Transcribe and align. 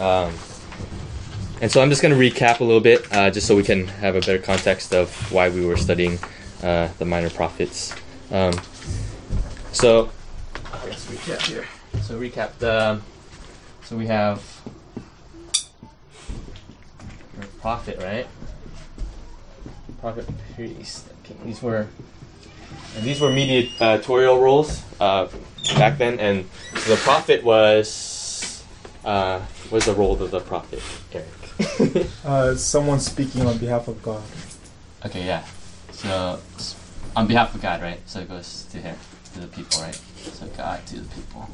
Um, 0.00 0.32
and 1.60 1.70
so 1.70 1.80
I'm 1.80 1.90
just 1.90 2.02
going 2.02 2.12
to 2.12 2.20
recap 2.20 2.60
a 2.60 2.64
little 2.64 2.80
bit, 2.80 3.06
uh, 3.12 3.30
just 3.30 3.46
so 3.46 3.54
we 3.54 3.62
can 3.62 3.86
have 3.86 4.16
a 4.16 4.20
better 4.20 4.38
context 4.38 4.92
of 4.92 5.10
why 5.30 5.48
we 5.48 5.64
were 5.64 5.76
studying 5.76 6.18
uh, 6.62 6.88
the 6.98 7.04
minor 7.04 7.30
prophets. 7.30 7.94
Um, 8.30 8.52
so 9.72 10.10
let's 10.84 11.06
recap 11.06 11.42
here. 11.42 11.66
So 12.02 12.18
recap 12.18 12.58
the. 12.58 13.00
So 13.84 13.96
we 13.96 14.06
have 14.06 14.42
prophet, 17.60 17.98
right? 17.98 18.26
Prophet, 20.00 20.28
priest. 20.54 21.06
Okay, 21.24 21.36
these 21.44 21.62
were 21.62 21.86
and 22.96 23.04
these 23.04 23.20
were 23.20 23.30
mediatorial 23.30 24.40
roles 24.40 24.82
uh, 25.00 25.28
back 25.76 25.98
then, 25.98 26.20
and 26.20 26.44
the 26.86 26.96
prophet 26.96 27.42
was 27.42 28.64
uh, 29.04 29.40
was 29.72 29.86
the 29.86 29.94
role 29.94 30.22
of 30.22 30.30
the 30.30 30.40
prophet, 30.40 30.82
Eric. 31.12 32.06
uh, 32.26 32.54
someone 32.54 33.00
speaking 33.00 33.46
on 33.46 33.56
behalf 33.56 33.88
of 33.88 34.02
God. 34.02 34.22
Okay, 35.06 35.24
yeah. 35.24 35.44
So 35.92 36.38
on 37.16 37.26
behalf 37.26 37.54
of 37.54 37.62
God, 37.62 37.80
right? 37.80 37.98
So 38.04 38.20
it 38.20 38.28
goes 38.28 38.66
to 38.70 38.78
here, 38.78 38.96
to 39.32 39.40
the 39.40 39.46
people, 39.46 39.80
right? 39.80 39.98
So 40.16 40.46
God 40.48 40.84
to 40.88 41.00
the 41.00 41.14
people. 41.14 41.48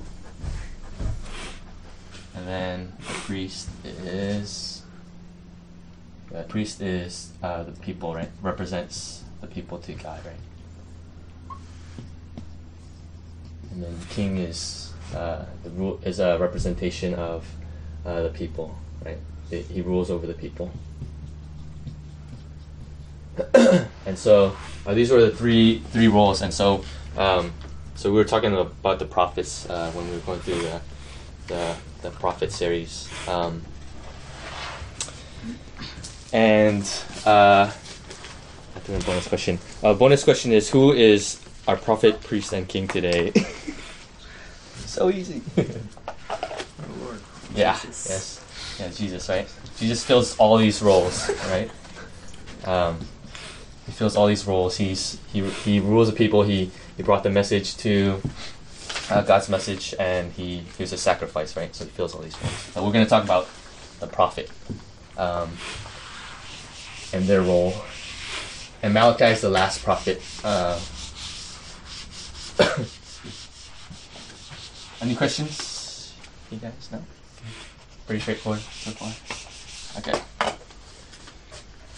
And 2.34 2.46
then 2.46 2.92
the 2.98 3.04
priest 3.04 3.68
is 3.84 4.82
the 6.30 6.42
priest 6.42 6.82
is 6.82 7.30
uh, 7.42 7.62
the 7.62 7.72
people, 7.72 8.14
right? 8.14 8.30
Represents 8.42 9.22
the 9.40 9.46
people 9.46 9.78
to 9.78 9.92
God, 9.92 10.20
right? 10.26 11.58
And 13.70 13.82
then 13.82 13.98
the 13.98 14.06
king 14.06 14.38
is 14.38 14.92
uh, 15.14 15.44
the 15.62 15.70
rule 15.70 16.00
is 16.04 16.18
a 16.18 16.36
representation 16.38 17.14
of 17.14 17.46
uh, 18.08 18.22
the 18.22 18.30
people, 18.30 18.74
right? 19.04 19.18
He- 19.50 19.62
He 19.74 19.80
rules 19.82 20.10
over 20.10 20.26
the 20.26 20.34
people. 20.34 20.70
and 24.06 24.18
so 24.18 24.56
uh, 24.86 24.94
these 24.94 25.10
were 25.10 25.20
the 25.20 25.30
three 25.30 25.80
three 25.92 26.08
roles. 26.08 26.42
And 26.42 26.52
so 26.52 26.84
um, 27.16 27.52
so 27.94 28.10
we 28.10 28.16
were 28.16 28.24
talking 28.24 28.54
about 28.56 28.98
the 28.98 29.04
prophets 29.04 29.68
uh, 29.68 29.90
when 29.92 30.06
we 30.08 30.14
were 30.16 30.22
going 30.22 30.40
through 30.40 30.62
the 30.62 30.80
the, 31.48 31.76
the 32.02 32.10
prophet 32.10 32.50
series. 32.52 33.08
Um, 33.28 33.62
and 36.32 36.84
uh, 37.26 37.70
I 37.70 38.92
in 38.92 39.00
a 39.00 39.04
bonus 39.04 39.28
question. 39.28 39.58
Uh, 39.82 39.94
bonus 39.94 40.24
question 40.24 40.52
is 40.52 40.70
who 40.70 40.92
is 40.92 41.40
our 41.66 41.76
prophet, 41.76 42.22
priest, 42.22 42.52
and 42.52 42.66
king 42.66 42.88
today? 42.88 43.32
so 44.86 45.10
easy. 45.10 45.42
yeah. 47.54 47.78
Yes. 47.84 48.76
Yeah. 48.78 48.88
Jesus. 48.90 49.28
Right. 49.28 49.48
Jesus 49.78 50.04
fills 50.04 50.36
all 50.38 50.56
these 50.56 50.82
roles. 50.82 51.28
Right. 51.48 51.70
Um, 52.64 52.98
he 53.86 53.92
fills 53.92 54.16
all 54.16 54.26
these 54.26 54.46
roles. 54.46 54.76
He's 54.76 55.18
he 55.32 55.48
he 55.50 55.80
rules 55.80 56.10
the 56.10 56.16
people. 56.16 56.42
He 56.42 56.70
he 56.96 57.02
brought 57.02 57.22
the 57.22 57.30
message 57.30 57.76
to 57.78 58.20
uh, 59.10 59.22
God's 59.22 59.48
message, 59.48 59.94
and 59.98 60.32
he 60.32 60.58
he 60.76 60.82
was 60.82 60.92
a 60.92 60.98
sacrifice, 60.98 61.56
right? 61.56 61.74
So 61.74 61.84
he 61.84 61.90
fills 61.90 62.14
all 62.14 62.20
these 62.20 62.40
roles. 62.42 62.54
So 62.54 62.84
we're 62.84 62.92
going 62.92 63.04
to 63.04 63.10
talk 63.10 63.24
about 63.24 63.48
the 64.00 64.06
prophet 64.06 64.50
um, 65.16 65.50
and 67.12 67.24
their 67.24 67.42
role. 67.42 67.74
And 68.82 68.94
Malachi 68.94 69.24
is 69.24 69.40
the 69.40 69.48
last 69.48 69.82
prophet. 69.82 70.22
Uh, 70.44 70.78
any 75.00 75.16
questions? 75.16 76.14
You 76.50 76.58
guys 76.58 76.88
know? 76.92 77.02
Pretty 78.08 78.22
straightforward 78.22 78.62
so 78.62 78.90
far. 78.92 80.00
Okay. 80.00 80.18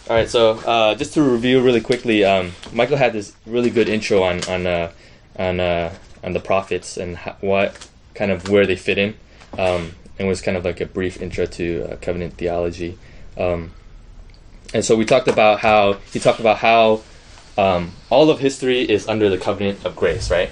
All 0.08 0.16
right, 0.16 0.28
so 0.28 0.58
uh, 0.66 0.96
just 0.96 1.14
to 1.14 1.22
review 1.22 1.62
really 1.62 1.80
quickly, 1.80 2.24
um, 2.24 2.50
Michael 2.72 2.96
had 2.96 3.12
this 3.12 3.32
really 3.46 3.70
good 3.70 3.88
intro 3.88 4.24
on 4.24 4.42
on 4.48 4.66
uh, 4.66 4.90
on 5.38 5.60
uh, 5.60 5.94
on 6.24 6.32
the 6.32 6.40
prophets 6.40 6.96
and 6.96 7.16
ho- 7.16 7.36
what 7.40 7.88
kind 8.14 8.32
of 8.32 8.48
where 8.48 8.66
they 8.66 8.74
fit 8.74 8.98
in, 8.98 9.14
um, 9.56 9.92
and 10.18 10.26
was 10.26 10.42
kind 10.42 10.56
of 10.56 10.64
like 10.64 10.80
a 10.80 10.86
brief 10.86 11.22
intro 11.22 11.46
to 11.46 11.84
uh, 11.84 11.96
covenant 11.98 12.34
theology. 12.34 12.98
Um, 13.38 13.72
and 14.74 14.84
so 14.84 14.96
we 14.96 15.04
talked 15.04 15.28
about 15.28 15.60
how 15.60 15.92
he 16.12 16.18
talked 16.18 16.40
about 16.40 16.58
how 16.58 17.02
um, 17.56 17.92
all 18.10 18.30
of 18.30 18.40
history 18.40 18.80
is 18.82 19.06
under 19.06 19.30
the 19.30 19.38
covenant 19.38 19.84
of 19.84 19.94
grace, 19.94 20.28
right? 20.28 20.50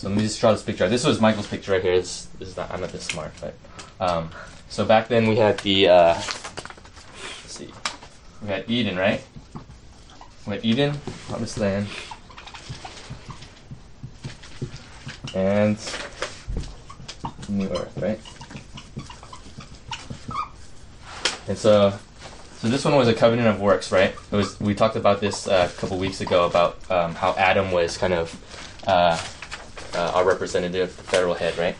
So 0.00 0.08
let 0.08 0.16
me 0.16 0.22
just 0.22 0.40
draw 0.40 0.52
this 0.52 0.62
picture. 0.62 0.88
This 0.88 1.04
was 1.04 1.20
Michael's 1.20 1.46
picture 1.46 1.72
right 1.72 1.82
here. 1.82 1.94
This, 1.94 2.24
this 2.38 2.48
is 2.48 2.56
not, 2.56 2.70
I'm 2.70 2.80
not 2.80 2.88
this 2.88 3.04
smart, 3.04 3.32
but 3.38 3.54
um, 4.00 4.30
so 4.70 4.86
back 4.86 5.08
then 5.08 5.26
we 5.26 5.36
had 5.36 5.58
the 5.58 5.88
uh, 5.88 6.14
let's 6.14 7.58
see, 7.58 7.70
we 8.40 8.48
had 8.48 8.64
Eden, 8.66 8.96
right? 8.96 9.22
We 10.46 10.54
had 10.54 10.64
Eden, 10.64 10.98
promised 11.28 11.58
land, 11.58 11.86
and 15.34 15.76
new 17.50 17.68
earth, 17.68 17.92
right? 17.98 18.20
And 21.46 21.58
so, 21.58 21.92
so 22.56 22.68
this 22.68 22.86
one 22.86 22.96
was 22.96 23.06
a 23.06 23.12
covenant 23.12 23.48
of 23.48 23.60
works, 23.60 23.92
right? 23.92 24.14
It 24.32 24.34
was. 24.34 24.58
We 24.60 24.74
talked 24.74 24.96
about 24.96 25.20
this 25.20 25.46
uh, 25.46 25.68
a 25.70 25.78
couple 25.78 25.98
weeks 25.98 26.22
ago 26.22 26.46
about 26.46 26.90
um, 26.90 27.14
how 27.14 27.34
Adam 27.34 27.70
was 27.70 27.98
kind 27.98 28.14
of 28.14 28.82
uh, 28.86 29.22
uh, 29.94 30.12
our 30.14 30.24
representative, 30.24 30.96
the 30.96 31.02
federal 31.02 31.34
head, 31.34 31.56
right? 31.58 31.76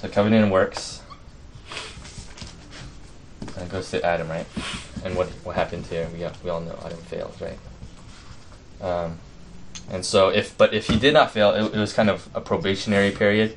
So 0.00 0.08
covenant 0.08 0.50
works. 0.52 1.02
And 3.56 3.66
it 3.66 3.68
goes 3.70 3.90
to 3.90 4.04
Adam, 4.04 4.28
right? 4.28 4.46
And 5.04 5.16
what 5.16 5.28
what 5.44 5.56
happened 5.56 5.86
here? 5.86 6.08
We 6.12 6.26
we 6.44 6.50
all 6.50 6.60
know 6.60 6.78
Adam 6.84 6.98
failed, 6.98 7.34
right? 7.40 7.58
Um, 8.80 9.18
and 9.90 10.04
so 10.04 10.28
if 10.28 10.56
but 10.56 10.74
if 10.74 10.86
he 10.86 10.98
did 10.98 11.14
not 11.14 11.30
fail, 11.30 11.50
it, 11.50 11.74
it 11.74 11.78
was 11.78 11.92
kind 11.92 12.10
of 12.10 12.28
a 12.34 12.40
probationary 12.40 13.10
period 13.10 13.56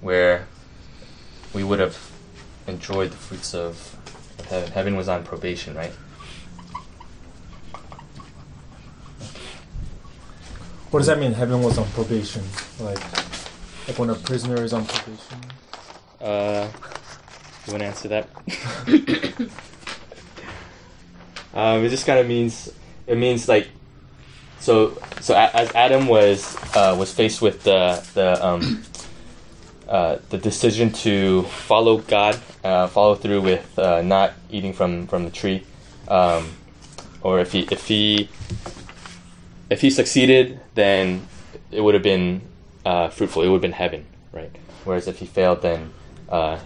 where 0.00 0.46
we 1.52 1.64
would 1.64 1.78
have 1.78 1.96
enjoyed 2.66 3.10
the 3.10 3.16
fruits 3.16 3.54
of 3.54 3.96
heaven. 4.48 4.70
Heaven 4.70 4.96
was 4.96 5.08
on 5.08 5.24
probation, 5.24 5.74
right? 5.74 5.92
What 10.90 11.00
does 11.00 11.08
that 11.08 11.18
mean? 11.18 11.34
Heaven 11.34 11.62
was 11.62 11.76
on 11.76 11.86
probation, 11.90 12.42
like 12.80 12.98
like 13.86 13.98
when 13.98 14.08
a 14.08 14.14
prisoner 14.14 14.62
is 14.64 14.72
on 14.72 14.86
probation. 14.86 15.38
Uh, 16.18 16.66
you 17.66 17.72
want 17.72 17.82
to 17.82 17.86
answer 17.86 18.08
that? 18.08 18.28
um, 21.54 21.84
it 21.84 21.90
just 21.90 22.06
kind 22.06 22.18
of 22.18 22.26
means 22.26 22.72
it 23.06 23.18
means 23.18 23.48
like 23.48 23.68
so 24.60 24.96
so 25.20 25.36
as 25.36 25.70
Adam 25.74 26.06
was 26.06 26.56
uh, 26.74 26.96
was 26.98 27.12
faced 27.12 27.42
with 27.42 27.64
the 27.64 28.02
the 28.14 28.42
um, 28.46 28.82
uh, 29.88 30.16
the 30.30 30.38
decision 30.38 30.90
to 30.92 31.42
follow 31.42 31.98
God, 31.98 32.40
uh, 32.64 32.86
follow 32.86 33.14
through 33.14 33.42
with 33.42 33.78
uh, 33.78 34.00
not 34.00 34.32
eating 34.50 34.72
from 34.72 35.06
from 35.06 35.26
the 35.26 35.30
tree, 35.30 35.64
um, 36.08 36.48
or 37.20 37.40
if 37.40 37.52
he 37.52 37.68
if 37.70 37.86
he 37.86 38.30
if 39.70 39.80
he 39.80 39.90
succeeded, 39.90 40.60
then 40.74 41.26
it 41.70 41.80
would 41.80 41.94
have 41.94 42.02
been 42.02 42.42
uh, 42.84 43.08
fruitful. 43.08 43.42
It 43.42 43.48
would 43.48 43.56
have 43.56 43.62
been 43.62 43.72
heaven, 43.72 44.06
right? 44.32 44.50
Whereas 44.84 45.08
if 45.08 45.18
he 45.18 45.26
failed, 45.26 45.62
then 45.62 45.92
uh, 46.28 46.58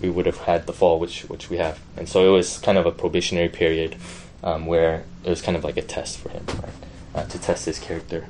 we 0.00 0.10
would 0.10 0.26
have 0.26 0.38
had 0.38 0.66
the 0.66 0.72
fall, 0.72 0.98
which 0.98 1.22
which 1.22 1.50
we 1.50 1.56
have. 1.58 1.78
And 1.96 2.08
so 2.08 2.26
it 2.28 2.30
was 2.30 2.58
kind 2.58 2.78
of 2.78 2.86
a 2.86 2.92
probationary 2.92 3.48
period 3.48 3.96
um, 4.42 4.66
where 4.66 5.04
it 5.24 5.30
was 5.30 5.42
kind 5.42 5.56
of 5.56 5.64
like 5.64 5.76
a 5.76 5.82
test 5.82 6.18
for 6.18 6.30
him, 6.30 6.44
right? 6.62 6.72
Uh, 7.14 7.24
to 7.24 7.38
test 7.38 7.66
his 7.66 7.78
character. 7.78 8.26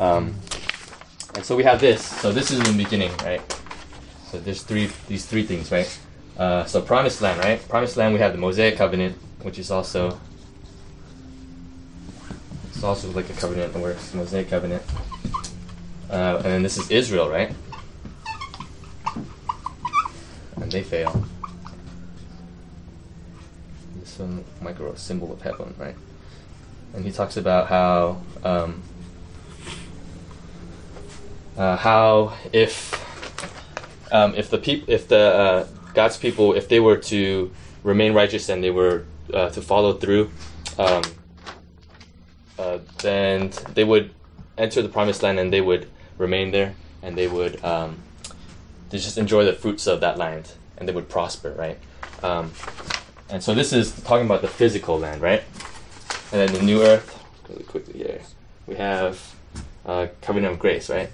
Um, 0.00 0.34
and 1.34 1.44
so 1.44 1.56
we 1.56 1.62
have 1.64 1.80
this. 1.80 2.04
So 2.04 2.32
this 2.32 2.50
is 2.50 2.60
the 2.60 2.72
beginning, 2.72 3.12
right? 3.18 3.40
So 4.30 4.40
there's 4.40 4.62
three 4.62 4.90
these 5.08 5.26
three 5.26 5.44
things, 5.44 5.70
right? 5.70 5.98
Uh, 6.36 6.64
so 6.64 6.82
promised 6.82 7.22
land, 7.22 7.38
right? 7.38 7.66
Promised 7.68 7.96
land. 7.96 8.12
We 8.14 8.20
have 8.20 8.32
the 8.32 8.38
Mosaic 8.38 8.76
covenant, 8.76 9.16
which 9.42 9.58
is 9.58 9.70
also 9.70 10.18
also 12.84 13.10
like 13.12 13.28
a 13.30 13.32
covenant 13.34 13.72
that 13.72 13.78
works, 13.80 14.12
Mosaic 14.14 14.48
covenant. 14.48 14.82
Uh, 16.10 16.36
and 16.36 16.44
then 16.44 16.62
this 16.62 16.76
is 16.78 16.90
Israel, 16.90 17.28
right? 17.28 17.52
And 20.56 20.70
they 20.70 20.82
fail. 20.82 21.24
This 23.96 24.20
Michael 24.60 24.86
wrote 24.86 24.98
symbol 24.98 25.32
of 25.32 25.42
heaven, 25.42 25.74
right? 25.78 25.96
And 26.94 27.04
he 27.04 27.10
talks 27.10 27.36
about 27.36 27.68
how 27.68 28.20
um, 28.44 28.82
uh, 31.56 31.76
how 31.76 32.34
if 32.52 32.94
um, 34.12 34.34
if 34.36 34.50
the 34.50 34.58
peop- 34.58 34.88
if 34.88 35.08
the 35.08 35.18
uh, 35.18 35.66
God's 35.94 36.16
people 36.16 36.54
if 36.54 36.68
they 36.68 36.80
were 36.80 36.96
to 36.96 37.50
remain 37.82 38.12
righteous 38.12 38.48
and 38.48 38.62
they 38.62 38.70
were 38.70 39.04
uh, 39.32 39.50
to 39.50 39.60
follow 39.60 39.94
through, 39.94 40.30
um, 40.78 41.02
uh, 42.74 42.78
then 42.98 43.50
they 43.74 43.84
would 43.84 44.10
enter 44.56 44.82
the 44.82 44.88
promised 44.88 45.22
land 45.22 45.38
and 45.38 45.52
they 45.52 45.60
would 45.60 45.88
remain 46.18 46.50
there 46.50 46.74
and 47.02 47.16
they 47.16 47.28
would 47.28 47.62
um, 47.64 47.98
to 48.90 48.98
just 48.98 49.18
enjoy 49.18 49.44
the 49.44 49.52
fruits 49.52 49.86
of 49.86 50.00
that 50.00 50.18
land, 50.18 50.52
and 50.78 50.88
they 50.88 50.92
would 50.92 51.08
prosper, 51.08 51.52
right? 51.58 51.78
Um, 52.22 52.52
and 53.28 53.42
so 53.42 53.54
this 53.54 53.72
is 53.72 53.92
talking 54.02 54.24
about 54.24 54.40
the 54.40 54.48
physical 54.48 54.98
land, 54.98 55.20
right? 55.20 55.42
And 56.32 56.40
then 56.40 56.52
the 56.52 56.62
new 56.62 56.82
earth, 56.82 57.22
really 57.48 57.64
quickly 57.64 57.98
here, 57.98 58.20
we 58.66 58.76
have 58.76 59.34
uh, 59.84 60.06
covenant 60.22 60.54
of 60.54 60.58
grace, 60.60 60.88
right? 60.88 61.10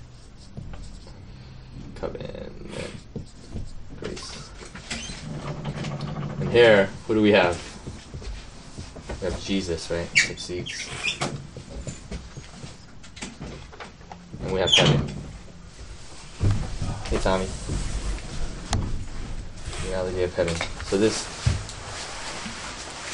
Covenant 1.94 2.70
grace. 4.02 4.50
And 6.40 6.50
here, 6.50 6.90
who 7.06 7.14
do 7.14 7.22
we 7.22 7.32
have? 7.32 7.58
We 9.20 9.30
have 9.30 9.42
Jesus, 9.42 9.90
right? 9.90 10.08
Succeeds. 10.16 10.88
And 14.42 14.52
we 14.52 14.60
have 14.60 14.70
heaven. 14.72 15.08
Hey, 17.08 17.18
Tommy. 17.18 17.46
Reality 19.86 20.22
of 20.22 20.34
heaven. 20.34 20.54
So 20.84 20.96
this, 20.98 21.26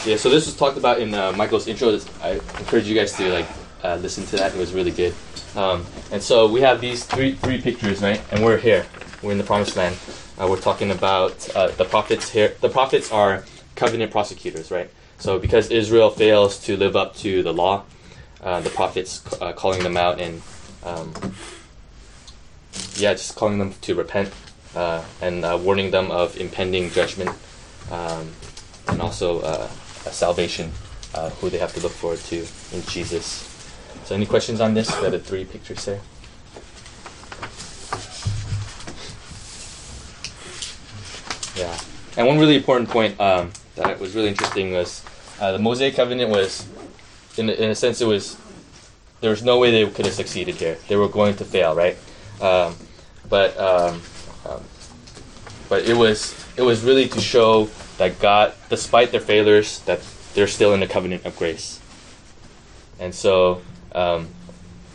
yeah. 0.06 0.17
So 0.17 0.28
this 0.31 0.46
was 0.46 0.56
talked 0.56 0.76
about 0.76 1.00
in 1.00 1.14
uh, 1.14 1.32
Michael's 1.32 1.67
intro. 1.69 1.90
This- 1.93 2.06
I 2.23 2.32
encourage 2.58 2.87
you 2.87 2.94
guys 2.94 3.12
to 3.17 3.28
like 3.31 3.46
uh, 3.82 3.96
listen 3.96 4.25
to 4.26 4.37
that. 4.37 4.55
It 4.55 4.58
was 4.58 4.73
really 4.73 4.90
good. 4.90 5.14
Um, 5.55 5.87
and 6.12 6.23
so 6.23 6.46
we 6.49 6.61
have 6.61 6.81
these 6.81 7.05
three 7.05 7.34
three 7.34 7.61
pictures, 7.61 8.02
right? 8.02 8.20
And 8.31 8.44
we're 8.44 8.58
here. 8.58 8.87
We're 9.23 9.32
in 9.32 9.38
the 9.38 9.44
promised 9.44 9.76
land. 9.76 9.96
Uh, 10.38 10.46
we're 10.49 10.61
talking 10.61 10.90
about 10.90 11.49
uh, 11.56 11.69
the 11.69 11.84
prophets 11.87 12.28
here. 12.31 12.55
The 12.61 12.69
prophets 12.69 13.11
are 13.11 13.44
covenant 13.75 14.12
prosecutors, 14.12 14.70
right? 14.70 14.90
So 15.19 15.38
because 15.38 15.70
Israel 15.70 16.11
fails 16.11 16.58
to 16.64 16.76
live 16.76 16.94
up 16.94 17.17
to 17.17 17.43
the 17.43 17.52
law, 17.55 17.84
uh, 18.43 18.61
the 18.61 18.69
prophets 18.70 19.25
uh, 19.40 19.55
calling 19.55 19.82
them 19.82 19.96
out 19.96 20.20
and 20.20 20.43
um, 20.87 21.12
yeah, 22.97 23.12
just 23.12 23.35
calling 23.35 23.59
them 23.59 23.75
to 23.83 23.94
repent 23.94 24.33
uh, 24.75 25.03
and 25.21 25.44
uh, 25.44 25.59
warning 25.61 25.91
them 25.91 26.11
of 26.11 26.37
impending 26.37 26.91
judgment 26.91 27.31
um, 27.91 28.31
and 28.88 29.00
also 29.03 29.41
uh, 29.41 29.69
salvation, 30.11 30.71
uh, 31.15 31.31
who 31.31 31.50
they 31.50 31.59
have 31.59 31.73
to 31.75 31.81
look 31.81 31.93
forward 31.93 32.21
to 32.21 32.38
in 32.73 32.83
Jesus. 32.83 33.53
So, 34.05 34.15
any 34.15 34.27
questions 34.27 34.61
on 34.61 34.75
this? 34.75 34.88
We 34.97 35.03
have 35.03 35.12
the 35.12 35.19
three 35.19 35.44
pictures 35.44 35.85
there. 35.85 36.00
Yeah, 41.56 41.79
and 42.17 42.27
one 42.27 42.38
really 42.38 42.56
important 42.56 42.91
point 42.91 43.19
um, 43.19 43.50
that 43.77 43.99
was 43.99 44.15
really 44.15 44.29
interesting 44.29 44.73
was 44.73 45.03
uh, 45.41 45.53
the 45.53 45.59
Mosaic 45.59 45.97
covenant 45.97 46.31
was, 46.31 46.67
in, 47.37 47.49
in 47.49 47.71
a 47.71 47.75
sense, 47.75 48.00
it 48.00 48.06
was 48.06 48.37
there 49.20 49.30
was 49.30 49.42
no 49.42 49.58
way 49.58 49.70
they 49.70 49.90
could 49.90 50.04
have 50.04 50.14
succeeded 50.14 50.56
here. 50.56 50.78
They 50.88 50.96
were 50.96 51.08
going 51.08 51.36
to 51.36 51.44
fail, 51.44 51.74
right? 51.74 51.96
Um, 52.40 52.76
but 53.28 53.58
um, 53.58 54.02
um, 54.48 54.62
but 55.68 55.84
it 55.84 55.96
was 55.96 56.34
it 56.56 56.62
was 56.62 56.84
really 56.84 57.08
to 57.08 57.20
show 57.20 57.68
that 57.98 58.18
God, 58.18 58.52
despite 58.68 59.10
their 59.10 59.20
failures, 59.20 59.80
that 59.80 60.00
they're 60.34 60.46
still 60.46 60.74
in 60.74 60.80
the 60.80 60.86
covenant 60.86 61.24
of 61.24 61.36
grace. 61.36 61.80
And 62.98 63.14
so, 63.14 63.62
um, 63.92 64.28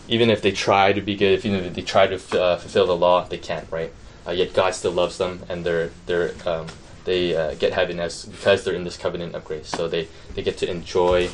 even 0.07 0.29
if 0.29 0.41
they 0.41 0.51
try 0.51 0.94
to 0.94 1.01
be 1.01 1.15
good, 1.15 1.33
if 1.33 1.45
even 1.45 1.63
if 1.63 1.73
they 1.73 1.81
try 1.81 2.07
to 2.07 2.15
uh, 2.39 2.57
fulfill 2.57 2.88
the 2.88 2.95
law, 2.95 3.25
they 3.25 3.38
can't, 3.38 3.69
right? 3.71 3.91
Uh, 4.25 4.31
yet 4.31 4.53
God 4.53 4.75
still 4.75 4.91
loves 4.91 5.18
them, 5.18 5.44
and 5.50 5.65
they're 5.65 5.89
they're 6.06 6.33
um, 6.45 6.68
they 7.06 7.35
uh, 7.35 7.56
get 7.56 7.73
heaven 7.73 8.00
as 8.00 8.25
because 8.25 8.63
they're 8.63 8.75
in 8.75 8.83
this 8.83 8.97
covenant 8.97 9.33
of 9.33 9.44
grace. 9.44 9.68
So 9.68 9.88
they 9.88 10.07
they 10.35 10.44
get 10.44 10.57
to 10.59 10.69
enjoy. 10.69 11.29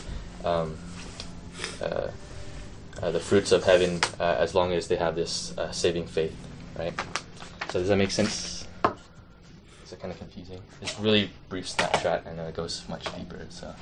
Um, 0.45 0.77
uh, 1.81 2.09
uh, 3.01 3.11
the 3.11 3.19
fruits 3.19 3.51
of 3.51 3.63
heaven 3.63 3.99
uh, 4.19 4.35
as 4.39 4.55
long 4.55 4.71
as 4.73 4.87
they 4.87 4.95
have 4.95 5.15
this 5.15 5.57
uh, 5.57 5.71
saving 5.71 6.07
faith, 6.07 6.35
right? 6.77 6.93
So 7.69 7.79
does 7.79 7.89
that 7.89 7.97
make 7.97 8.11
sense? 8.11 8.65
Is 9.83 9.91
that 9.91 9.99
kind 9.99 10.11
of 10.11 10.17
confusing? 10.17 10.61
It's 10.81 10.99
really 10.99 11.29
brief 11.49 11.67
snapshot. 11.67 12.25
Know 12.35 12.47
it 12.47 12.55
goes 12.55 12.83
much 12.89 13.05
deeper. 13.15 13.45
So 13.49 13.73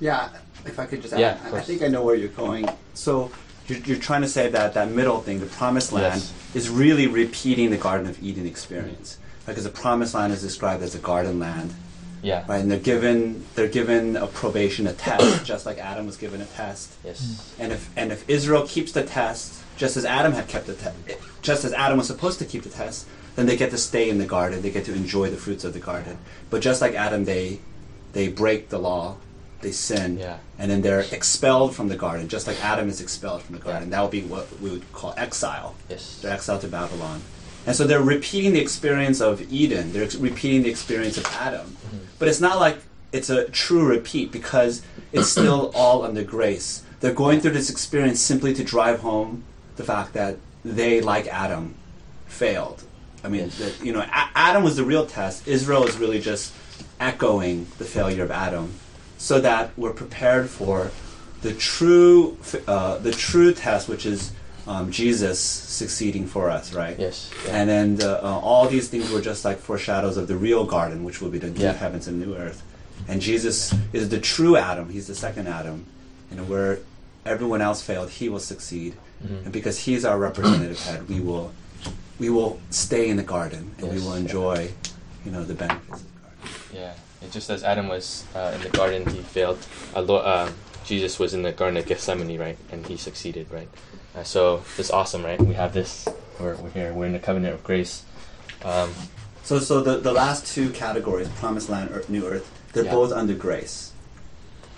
Yeah, 0.00 0.28
if 0.66 0.78
I 0.78 0.86
could 0.86 1.02
just 1.02 1.14
add, 1.14 1.20
Yeah, 1.20 1.38
I- 1.52 1.58
I 1.58 1.60
think 1.60 1.82
I 1.82 1.88
know 1.88 2.02
where 2.02 2.14
you're 2.14 2.28
going. 2.28 2.68
So 2.94 3.30
you're, 3.66 3.78
you're 3.80 3.98
trying 3.98 4.22
to 4.22 4.28
say 4.28 4.48
that 4.50 4.74
that 4.74 4.90
middle 4.90 5.20
thing, 5.20 5.40
the 5.40 5.46
promised 5.46 5.92
land, 5.92 6.20
Yes. 6.20 6.32
is 6.54 6.68
really 6.70 7.06
repeating 7.06 7.70
the 7.70 7.76
Garden 7.78 8.06
of 8.06 8.22
Eden 8.22 8.46
experience. 8.46 9.18
Because 9.46 9.64
the 9.64 9.70
promised 9.70 10.14
land 10.14 10.32
is 10.32 10.40
described 10.42 10.82
as 10.82 10.94
a 10.94 10.98
garden 10.98 11.38
land, 11.38 11.74
yeah, 12.24 12.44
right? 12.48 12.60
And 12.62 12.70
they're 12.70 12.78
given 12.92 13.44
they're 13.54 13.68
given 13.80 14.16
a 14.16 14.26
probation, 14.26 14.86
a 14.86 14.92
test, 14.92 15.44
just 15.52 15.66
like 15.66 15.78
Adam 15.78 16.06
was 16.06 16.16
given 16.16 16.40
a 16.40 16.46
test. 16.46 16.92
yes, 17.04 17.20
hmm. 17.56 17.62
And 17.62 17.72
if 17.72 17.82
and 17.96 18.10
if 18.12 18.28
Israel 18.28 18.66
keeps 18.66 18.92
the 18.92 19.04
test, 19.04 19.62
just 19.76 19.96
as 19.96 20.04
Adam 20.04 20.32
had 20.32 20.46
kept 20.48 20.66
the 20.66 20.74
test, 20.74 20.96
just 21.42 21.64
as 21.64 21.72
Adam 21.72 21.98
was 21.98 22.06
supposed 22.06 22.38
to 22.40 22.44
keep 22.44 22.62
the 22.62 22.68
test, 22.70 23.06
then 23.36 23.46
they 23.46 23.56
get 23.56 23.70
to 23.70 23.78
stay 23.78 24.08
in 24.08 24.18
the 24.18 24.26
garden. 24.36 24.62
They 24.62 24.70
get 24.70 24.84
to 24.86 24.94
enjoy 24.94 25.30
the 25.30 25.36
fruits 25.36 25.64
of 25.64 25.72
the 25.74 25.80
garden. 25.80 26.16
But 26.50 26.62
just 26.62 26.80
like 26.80 26.94
Adam, 26.94 27.24
they 27.24 27.60
they 28.12 28.28
break 28.28 28.68
the 28.68 28.78
law, 28.78 29.16
they 29.60 29.72
sin, 29.72 30.18
Yeah. 30.18 30.38
and 30.58 30.70
then 30.70 30.82
they're 30.82 31.04
expelled 31.18 31.74
from 31.74 31.88
the 31.88 31.96
garden. 31.96 32.28
Just 32.28 32.46
like 32.46 32.58
Adam 32.64 32.88
is 32.88 33.00
expelled 33.00 33.42
from 33.42 33.56
the 33.56 33.60
garden. 33.68 33.88
Yeah. 33.90 33.96
That 33.96 34.02
would 34.02 34.10
be 34.12 34.22
what 34.22 34.46
we 34.60 34.70
would 34.70 34.86
call 34.92 35.14
exile. 35.16 35.74
yes, 35.90 36.20
They're 36.22 36.32
exiled 36.32 36.60
to 36.62 36.68
Babylon. 36.68 37.20
And 37.66 37.74
so 37.74 37.84
they're 37.84 38.02
repeating 38.02 38.52
the 38.52 38.60
experience 38.60 39.20
of 39.20 39.50
Eden. 39.52 39.92
They're 39.92 40.08
repeating 40.18 40.62
the 40.62 40.70
experience 40.70 41.16
of 41.16 41.26
Adam. 41.26 41.66
Mm-hmm. 41.66 41.98
But 42.18 42.28
it's 42.28 42.40
not 42.40 42.58
like 42.58 42.78
it's 43.12 43.30
a 43.30 43.48
true 43.48 43.86
repeat 43.86 44.32
because 44.32 44.82
it's 45.12 45.28
still 45.28 45.70
all 45.74 46.02
under 46.02 46.22
grace. 46.22 46.82
They're 47.00 47.14
going 47.14 47.40
through 47.40 47.52
this 47.52 47.70
experience 47.70 48.20
simply 48.20 48.54
to 48.54 48.64
drive 48.64 49.00
home 49.00 49.44
the 49.76 49.84
fact 49.84 50.12
that 50.14 50.36
they, 50.64 51.00
like 51.00 51.26
Adam, 51.26 51.74
failed. 52.26 52.82
I 53.22 53.28
mean, 53.28 53.50
that, 53.58 53.80
you 53.82 53.92
know, 53.92 54.00
A- 54.00 54.30
Adam 54.34 54.62
was 54.62 54.76
the 54.76 54.84
real 54.84 55.06
test. 55.06 55.46
Israel 55.48 55.84
is 55.84 55.96
really 55.96 56.20
just 56.20 56.52
echoing 57.00 57.66
the 57.78 57.84
failure 57.84 58.22
of 58.22 58.30
Adam, 58.30 58.72
so 59.18 59.40
that 59.40 59.70
we're 59.76 59.92
prepared 59.92 60.48
for 60.50 60.90
the 61.42 61.54
true, 61.54 62.38
uh, 62.66 62.98
the 62.98 63.12
true 63.12 63.52
test, 63.52 63.88
which 63.88 64.06
is 64.06 64.32
um, 64.66 64.90
Jesus 64.90 65.38
succeeding 65.40 66.26
for 66.26 66.48
us, 66.50 66.72
right? 66.72 66.98
yes, 66.98 67.30
yeah. 67.46 67.56
And 67.56 67.68
then 67.68 67.96
the, 67.96 68.24
uh, 68.24 68.28
all 68.40 68.66
these 68.68 68.88
things 68.88 69.10
were 69.10 69.20
just 69.20 69.44
like 69.44 69.58
foreshadows 69.58 70.16
of 70.16 70.26
the 70.28 70.36
real 70.36 70.64
garden, 70.64 71.04
which 71.04 71.20
will 71.20 71.30
be 71.30 71.38
the 71.38 71.50
new 71.50 71.60
Yeah. 71.64 71.72
heavens 71.72 72.08
and 72.08 72.20
new 72.20 72.34
earth. 72.34 72.62
And 73.08 73.20
Jesus 73.20 73.74
is 73.92 74.08
the 74.08 74.20
true 74.20 74.56
Adam. 74.56 74.88
He's 74.88 75.06
the 75.06 75.14
second 75.14 75.48
Adam. 75.48 75.86
Know, 76.30 76.42
where 76.44 76.80
everyone 77.24 77.60
else 77.60 77.80
failed, 77.80 78.10
he 78.10 78.28
will 78.28 78.40
succeed. 78.40 78.94
Mhm. 79.24 79.44
And 79.44 79.52
because 79.52 79.78
he's 79.78 80.04
our 80.04 80.18
representative 80.18 80.80
head, 80.80 81.08
we 81.08 81.20
will 81.20 81.52
we 82.18 82.28
will 82.28 82.58
stay 82.70 83.08
in 83.08 83.16
the 83.16 83.22
garden 83.22 83.70
and 83.78 83.92
we 83.92 84.00
will 84.00 84.14
enjoy, 84.14 84.70
you 85.24 85.30
know, 85.30 85.44
the 85.44 85.54
benefits 85.54 86.00
of 86.00 86.06
the 86.14 86.20
garden. 86.20 86.50
yeah. 86.74 86.92
It 87.22 87.30
just 87.30 87.50
as 87.50 87.62
Adam 87.62 87.86
was 87.88 88.24
uh, 88.34 88.50
in 88.56 88.62
the 88.62 88.68
garden, 88.70 89.06
he 89.14 89.20
failed. 89.20 89.58
Uh, 89.94 90.50
Jesus 90.84 91.18
was 91.20 91.34
in 91.34 91.42
the 91.42 91.52
Garden 91.52 91.76
of 91.78 91.86
Gethsemane, 91.86 92.36
right, 92.38 92.58
and 92.72 92.84
he 92.86 92.96
succeeded, 92.96 93.46
right. 93.50 93.68
Uh, 94.14 94.22
so 94.22 94.62
it's 94.78 94.90
awesome, 94.90 95.24
right? 95.24 95.40
We 95.40 95.54
have 95.54 95.72
this. 95.74 96.06
We're, 96.38 96.56
we're 96.56 96.70
here. 96.70 96.92
We're 96.92 97.06
in 97.06 97.12
the 97.12 97.18
covenant 97.18 97.54
of 97.54 97.64
grace. 97.64 98.04
Um, 98.64 98.90
So, 99.42 99.58
so 99.58 99.82
the, 99.82 99.98
the 99.98 100.12
last 100.12 100.46
two 100.54 100.70
categories, 100.70 101.28
promised 101.40 101.68
land, 101.68 101.90
earth, 101.92 102.08
new 102.08 102.26
earth, 102.26 102.50
they're 102.72 102.84
Yeah. 102.84 102.92
both 102.92 103.12
under 103.12 103.34
grace. 103.34 103.92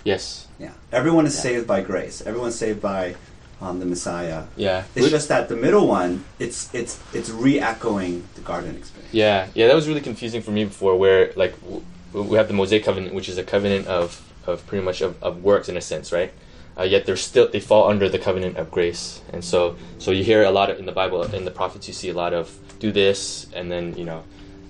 yes. 0.03 0.47
Yeah, 0.59 0.71
everyone 0.91 1.25
is 1.27 1.35
Yeah. 1.35 1.41
saved 1.41 1.67
by 1.67 1.81
grace. 1.81 2.21
Everyone's 2.25 2.55
saved 2.55 2.81
by 2.81 3.15
um, 3.61 3.79
the 3.79 3.85
Messiah. 3.85 4.45
Yeah. 4.55 4.83
It's 4.95 5.09
just 5.09 5.27
that 5.29 5.49
the 5.49 5.55
middle 5.55 5.87
one, 5.87 6.23
it's 6.39 6.73
it's 6.73 6.99
it's 7.13 7.29
re-echoing 7.29 8.23
the 8.35 8.41
garden 8.41 8.75
experience. 8.75 9.13
Yeah, 9.13 9.47
yeah, 9.53 9.67
that 9.67 9.75
was 9.75 9.87
really 9.87 10.01
confusing 10.01 10.41
for 10.41 10.49
me 10.51 10.65
before. 10.65 10.97
Where 10.97 11.31
like 11.35 11.53
w- 11.61 11.83
we 12.31 12.37
have 12.37 12.47
the 12.47 12.53
Mosaic 12.55 12.83
covenant, 12.83 13.13
which 13.13 13.29
is 13.29 13.37
a 13.37 13.43
covenant 13.43 13.85
of, 13.87 14.21
of 14.47 14.65
pretty 14.67 14.83
much 14.83 15.01
of, 15.01 15.21
of 15.23 15.43
works 15.43 15.69
in 15.69 15.77
a 15.77 15.81
sense, 15.81 16.11
right? 16.11 16.31
Uh, 16.77 16.83
yet 16.83 17.05
they're 17.05 17.15
still 17.15 17.47
they 17.47 17.59
fall 17.59 17.89
under 17.89 18.07
the 18.07 18.19
covenant 18.19 18.57
of 18.57 18.69
grace, 18.69 19.21
and 19.33 19.43
so 19.43 19.75
so 19.97 20.11
you 20.11 20.23
hear 20.23 20.43
a 20.43 20.51
lot 20.51 20.69
of 20.69 20.77
in 20.79 20.85
the 20.85 20.91
Bible 20.91 21.23
in 21.33 21.43
the 21.43 21.51
prophets 21.51 21.87
you 21.87 21.93
see 21.93 22.09
a 22.09 22.13
lot 22.13 22.33
of 22.33 22.55
do 22.79 22.91
this 22.91 23.47
and 23.53 23.71
then 23.71 23.95
you 23.97 24.05
know 24.05 24.23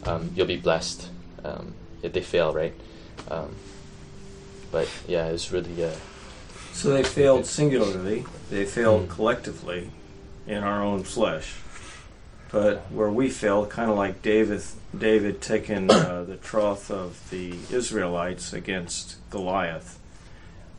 um, 0.05 0.31
you'll 0.35 0.47
be 0.47 0.55
blessed. 0.57 1.09
Um, 1.43 1.73
yet 2.01 2.13
they 2.13 2.21
fail, 2.21 2.53
right? 2.53 2.73
Um, 3.29 3.53
but 4.71 4.87
yeah, 5.07 5.27
it's 5.27 5.51
really 5.51 5.83
uh, 5.83 5.91
So 6.71 6.89
they 6.91 7.03
failed 7.03 7.45
singularly, 7.45 8.25
they 8.49 8.65
failed 8.65 9.07
Mm. 9.07 9.09
collectively 9.09 9.91
in 10.45 10.63
our 10.63 10.81
own 10.81 11.03
flesh. 11.03 11.55
But 12.49 12.89
where 12.89 13.09
we 13.09 13.29
fail, 13.29 13.65
kind 13.65 13.91
of 13.91 13.97
like 13.97 14.21
David, 14.21 14.61
David 14.97 15.41
taking 15.41 15.91
uh, 15.91 16.23
the 16.25 16.37
troth 16.37 16.89
of 16.89 17.29
the 17.29 17.53
Israelites 17.69 18.53
against 18.53 19.17
Goliath, 19.29 19.99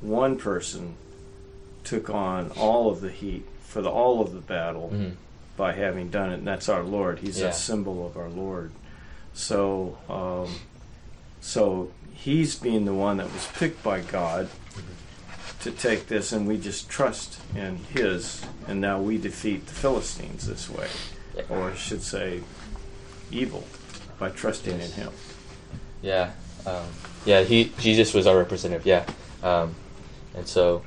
one 0.01 0.39
person 0.39 0.97
took 1.89 2.11
on 2.11 2.51
all 2.51 2.91
of 2.91 3.01
the 3.01 3.11
heat 3.11 3.47
for 3.63 3.81
the 3.81 3.89
all 3.89 4.21
of 4.21 4.33
the 4.35 4.41
battle 4.41 4.91
mhm. 4.93 5.13
by 5.57 5.73
having 5.73 6.11
done 6.11 6.31
it, 6.31 6.35
and 6.35 6.47
that's 6.47 6.69
our 6.69 6.83
Lord. 6.83 7.21
He's 7.21 7.41
Yeah. 7.41 7.49
a 7.49 7.53
symbol 7.53 8.07
of 8.07 8.17
our 8.17 8.29
Lord. 8.29 8.73
So, 9.33 9.97
um, 10.09 10.61
so 11.41 11.91
he's 12.13 12.57
being 12.57 12.85
the 12.85 12.93
one 12.93 13.17
that 13.17 13.33
was 13.33 13.47
picked 13.59 13.83
by 13.83 14.01
God 14.01 14.49
to 15.61 15.71
take 15.71 16.09
this, 16.09 16.31
and 16.31 16.47
we 16.47 16.59
just 16.59 16.91
trust 16.91 17.41
in 17.57 17.77
His, 17.95 18.43
and 18.67 18.81
now 18.81 19.01
we 19.01 19.17
defeat 19.17 19.67
the 19.67 19.75
Philistines 19.75 20.47
this 20.47 20.69
way, 20.69 20.89
or 21.49 21.71
I 21.71 21.75
should 21.75 22.03
say, 22.03 22.43
evil 23.31 23.65
by 24.19 24.29
trusting 24.31 24.79
in 24.79 24.91
Him. 24.93 25.13
Yeah, 26.03 26.33
um, 26.67 26.85
yeah. 27.25 27.43
He 27.43 27.73
Jesus 27.79 28.13
was 28.13 28.27
our 28.27 28.37
representative. 28.37 28.87
Yeah, 28.87 29.05
um, 29.43 29.75
and 30.35 30.47
so 30.47 30.83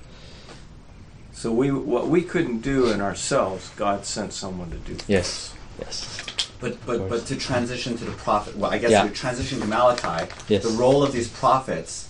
So 1.41 1.51
we 1.51 1.71
what 1.71 2.07
we 2.07 2.21
couldn't 2.21 2.59
do 2.59 2.91
in 2.91 3.01
ourselves, 3.01 3.71
God 3.75 4.05
sent 4.05 4.31
someone 4.31 4.69
to 4.69 4.77
do. 4.77 4.95
yes, 5.07 5.55
yes, 5.79 6.21
But 6.59 6.77
but 6.85 7.09
but 7.09 7.25
to 7.25 7.35
transition 7.35 7.97
to 7.97 8.05
the 8.05 8.11
prophet, 8.11 8.55
well, 8.55 8.69
I 8.69 8.77
guess 8.77 8.91
Yeah. 8.91 9.07
to 9.07 9.09
transition 9.09 9.59
to 9.59 9.65
Malachi, 9.65 10.31
Yes. 10.47 10.61
the 10.61 10.69
role 10.69 11.01
of 11.01 11.13
these 11.13 11.27
prophets 11.29 12.09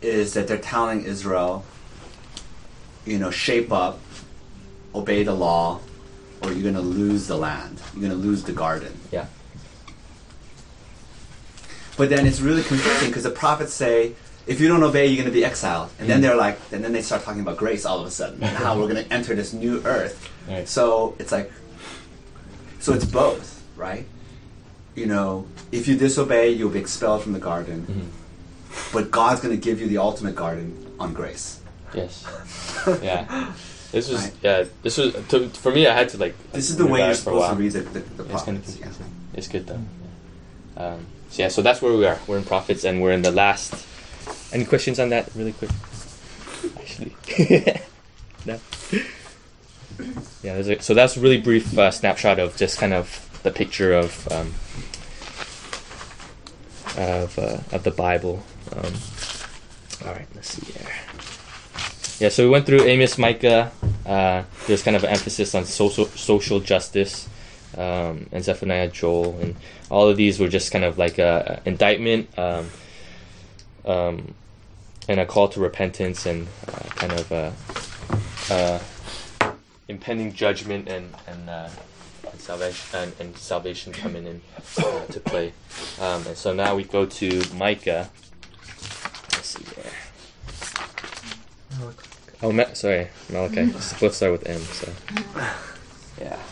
is 0.00 0.34
that 0.34 0.48
they're 0.48 0.58
telling 0.74 1.04
Israel, 1.04 1.64
you 3.06 3.20
know, 3.20 3.30
shape 3.30 3.70
up, 3.70 4.00
obey 4.96 5.22
the 5.22 5.32
law, 5.46 5.78
or 6.42 6.50
you're 6.50 6.62
going 6.72 6.74
to 6.74 6.80
lose 7.02 7.28
the 7.28 7.36
land. 7.36 7.80
You're 7.94 8.08
going 8.08 8.20
to 8.20 8.26
lose 8.28 8.42
the 8.42 8.52
garden. 8.64 8.98
yeah, 9.12 9.26
But 11.96 12.08
then 12.08 12.26
it's 12.26 12.40
really 12.40 12.64
confusing 12.64 13.10
because 13.10 13.22
the 13.22 13.30
prophets 13.30 13.72
say, 13.74 14.14
if 14.46 14.60
you 14.60 14.68
don't 14.68 14.82
obey, 14.82 15.06
you're 15.06 15.16
going 15.16 15.28
to 15.32 15.32
be 15.32 15.44
exiled. 15.44 15.90
And 15.98 16.08
then 16.08 16.18
Mm. 16.18 16.22
they're 16.22 16.36
like, 16.36 16.58
and 16.72 16.82
then 16.84 16.92
they 16.92 17.02
start 17.02 17.22
talking 17.22 17.40
about 17.42 17.56
grace 17.56 17.84
all 17.86 18.00
of 18.00 18.06
a 18.06 18.10
sudden, 18.10 18.42
and 18.42 18.56
how 18.56 18.76
we're 18.78 18.88
going 18.88 19.04
to 19.04 19.12
enter 19.12 19.34
this 19.34 19.52
new 19.52 19.82
earth. 19.84 20.28
Right. 20.48 20.68
So 20.68 21.14
it's 21.18 21.30
like, 21.32 21.50
so 22.80 22.92
it's 22.94 23.04
both, 23.04 23.62
right? 23.76 24.06
You 24.94 25.06
know, 25.06 25.46
if 25.70 25.86
you 25.88 25.96
disobey, 25.96 26.50
you'll 26.50 26.70
be 26.70 26.80
expelled 26.80 27.22
from 27.22 27.32
the 27.32 27.38
garden. 27.38 27.86
Mhm. 27.88 28.92
But 28.92 29.10
God's 29.10 29.40
going 29.40 29.54
to 29.54 29.60
give 29.60 29.80
you 29.80 29.86
the 29.86 29.98
ultimate 29.98 30.34
garden 30.34 30.74
on 30.98 31.12
grace. 31.12 31.60
yes, 31.94 32.24
yeah. 33.02 33.52
This 33.92 34.08
was 34.10 34.22
Right. 34.22 34.32
yeah. 34.42 34.64
This 34.82 34.96
was 34.96 35.14
to, 35.28 35.48
for 35.50 35.70
me. 35.70 35.86
I 35.86 35.92
had 35.94 36.08
to 36.10 36.16
like. 36.16 36.34
This 36.52 36.70
is 36.70 36.76
the 36.78 36.86
way 36.86 37.04
you're 37.04 37.12
supposed 37.14 37.50
to 37.50 37.56
read 37.56 37.72
the, 37.72 37.80
the, 37.80 38.00
the 38.22 38.32
It's 38.34 38.42
kind 38.42 38.56
of 38.56 38.80
yeah. 38.80 38.86
It's 39.34 39.48
good 39.48 39.66
though. 39.66 39.78
Yeah. 40.76 40.82
Um, 40.94 41.06
so 41.28 41.42
yeah, 41.42 41.48
so 41.48 41.60
that's 41.60 41.82
where 41.82 41.92
we 41.94 42.06
are. 42.06 42.18
We're 42.26 42.38
in 42.38 42.44
prophets, 42.44 42.84
and 42.84 43.02
we're 43.02 43.12
in 43.12 43.20
the 43.22 43.30
last. 43.30 43.74
Any 44.52 44.64
questions 44.64 44.98
on 44.98 45.08
that, 45.10 45.30
really 45.34 45.52
quick? 45.52 45.70
Actually, 46.78 47.16
no. 48.46 48.58
Yeah, 50.42 50.54
a, 50.54 50.82
so 50.82 50.94
that's 50.94 51.16
a 51.16 51.20
really 51.20 51.40
brief 51.40 51.76
uh, 51.78 51.90
snapshot 51.90 52.38
of 52.38 52.56
just 52.56 52.78
kind 52.78 52.92
of 52.92 53.28
the 53.42 53.50
picture 53.50 53.92
of 53.92 54.28
um, 54.30 54.54
of 56.96 57.38
uh, 57.38 57.58
of 57.74 57.82
the 57.82 57.90
Bible. 57.90 58.42
Um, 58.72 58.92
all 60.04 60.12
right, 60.12 60.26
let's 60.34 60.48
see 60.48 60.72
here. 60.72 60.90
Yeah, 62.18 62.28
so 62.28 62.44
we 62.44 62.50
went 62.50 62.66
through 62.66 62.82
Amos, 62.82 63.18
Micah. 63.18 63.72
Uh, 64.06 64.42
there's 64.66 64.82
kind 64.82 64.96
of 64.96 65.04
an 65.04 65.10
emphasis 65.10 65.54
on 65.54 65.64
social 65.64 66.06
social 66.06 66.60
justice, 66.60 67.28
um, 67.76 68.26
and 68.32 68.44
Zephaniah, 68.44 68.88
Joel, 68.88 69.38
and 69.40 69.56
all 69.90 70.08
of 70.08 70.16
these 70.16 70.38
were 70.38 70.48
just 70.48 70.72
kind 70.72 70.84
of 70.84 70.98
like 70.98 71.18
a, 71.18 71.60
a 71.64 71.68
indictment, 71.68 72.36
um, 72.38 72.68
um, 73.84 74.34
and 75.08 75.20
a 75.20 75.26
call 75.26 75.48
to 75.48 75.60
repentance, 75.60 76.26
and 76.26 76.48
uh, 76.68 76.72
kind 76.94 77.12
of 77.12 77.32
a, 77.32 77.52
uh 78.50 78.78
impending 79.88 80.32
judgment 80.32 80.88
and 80.88 81.14
and, 81.26 81.50
uh, 81.50 81.68
and 82.30 82.40
salvation 82.40 82.98
and, 82.98 83.12
and 83.20 83.36
salvation 83.36 83.92
coming 83.92 84.26
in 84.26 84.40
uh, 84.78 85.04
to 85.06 85.20
play. 85.20 85.52
Um, 86.00 86.26
and 86.26 86.36
so 86.36 86.52
now 86.54 86.74
we 86.74 86.84
go 86.84 87.06
to 87.06 87.42
Micah. 87.54 88.10
Let's 89.32 89.48
see 89.48 89.64
there. 89.74 89.92
Oh, 92.42 92.50
Ma- 92.50 92.72
sorry, 92.74 93.08
Malachi. 93.30 93.66
Both 94.00 94.14
start 94.14 94.32
with 94.32 94.48
M. 94.48 94.60
So, 94.60 94.92
yeah. 96.20 96.38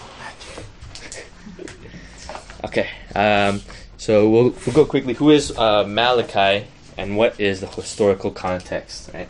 Okay. 2.62 2.90
Um, 3.14 3.62
so 3.96 4.28
we'll 4.28 4.50
we'll 4.66 4.74
go 4.74 4.84
quickly. 4.84 5.14
Who 5.14 5.30
is 5.30 5.50
uh, 5.56 5.84
Malachi, 5.84 6.66
and 7.00 7.16
what 7.16 7.40
is 7.40 7.60
the 7.60 7.66
historical 7.66 8.30
context? 8.30 9.08
Right. 9.14 9.26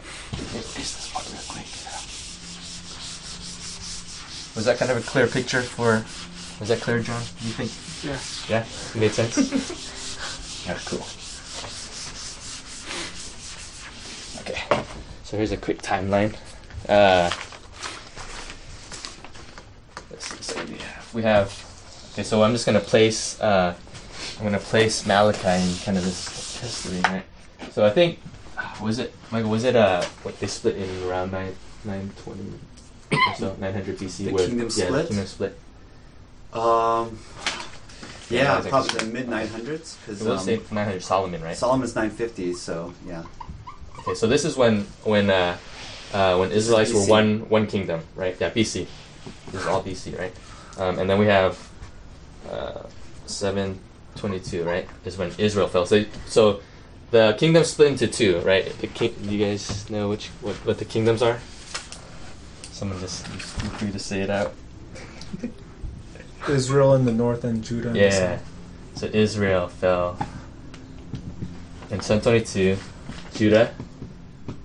Was 4.57 4.65
that 4.65 4.77
kind 4.77 4.91
of 4.91 4.97
a 4.97 5.03
clear 5.03 5.29
picture 5.29 5.63
for? 5.63 6.05
Was 6.59 6.69
that 6.71 6.81
clear, 6.81 6.99
John? 6.99 7.23
Do 7.41 7.47
you 7.47 7.53
think? 7.55 7.71
Yeah. 8.05 8.19
Yeah. 8.49 8.67
It 8.95 9.01
made 9.01 9.13
sense. 9.13 9.37
yeah. 10.67 10.77
Cool. 10.85 11.07
Okay. 14.41 14.85
So 15.23 15.37
here's 15.37 15.53
a 15.53 15.57
quick 15.57 15.81
timeline. 15.81 16.35
Uh, 16.89 17.31
let's 20.11 20.27
see, 20.27 20.43
so 20.43 20.65
we 20.65 20.79
have, 20.79 21.15
we 21.15 21.23
have. 21.23 22.11
Okay, 22.15 22.25
so 22.25 22.43
I'm 22.43 22.51
just 22.51 22.67
gonna 22.67 22.81
place. 22.81 23.41
Uh, 23.41 23.77
I'm 24.39 24.45
gonna 24.45 24.59
place 24.59 25.07
Malachi 25.07 25.63
in 25.63 25.77
kind 25.85 25.97
of 25.97 26.05
this 26.05 26.59
history, 26.59 27.01
right? 27.03 27.23
So 27.73 27.85
I 27.85 27.91
think 27.91 28.19
was 28.81 28.99
it 28.99 29.15
Michael? 29.31 29.51
Was 29.51 29.65
it 29.65 29.77
uh 29.77 30.03
what 30.23 30.39
they 30.41 30.47
split 30.47 30.77
in 30.77 31.09
around 31.09 31.33
nine 31.33 31.55
nine 31.85 32.11
twenty 32.23 32.53
or 33.13 33.35
so 33.37 33.57
nine 33.61 33.73
hundred 33.73 33.99
BC? 33.99 34.27
The 34.27 34.33
where, 34.33 34.47
kingdom 34.47 34.67
yeah, 34.67 34.85
split? 34.87 35.03
The 35.03 35.09
kingdom 35.09 35.27
split. 35.27 35.59
Um, 36.53 37.19
Yeah, 38.29 38.63
yeah, 38.63 38.69
probably 38.69 38.99
the 38.99 39.07
mid 39.07 39.27
900s. 39.29 39.97
It 40.09 40.25
was 40.25 40.45
say 40.45 40.57
Because 40.57 40.73
nine 40.73 40.87
hundred 40.87 41.03
Solomon, 41.03 41.43
right? 41.43 41.57
Solomon's 41.57 41.95
950, 41.95 42.55
so 42.55 42.95
yeah. 43.07 43.25
Okay, 44.01 44.15
so 44.15 44.27
this 44.27 44.45
is 44.45 44.57
when 44.57 44.83
when 45.05 45.31
uh, 45.31 45.57
uh, 46.13 46.37
when 46.37 46.51
Israelites 46.53 46.93
were 46.93 47.07
one 47.07 47.49
one 47.49 47.67
kingdom, 47.67 48.01
right? 48.17 48.37
Yeah, 48.41 48.51
BC. 48.51 48.87
This 49.53 49.61
is 49.61 49.67
all 49.67 49.83
BC, 49.83 50.19
right? 50.19 50.33
Um, 50.79 50.99
and 50.99 51.11
then 51.11 51.19
we 51.19 51.27
have 51.27 51.59
uh, 52.51 52.83
seven 53.27 53.79
twenty 54.17 54.41
two, 54.41 54.65
right? 54.65 54.89
Is 55.05 55.19
when 55.19 55.33
Israel 55.39 55.69
fell. 55.69 55.87
So 55.87 56.05
so 56.27 56.61
the 57.11 57.35
kingdom 57.39 57.65
split 57.65 57.89
into 57.89 58.07
two, 58.07 58.41
right? 58.41 58.67
The 58.81 58.87
king, 58.87 59.15
do 59.23 59.35
you 59.35 59.45
guys 59.45 59.89
know 59.91 60.09
which 60.09 60.29
what, 60.41 60.55
what 60.67 60.79
the 60.79 60.85
kingdoms 60.85 61.23
are? 61.23 61.39
Someone 62.73 63.01
just 63.01 63.27
feel 63.27 63.71
free 63.71 63.91
to 63.91 63.99
say 63.99 64.21
it 64.21 64.31
out. 64.31 64.55
Israel 66.49 66.95
in 66.95 67.05
the 67.05 67.13
north 67.13 67.45
and 67.45 67.63
Judah 67.63 67.89
in 67.89 67.95
the 67.95 68.01
Yeah. 68.01 68.39
So 68.95 69.07
Israel 69.13 69.69
fell 69.69 70.19
in 71.91 72.01
722, 72.01 72.77
Judah 73.35 73.75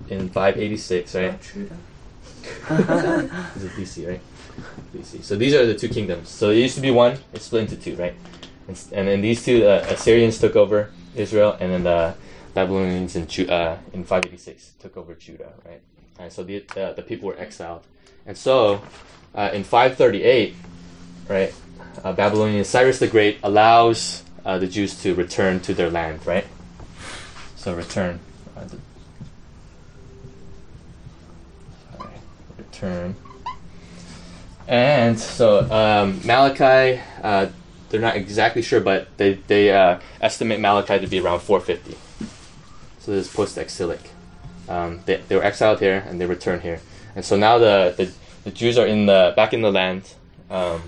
in 0.09 0.29
586, 0.29 1.15
right? 1.15 1.41
This 1.41 1.57
is 3.63 3.71
BC, 3.71 4.07
right? 4.07 4.21
BC. 4.95 5.23
So 5.23 5.35
these 5.35 5.53
are 5.53 5.65
the 5.65 5.75
two 5.75 5.89
kingdoms. 5.89 6.29
So 6.29 6.51
it 6.51 6.57
used 6.57 6.75
to 6.75 6.81
be 6.81 6.91
one, 6.91 7.17
it 7.33 7.41
split 7.41 7.63
into 7.63 7.75
two, 7.75 7.95
right? 7.95 8.13
And, 8.67 8.83
and 8.93 9.07
then 9.07 9.21
these 9.21 9.43
two, 9.43 9.65
uh, 9.65 9.85
Assyrians 9.89 10.39
took 10.39 10.55
over 10.55 10.91
Israel, 11.15 11.57
and 11.59 11.71
then 11.71 11.83
the 11.83 12.15
Babylonians 12.55 13.17
in, 13.17 13.23
uh, 13.49 13.77
in 13.91 14.05
586 14.05 14.71
took 14.79 14.95
over 14.95 15.13
Judah, 15.13 15.51
right? 15.65 15.81
And 16.17 16.31
so 16.31 16.41
the, 16.41 16.63
uh, 16.77 16.93
the 16.93 17.01
people 17.01 17.27
were 17.27 17.37
exiled. 17.37 17.83
And 18.25 18.37
so 18.37 18.81
uh, 19.35 19.51
in 19.53 19.65
538, 19.65 20.55
right, 21.27 21.53
uh, 22.03 22.13
Babylonian 22.13 22.63
Cyrus 22.63 22.97
the 22.99 23.07
Great 23.07 23.39
allows 23.43 24.23
uh, 24.45 24.57
the 24.57 24.67
Jews 24.67 25.01
to 25.03 25.13
return 25.13 25.59
to 25.61 25.73
their 25.73 25.91
land, 25.91 26.25
right? 26.25 26.47
So 27.57 27.75
return. 27.75 28.21
Uh, 28.55 28.67
sorry, 31.97 32.13
return. 32.57 33.15
And 34.65 35.19
so 35.19 35.69
um, 35.69 36.21
Malachi, 36.25 37.01
they're 37.89 38.01
not 38.01 38.15
exactly 38.15 38.61
sure, 38.61 38.79
but 38.79 39.09
they 39.17 39.33
they 39.47 39.69
estimate 40.21 40.61
Malachi 40.61 40.99
to 40.99 41.07
be 41.07 41.19
around 41.19 41.41
450. 41.41 41.97
So 43.05 43.11
this 43.11 43.27
is 43.27 43.33
post-exilic. 43.35 43.99
Um, 44.67 45.01
they, 45.05 45.17
they 45.17 45.35
were 45.35 45.43
exiled 45.43 45.79
here 45.79 46.03
and 46.09 46.19
they 46.19 46.25
returned 46.25 46.63
here, 46.63 46.79
and 47.15 47.23
so 47.23 47.37
now 47.37 47.59
the, 47.59 47.93
the, 47.95 48.11
the 48.45 48.49
Jews 48.49 48.79
are 48.79 48.87
in 48.87 49.05
the 49.05 49.31
back 49.35 49.53
in 49.53 49.61
the 49.61 49.71
land, 49.71 50.11
um, 50.49 50.81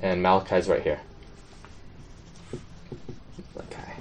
and 0.00 0.26
is 0.26 0.68
right 0.70 0.82
here. 0.82 1.00
Malachi. 3.54 3.92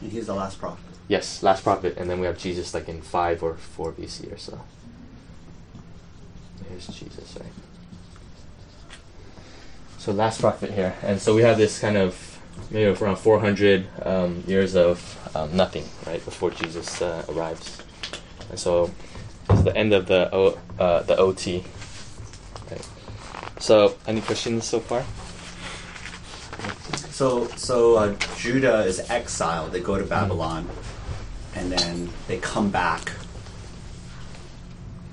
And 0.00 0.10
he's 0.10 0.24
the 0.24 0.34
last 0.34 0.58
prophet. 0.58 0.82
Yes, 1.06 1.42
last 1.42 1.64
prophet, 1.64 1.98
and 1.98 2.08
then 2.08 2.18
we 2.18 2.24
have 2.24 2.38
Jesus 2.38 2.72
like 2.72 2.88
in 2.88 3.02
five 3.02 3.42
or 3.42 3.56
four 3.56 3.92
BC 3.92 4.32
or 4.32 4.38
so. 4.38 4.58
Here's 6.66 6.86
Jesus, 6.86 7.36
right? 7.38 7.52
So 9.98 10.12
last 10.12 10.40
prophet 10.40 10.70
here, 10.70 10.94
and 11.02 11.20
so 11.20 11.34
we 11.34 11.42
have 11.42 11.58
this 11.58 11.78
kind 11.78 11.98
of 11.98 12.31
maybe 12.70 12.86
around 12.86 13.16
400 13.16 13.86
um, 14.06 14.42
years 14.46 14.74
of 14.76 14.98
um, 15.36 15.54
nothing, 15.56 15.84
right, 16.06 16.24
before 16.24 16.50
Jesus 16.50 17.00
uh, 17.02 17.24
arrives, 17.28 17.82
and 18.50 18.58
so 18.58 18.90
is 19.50 19.64
the 19.64 19.76
end 19.76 19.92
of 19.92 20.06
the 20.06 20.28
o, 20.34 20.58
uh, 20.78 21.02
the 21.02 21.16
OT. 21.16 21.64
Right. 22.70 22.88
So, 23.58 23.96
any 24.06 24.20
questions 24.20 24.64
so 24.66 24.80
far? 24.80 25.04
So, 27.10 27.46
so 27.56 27.96
uh, 27.96 28.14
Judah 28.36 28.80
is 28.84 29.08
exiled. 29.10 29.72
They 29.72 29.80
go 29.80 29.98
to 29.98 30.04
Babylon, 30.04 30.68
and 31.54 31.70
then 31.72 32.10
they 32.26 32.38
come 32.38 32.70
back. 32.70 33.12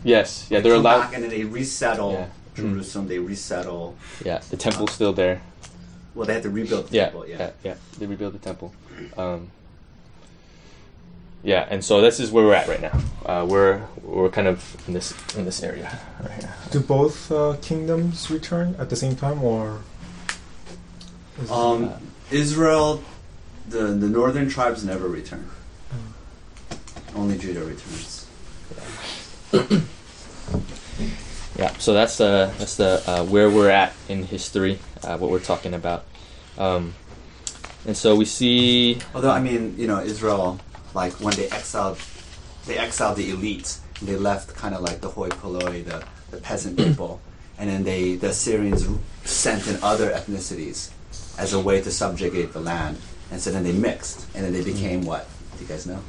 Yes, 0.03 0.48
yeah, 0.50 0.60
They 0.60 0.63
they're 0.63 0.74
come 0.77 0.86
allowed. 0.86 1.00
back 1.01 1.13
and 1.13 1.24
then 1.24 1.29
they 1.29 1.43
resettle 1.43 2.13
Yeah. 2.13 2.27
Jerusalem. 2.55 3.08
They 3.08 3.19
resettle. 3.19 3.96
Yeah, 4.24 4.39
the 4.50 4.58
temple's 4.58 4.91
still 4.91 5.12
there. 5.13 5.41
Well, 6.16 6.25
they 6.25 6.34
had 6.34 6.44
to 6.44 6.50
rebuild 6.50 6.88
the 6.89 6.96
yeah, 6.96 7.04
temple. 7.06 7.28
yeah, 7.28 7.38
Yeah. 7.38 7.51
yeah, 7.63 7.75
They 7.98 8.06
rebuilt 8.06 8.34
the 8.34 8.39
temple. 8.39 8.74
Um, 9.18 9.50
yeah, 11.44 11.66
and 11.70 11.84
so 11.84 12.01
this 12.01 12.20
is 12.20 12.32
where 12.32 12.44
we're 12.46 12.54
at 12.56 12.68
right 12.68 12.82
now. 12.82 13.00
Uh, 13.25 13.46
we're 13.46 13.82
we're 14.04 14.30
kind 14.30 14.48
of 14.48 14.75
in 14.88 14.94
this 14.94 15.13
in 15.38 15.46
this 15.46 15.63
area 15.63 15.98
right 16.22 16.32
here. 16.34 16.54
Do 16.72 16.80
both 16.82 17.32
uh, 17.32 17.56
kingdoms 17.62 18.30
return 18.30 18.75
at 18.78 18.89
the 18.89 18.96
same 18.96 19.16
time, 19.16 19.42
or? 19.44 19.80
is- 21.42 21.50
Um, 21.50 21.94
Israel, 22.32 23.01
the 23.70 23.84
the 24.04 24.08
northern 24.10 24.50
tribes 24.50 24.84
never 24.84 25.08
return. 25.08 25.50
Only 27.16 27.38
Judah 27.38 27.63
returns. 27.63 28.25
Yeah, 29.54 29.62
so 31.78 31.94
that's 31.94 32.18
the 32.18 32.54
that's 32.58 32.78
the 32.78 33.04
uh, 33.06 33.24
where 33.25 33.50
we're 33.50 33.70
at 33.70 33.94
in 34.08 34.24
history, 34.24 34.80
uh, 35.04 35.18
what 35.18 35.30
we're 35.30 35.39
talking 35.39 35.74
about, 35.74 36.06
um, 36.58 36.94
and 37.86 37.98
so 37.98 38.16
we 38.16 38.25
see 38.25 39.00
Although 39.13 39.32
I 39.32 39.42
mean, 39.42 39.75
you 39.78 39.88
know, 39.88 40.00
Israel, 40.00 40.60
like 40.94 41.13
when 41.20 41.36
they 41.36 41.50
exiled, 41.50 42.00
they 42.66 42.78
exiled 42.78 43.18
the 43.18 43.32
elites. 43.32 43.80
They 44.01 44.16
left 44.16 44.56
kind 44.56 44.74
of 44.74 44.82
like 44.82 45.01
the 45.01 45.10
hoi 45.10 45.30
polloi, 45.30 45.84
the 45.84 46.06
the 46.32 46.38
peasant 46.38 46.78
people, 46.84 47.20
and 47.58 47.70
then 47.70 47.84
they 47.84 48.16
the 48.16 48.30
Assyrians 48.30 48.88
sent 49.25 49.68
in 49.68 49.78
other 49.84 50.12
ethnicities 50.12 50.92
as 51.38 51.54
a 51.54 51.60
way 51.60 51.82
to 51.82 51.92
subjugate 51.92 52.54
the 52.54 52.62
land. 52.62 52.98
And 53.32 53.39
so 53.39 53.51
then 53.51 53.63
they 53.63 53.74
mixed, 53.74 54.28
and 54.34 54.44
then 54.46 54.54
they 54.54 54.63
became 54.63 55.04
what? 55.06 55.28
Do 55.58 55.63
you 55.63 55.70
guys 55.70 55.86
know? 55.86 56.01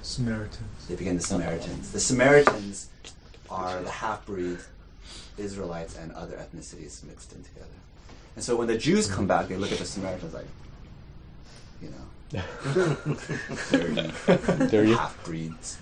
Samaritans. 0.00 0.86
They 0.88 0.94
became 0.94 1.16
the 1.16 1.22
Samaritans. 1.22 1.92
The 1.92 2.00
Samaritans 2.00 2.88
are 3.52 3.82
the 3.82 3.90
half 3.90 4.24
breed 4.26 4.58
Israelites 5.36 5.96
and 5.96 6.12
other 6.12 6.36
ethnicities 6.36 7.04
mixed 7.04 7.32
in 7.32 7.42
together. 7.42 7.66
And 8.34 8.44
so 8.44 8.56
when 8.56 8.66
the 8.66 8.78
Jews 8.78 9.10
come 9.10 9.26
back, 9.26 9.48
they 9.48 9.56
look 9.56 9.72
at 9.72 9.78
the 9.78 9.84
Samaritans 9.84 10.34
like, 10.34 10.46
you 11.82 11.90
know, 11.90 12.06
Dirty. 14.70 14.94
half 14.94 15.22
breeds. 15.24 15.78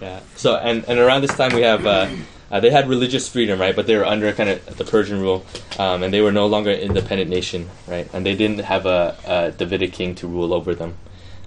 Yeah. 0.00 0.20
So 0.36 0.56
and 0.56 0.84
and 0.88 0.98
around 0.98 1.22
this 1.22 1.34
time 1.36 1.54
we 1.54 1.62
have 1.62 1.84
uh, 1.86 2.08
uh, 2.50 2.60
they 2.60 2.70
had 2.70 2.88
religious 2.88 3.28
freedom, 3.28 3.60
right? 3.60 3.74
But 3.74 3.86
they 3.86 3.96
were 3.96 4.06
under 4.06 4.32
kind 4.32 4.48
of 4.50 4.76
the 4.76 4.84
Persian 4.84 5.20
rule, 5.20 5.44
um, 5.78 6.02
and 6.02 6.14
they 6.14 6.20
were 6.20 6.32
no 6.32 6.46
longer 6.46 6.70
an 6.70 6.78
independent 6.78 7.30
nation, 7.30 7.68
right? 7.86 8.08
And 8.12 8.24
they 8.24 8.34
didn't 8.36 8.60
have 8.60 8.86
a, 8.86 9.16
a 9.26 9.50
Davidic 9.52 9.92
king 9.92 10.14
to 10.16 10.28
rule 10.28 10.54
over 10.54 10.74
them. 10.74 10.96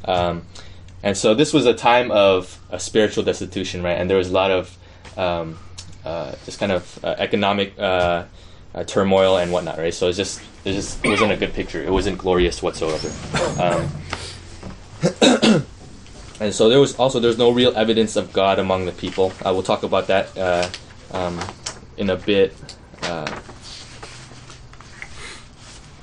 Um, 0.06 0.46
and 1.04 1.18
so 1.18 1.34
this 1.34 1.54
was 1.54 1.66
a 1.66 1.74
time 1.74 2.12
of 2.12 2.60
a 2.70 2.80
spiritual 2.80 3.24
destitution, 3.24 3.82
right? 3.82 3.98
And 3.98 4.10
there 4.10 4.18
was 4.18 4.30
a 4.30 4.34
lot 4.34 4.52
of 4.52 4.78
um, 5.18 5.58
uh, 6.06 6.36
just 6.46 6.60
kind 6.60 6.72
of 6.72 7.04
uh, 7.04 7.16
economic 7.18 7.78
uh, 7.80 8.26
uh, 8.74 8.84
turmoil 8.84 9.38
and 9.38 9.52
whatnot, 9.52 9.78
right? 9.78 9.94
So 9.94 10.08
it's 10.08 10.18
just 10.18 10.42
it 10.64 10.74
just 10.74 11.04
wasn't 11.06 11.32
a 11.32 11.38
good 11.38 11.54
picture. 11.54 11.82
It 11.84 11.92
wasn't 11.92 12.18
glorious 12.18 12.62
whatsoever. 12.62 13.10
Um, 13.60 13.90
and 16.40 16.54
so 16.54 16.70
there 16.70 16.80
was 16.80 16.96
also 16.96 17.20
there's 17.20 17.38
no 17.38 17.52
real 17.52 17.76
evidence 17.76 18.16
of 18.16 18.32
God 18.32 18.60
among 18.60 18.86
the 18.86 18.92
people. 18.92 19.34
Uh, 19.44 19.52
we'll 19.54 19.64
talk 19.64 19.84
about 19.84 20.08
that 20.08 20.38
uh, 20.38 20.70
um, 21.12 21.40
in 21.98 22.10
a 22.10 22.16
bit. 22.16 22.54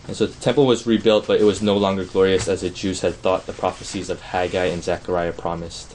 And 0.09 0.17
so 0.17 0.27
the 0.27 0.41
temple 0.41 0.67
was 0.67 0.87
rebuilt, 0.87 1.27
but 1.27 1.41
it 1.41 1.45
was 1.45 1.61
no 1.61 1.77
longer 1.77 2.05
glorious 2.05 2.49
as 2.49 2.62
the 2.62 2.71
Jews 2.71 3.03
had 3.03 3.15
thought 3.15 3.47
the 3.47 3.53
prophecies 3.53 4.09
of 4.09 4.21
Haggai 4.23 4.65
and 4.67 4.83
Zechariah 4.83 5.33
promised. 5.33 5.95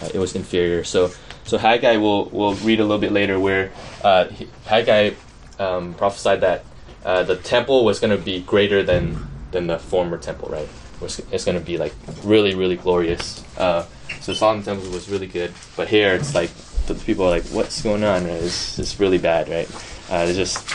Uh, 0.00 0.10
it 0.12 0.18
was 0.18 0.36
inferior. 0.36 0.84
So, 0.84 1.10
so 1.44 1.56
Haggai 1.56 1.96
will 1.96 2.26
we'll 2.26 2.54
read 2.56 2.80
a 2.80 2.84
little 2.84 3.00
bit 3.00 3.12
later 3.12 3.40
where 3.40 3.72
uh, 4.04 4.28
Haggai 4.66 5.12
um, 5.58 5.94
prophesied 5.94 6.42
that 6.42 6.64
uh, 7.04 7.22
the 7.22 7.36
temple 7.36 7.84
was 7.84 7.98
going 7.98 8.16
to 8.16 8.22
be 8.22 8.42
greater 8.42 8.82
than 8.82 9.26
than 9.52 9.68
the 9.68 9.78
former 9.78 10.18
temple, 10.18 10.50
right? 10.50 10.68
It's, 11.00 11.18
it's 11.30 11.44
going 11.46 11.58
to 11.58 11.64
be 11.64 11.78
like 11.78 11.94
really, 12.24 12.54
really 12.54 12.76
glorious. 12.76 13.42
Uh, 13.56 13.86
so 14.20 14.34
Solomon 14.34 14.64
Temple 14.64 14.90
was 14.90 15.08
really 15.08 15.26
good, 15.26 15.52
but 15.76 15.88
here 15.88 16.14
it's 16.14 16.34
like 16.34 16.50
the 16.86 16.94
people 16.94 17.24
are 17.24 17.30
like, 17.30 17.44
"What's 17.44 17.80
going 17.80 18.04
on?" 18.04 18.26
It's 18.26 18.78
it's 18.78 19.00
really 19.00 19.18
bad, 19.18 19.48
right? 19.48 19.70
Uh, 20.10 20.26
it's 20.28 20.36
just 20.36 20.74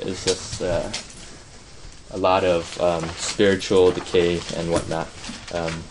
it's 0.00 0.24
just 0.24 0.62
uh, 0.62 0.90
a 2.12 2.18
lot 2.18 2.44
of 2.44 2.80
um, 2.80 3.04
spiritual 3.10 3.92
decay 3.92 4.40
and 4.56 4.70
whatnot. 4.70 5.08
Um, 5.54 5.82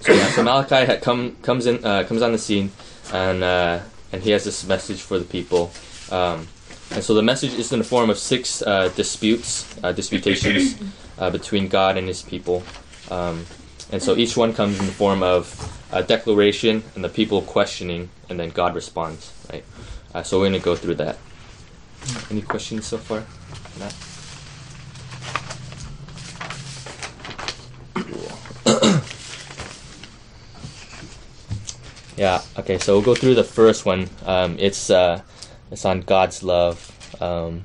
so, 0.00 0.12
yeah, 0.12 0.28
so 0.28 0.42
Malachi 0.42 0.86
had 0.86 1.02
come 1.02 1.36
comes 1.42 1.66
in 1.66 1.84
uh, 1.84 2.04
comes 2.04 2.22
on 2.22 2.32
the 2.32 2.38
scene, 2.38 2.72
and 3.12 3.42
uh, 3.42 3.80
and 4.12 4.22
he 4.22 4.30
has 4.30 4.44
this 4.44 4.66
message 4.66 5.00
for 5.00 5.18
the 5.18 5.24
people. 5.24 5.70
Um, 6.10 6.48
and 6.92 7.02
so 7.02 7.14
the 7.14 7.22
message 7.22 7.54
is 7.54 7.72
in 7.72 7.78
the 7.78 7.84
form 7.84 8.10
of 8.10 8.18
six 8.18 8.60
uh, 8.62 8.88
disputes, 8.94 9.78
uh, 9.82 9.92
disputations 9.92 10.76
uh, 11.18 11.30
between 11.30 11.68
God 11.68 11.96
and 11.96 12.06
His 12.06 12.22
people. 12.22 12.62
Um, 13.10 13.46
and 13.90 14.02
so 14.02 14.16
each 14.16 14.36
one 14.36 14.52
comes 14.52 14.78
in 14.78 14.86
the 14.86 14.92
form 14.92 15.22
of 15.22 15.56
a 15.90 16.02
declaration 16.02 16.82
and 16.94 17.02
the 17.02 17.08
people 17.08 17.42
questioning, 17.42 18.10
and 18.28 18.38
then 18.38 18.50
God 18.50 18.74
responds. 18.74 19.32
Right. 19.50 19.64
Uh, 20.14 20.22
so 20.22 20.38
we're 20.38 20.50
going 20.50 20.60
to 20.60 20.64
go 20.64 20.76
through 20.76 20.96
that. 20.96 21.16
Any 22.30 22.42
questions 22.42 22.86
so 22.86 22.98
far? 22.98 23.24
Matt? 23.78 24.11
Yeah. 32.16 32.42
Okay. 32.58 32.78
So 32.78 32.94
we'll 32.94 33.02
go 33.02 33.14
through 33.14 33.34
the 33.34 33.44
first 33.44 33.86
one. 33.86 34.08
Um, 34.26 34.56
it's 34.58 34.90
uh, 34.90 35.22
it's 35.70 35.84
on 35.84 36.00
God's 36.00 36.42
love. 36.42 36.90
Um, 37.20 37.64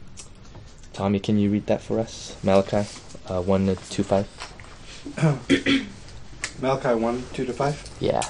Tommy, 0.93 1.19
can 1.19 1.37
you 1.37 1.49
read 1.49 1.67
that 1.67 1.81
for 1.81 1.99
us? 1.99 2.35
Malachi, 2.43 2.87
uh, 3.27 3.41
one 3.41 3.67
to 3.67 3.75
two 3.89 4.03
five. 4.03 4.27
Malachi 6.59 6.95
1 6.95 7.23
2 7.33 7.45
to 7.45 7.53
5. 7.53 7.89
Yeah. 7.99 8.23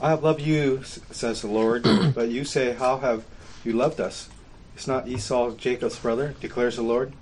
I 0.00 0.10
have 0.10 0.22
loved 0.22 0.40
you, 0.40 0.82
says 1.10 1.42
the 1.42 1.48
Lord, 1.48 1.82
but 2.14 2.28
you 2.28 2.44
say, 2.44 2.72
How 2.72 2.98
have 2.98 3.24
you 3.64 3.72
loved 3.72 4.00
us? 4.00 4.28
Is 4.76 4.88
not 4.88 5.08
Esau 5.08 5.52
Jacob's 5.52 5.98
brother, 5.98 6.34
declares 6.40 6.76
the 6.76 6.82
Lord? 6.82 7.12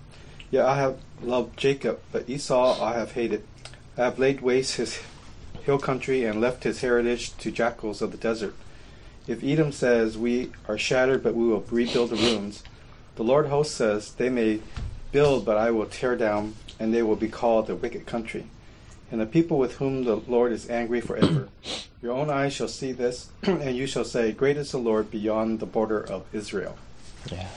Yet 0.51 0.65
I 0.65 0.77
have 0.77 0.99
loved 1.23 1.59
Jacob, 1.59 2.01
but 2.13 2.29
Esau 2.29 2.83
I 2.83 2.95
have 2.95 3.13
hated. 3.13 3.45
I 3.99 4.05
have 4.05 4.19
laid 4.19 4.41
waste 4.41 4.77
his 4.77 5.01
hill 5.67 5.79
country 5.79 6.25
and 6.25 6.41
left 6.41 6.65
his 6.65 6.81
heritage 6.81 7.37
to 7.39 7.51
jackals 7.51 8.01
of 8.01 8.13
the 8.13 8.17
desert. 8.17 8.55
If 9.27 9.45
Edom 9.45 9.73
says, 9.73 10.17
We 10.17 10.53
are 10.67 10.79
shattered, 10.79 11.23
but 11.23 11.35
we 11.35 11.47
will 11.47 11.65
rebuild 11.71 12.11
the 12.11 12.17
ruins, 12.17 12.63
the 13.17 13.25
Lord 13.25 13.49
host 13.49 13.75
says, 13.75 14.13
They 14.13 14.31
may 14.31 14.61
build, 15.13 15.45
but 15.45 15.59
I 15.59 15.71
will 15.71 15.87
tear 15.87 16.17
down, 16.17 16.55
and 16.81 16.95
they 16.95 17.03
will 17.03 17.17
be 17.17 17.29
called 17.29 17.67
the 17.67 17.77
wicked 17.77 18.07
country 18.07 18.47
and 19.11 19.21
the 19.21 19.27
people 19.27 19.59
with 19.59 19.77
whom 19.77 20.05
the 20.05 20.17
Lord 20.17 20.53
is 20.53 20.69
angry 20.69 21.01
forever. 21.01 21.49
Your 22.03 22.13
own 22.13 22.31
eyes 22.31 22.53
shall 22.53 22.69
see 22.69 22.93
this, 22.93 23.31
and 23.43 23.77
you 23.77 23.87
shall 23.87 24.05
say, 24.05 24.33
Great 24.33 24.57
is 24.57 24.73
the 24.73 24.79
Lord 24.79 25.11
beyond 25.11 25.61
the 25.61 25.67
border 25.67 26.01
of 26.01 26.25
Israel. 26.33 26.77
Yeah. 27.31 27.49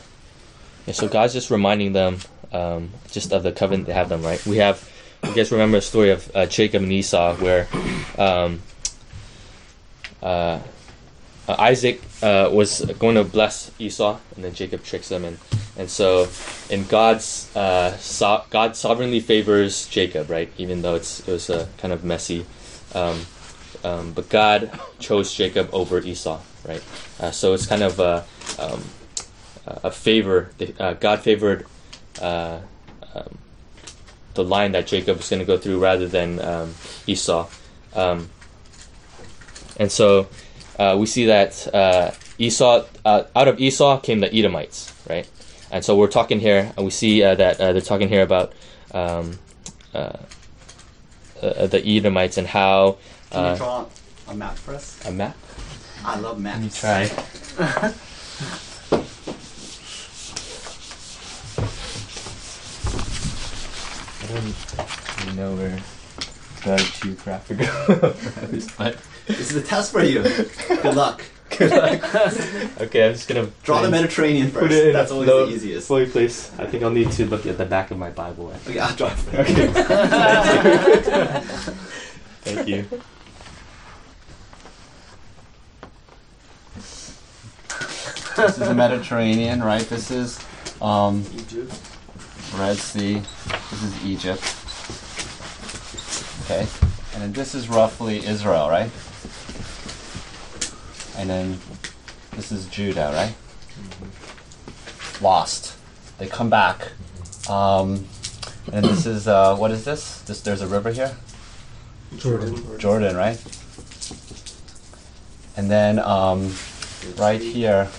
Yeah. 0.86 0.94
So 0.94 1.08
God's 1.08 1.34
just 1.34 1.52
reminding 1.52 1.94
them 1.94 2.20
um, 2.52 2.92
just 3.12 3.34
of 3.34 3.44
the 3.44 3.52
covenant 3.52 3.88
they 3.88 3.94
have 3.94 4.10
them. 4.10 4.24
Right. 4.24 4.44
We 4.46 4.58
have. 4.58 4.90
You 5.24 5.36
guys 5.36 5.52
remember 5.52 5.78
the 5.78 5.82
story 5.82 6.12
of 6.12 6.32
uh, 6.36 6.46
Jacob 6.46 6.84
and 6.84 6.92
Esau, 6.92 7.36
where 7.36 7.68
um, 8.18 8.62
uh, 10.24 10.60
uh, 11.48 11.56
Isaac 11.60 12.02
uh, 12.24 12.50
was 12.52 12.82
going 13.00 13.16
to 13.16 13.24
bless 13.24 13.72
Esau, 13.80 14.18
and 14.36 14.44
then 14.44 14.54
Jacob 14.54 14.84
tricks 14.84 15.12
him, 15.12 15.26
and 15.26 15.38
and 15.78 15.90
so 15.90 16.28
in 16.70 16.86
God's 16.86 17.54
uh, 17.56 17.96
so- 17.98 18.44
God 18.50 18.76
sovereignly 18.76 19.20
favors 19.20 19.88
Jacob, 19.88 20.30
right? 20.30 20.52
Even 20.58 20.82
though 20.82 20.96
it's 20.96 21.28
it 21.28 21.32
was 21.32 21.52
kind 21.78 21.94
of 21.94 22.04
messy, 22.04 22.46
um, 22.96 23.26
um, 23.84 24.14
but 24.14 24.30
God 24.30 24.72
chose 25.00 25.34
Jacob 25.34 25.70
over 25.74 26.00
Esau, 26.00 26.40
right? 26.68 26.84
Uh, 27.20 27.32
so 27.32 27.54
it's 27.54 27.68
kind 27.68 27.84
of 27.84 28.00
a 28.00 28.26
um, 28.58 28.84
a 29.66 29.92
favor. 29.92 30.50
God 31.00 31.20
favored 31.22 31.68
um, 32.22 32.64
the 34.44 34.50
line 34.50 34.72
that 34.72 34.88
Jacob 34.88 35.18
was 35.18 35.30
going 35.30 35.40
to 35.40 35.46
go 35.46 35.58
through 35.58 35.80
rather 35.80 36.08
than 36.08 36.40
um, 36.40 36.74
Esau, 37.08 37.48
um, 37.94 38.30
and 39.78 39.92
so 39.92 40.28
uh, 40.80 40.96
we 41.00 41.06
see 41.06 41.26
that 41.26 41.68
uh, 41.74 42.12
Esau 42.38 42.86
uh, 43.04 43.24
out 43.36 43.48
of 43.48 43.60
Esau 43.60 44.00
came 44.00 44.20
the 44.20 44.34
Edomites, 44.34 44.94
right? 45.10 45.30
And 45.72 45.84
so 45.84 45.96
we're 45.96 46.08
talking 46.08 46.40
here, 46.40 46.74
and 46.76 46.86
we 46.86 46.92
see 46.92 47.22
uh, 47.22 47.36
that 47.36 47.60
uh, 47.60 47.74
they're 47.74 47.82
talking 47.82 48.10
here 48.10 48.24
about 48.24 48.54
um, 48.92 49.38
uh, 49.94 50.18
uh, 51.42 51.68
the 51.68 51.86
Edomites 51.86 52.38
and 52.38 52.48
how. 52.48 52.98
Can 53.32 53.52
you 53.52 53.58
draw 53.58 53.86
a 54.28 54.34
map 54.34 54.56
for 54.56 54.74
us? 54.74 55.06
a 55.06 55.12
map? 55.12 55.38
I 56.04 56.18
love 56.20 56.40
maps. 56.40 56.84
Let 56.84 57.04
me 57.04 57.10
try. 57.10 57.94
I 64.30 64.34
don't 64.34 65.26
really 65.26 65.36
know 65.38 65.56
where 65.56 65.80
the 66.64 66.92
geographical 67.02 67.66
is, 68.56 68.72
but 68.78 68.98
This 69.26 69.52
is 69.52 69.56
a 69.56 69.62
test 69.62 69.92
for 69.92 70.04
you. 70.04 70.22
Good 70.24 70.96
luck. 70.96 71.24
Good 71.58 71.72
luck. 71.72 72.16
okay, 72.82 73.08
I'm 73.08 73.14
just 73.14 73.28
gonna 73.28 73.50
Draw 73.64 73.82
the 73.82 73.90
Mediterranean 73.90 74.52
Put 74.52 74.62
first. 74.64 74.74
it 74.76 74.88
in 74.90 74.94
That's 74.94 75.10
a 75.10 75.14
always 75.16 75.28
note 75.30 75.46
the 75.48 75.54
easiest. 75.56 75.88
for 75.88 76.02
you, 76.02 76.08
please. 76.08 76.52
I 76.60 76.68
think 76.68 76.84
I'll 76.84 76.92
need 76.92 77.12
to 77.14 77.26
look 77.26 77.48
at 77.48 77.58
the 77.58 77.66
back 77.66 77.90
of 77.92 77.98
my 77.98 78.12
Bible. 78.12 78.54
Okay, 78.68 78.78
I'll 78.80 78.96
draw. 78.96 79.08
it. 79.08 79.34
Okay. 79.34 79.68
Thank 82.44 82.68
you. 82.68 82.86
this 88.36 88.58
is 88.58 88.68
the 88.68 88.74
Mediterranean, 88.74 89.62
right? 89.64 89.82
This 89.82 90.12
is 90.12 90.40
um, 90.82 91.26
Egypt. 91.34 91.74
Red 92.56 92.78
Sea. 92.78 93.22
This 93.72 93.84
is 93.84 94.06
Egypt. 94.06 94.44
Okay, 96.46 96.68
and 97.14 97.22
then 97.22 97.34
this 97.34 97.54
is 97.54 97.70
roughly 97.70 98.26
Israel, 98.26 98.70
right? 98.70 98.90
And 101.18 101.30
then 101.30 101.60
this 102.36 102.52
is 102.52 102.66
Judah, 102.68 103.12
right? 103.14 103.36
Lost. 105.22 105.78
They 106.18 106.28
come 106.28 106.50
back. 106.50 106.94
Um, 107.50 108.08
and 108.72 108.86
this 108.86 109.06
is 109.06 109.28
uh, 109.28 109.56
what 109.56 109.72
is 109.72 109.86
this? 109.86 110.22
This 110.22 110.42
there's 110.42 110.62
a 110.62 110.68
river 110.68 110.92
here. 110.92 111.16
Jordan. 112.18 112.80
Jordan, 112.80 113.16
right? 113.16 113.38
And 115.56 115.70
then 115.70 116.00
um, 116.00 116.54
right 117.18 117.42
here 117.42 117.90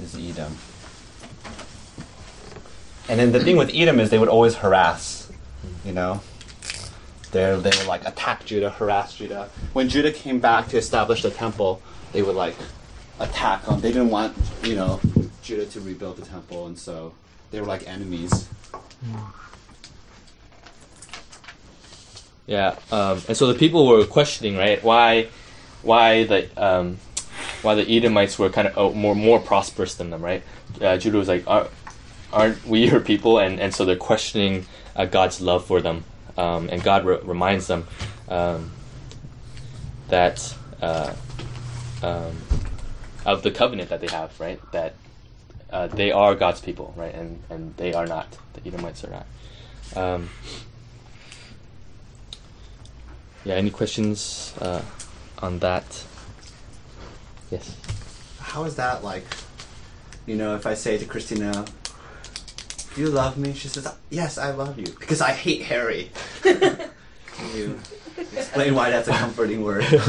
is 0.00 0.14
Edom. 0.14 0.56
And 3.08 3.20
then 3.20 3.32
the 3.32 3.40
thing 3.40 3.56
with 3.56 3.70
Edom 3.72 4.00
is 4.00 4.10
they 4.10 4.18
would 4.18 4.28
always 4.28 4.56
harass, 4.56 5.30
you 5.84 5.92
know. 5.92 6.20
They 7.32 7.44
they 7.60 7.70
would 7.70 7.86
like 7.86 8.06
attack 8.06 8.44
Judah, 8.44 8.70
harass 8.70 9.14
Judah. 9.14 9.48
When 9.72 9.88
Judah 9.88 10.12
came 10.12 10.40
back 10.40 10.68
to 10.68 10.76
establish 10.76 11.22
the 11.22 11.30
temple, 11.30 11.82
they 12.12 12.22
would 12.22 12.36
like 12.36 12.56
attack 13.20 13.64
them. 13.64 13.80
They 13.80 13.92
didn't 13.92 14.10
want 14.10 14.36
you 14.62 14.74
know 14.74 15.00
Judah 15.42 15.66
to 15.66 15.80
rebuild 15.80 16.16
the 16.16 16.24
temple, 16.24 16.66
and 16.66 16.78
so 16.78 17.14
they 17.50 17.60
were 17.60 17.66
like 17.66 17.86
enemies. 17.86 18.48
Yeah, 22.46 22.76
um, 22.92 23.20
and 23.26 23.36
so 23.36 23.48
the 23.52 23.58
people 23.58 23.86
were 23.86 24.04
questioning, 24.06 24.56
right? 24.56 24.82
Why, 24.82 25.28
why 25.82 26.24
the 26.24 26.48
um, 26.56 26.98
why 27.62 27.74
the 27.74 27.96
Edomites 27.96 28.38
were 28.38 28.50
kind 28.50 28.68
of 28.68 28.92
uh, 28.92 28.96
more 28.96 29.14
more 29.14 29.40
prosperous 29.40 29.96
than 29.96 30.10
them, 30.10 30.22
right? 30.22 30.42
Uh, 30.80 30.96
Judah 30.96 31.18
was 31.18 31.28
like, 31.28 31.44
"Aren't 32.32 32.66
we 32.66 32.88
your 32.88 33.00
people?" 33.00 33.38
And 33.38 33.60
and 33.60 33.74
so 33.74 33.84
they're 33.84 33.96
questioning 33.96 34.66
uh, 34.94 35.06
God's 35.06 35.40
love 35.40 35.64
for 35.64 35.80
them, 35.80 36.04
um, 36.36 36.68
and 36.70 36.82
God 36.82 37.04
re- 37.04 37.20
reminds 37.22 37.66
them 37.66 37.86
um, 38.28 38.72
that 40.08 40.54
uh, 40.82 41.12
um, 42.02 42.36
of 43.24 43.42
the 43.42 43.50
covenant 43.50 43.90
that 43.90 44.00
they 44.00 44.08
have, 44.08 44.38
right? 44.40 44.60
That 44.72 44.94
uh, 45.70 45.88
they 45.88 46.12
are 46.12 46.34
God's 46.34 46.60
people, 46.60 46.94
right? 46.96 47.14
And 47.14 47.42
and 47.50 47.76
they 47.76 47.92
are 47.92 48.06
not. 48.06 48.38
The 48.54 48.68
Edomites 48.68 49.04
are 49.04 49.10
not. 49.10 49.26
Um, 49.96 50.30
yeah, 53.44 53.54
any 53.54 53.70
questions 53.70 54.54
uh, 54.60 54.82
on 55.38 55.60
that? 55.60 56.04
Yes. 57.50 57.76
How 58.40 58.64
is 58.64 58.76
that 58.76 59.04
like? 59.04 59.24
You 60.26 60.36
know, 60.36 60.56
if 60.56 60.66
I 60.66 60.74
say 60.74 60.98
to 60.98 61.04
Christina, 61.04 61.64
"Do 61.84 61.85
you 62.96 63.08
love 63.08 63.36
me?" 63.38 63.52
She 63.54 63.68
says, 63.68 63.86
"Yes, 64.10 64.38
I 64.38 64.50
love 64.50 64.78
you 64.78 64.86
because 64.98 65.20
I 65.20 65.32
hate 65.32 65.62
Harry." 65.62 66.10
Can 66.42 66.90
you 67.54 67.78
explain 68.32 68.74
why 68.74 68.90
that's 68.90 69.08
a 69.08 69.12
comforting 69.12 69.62
word? 69.62 69.84
when 69.90 70.00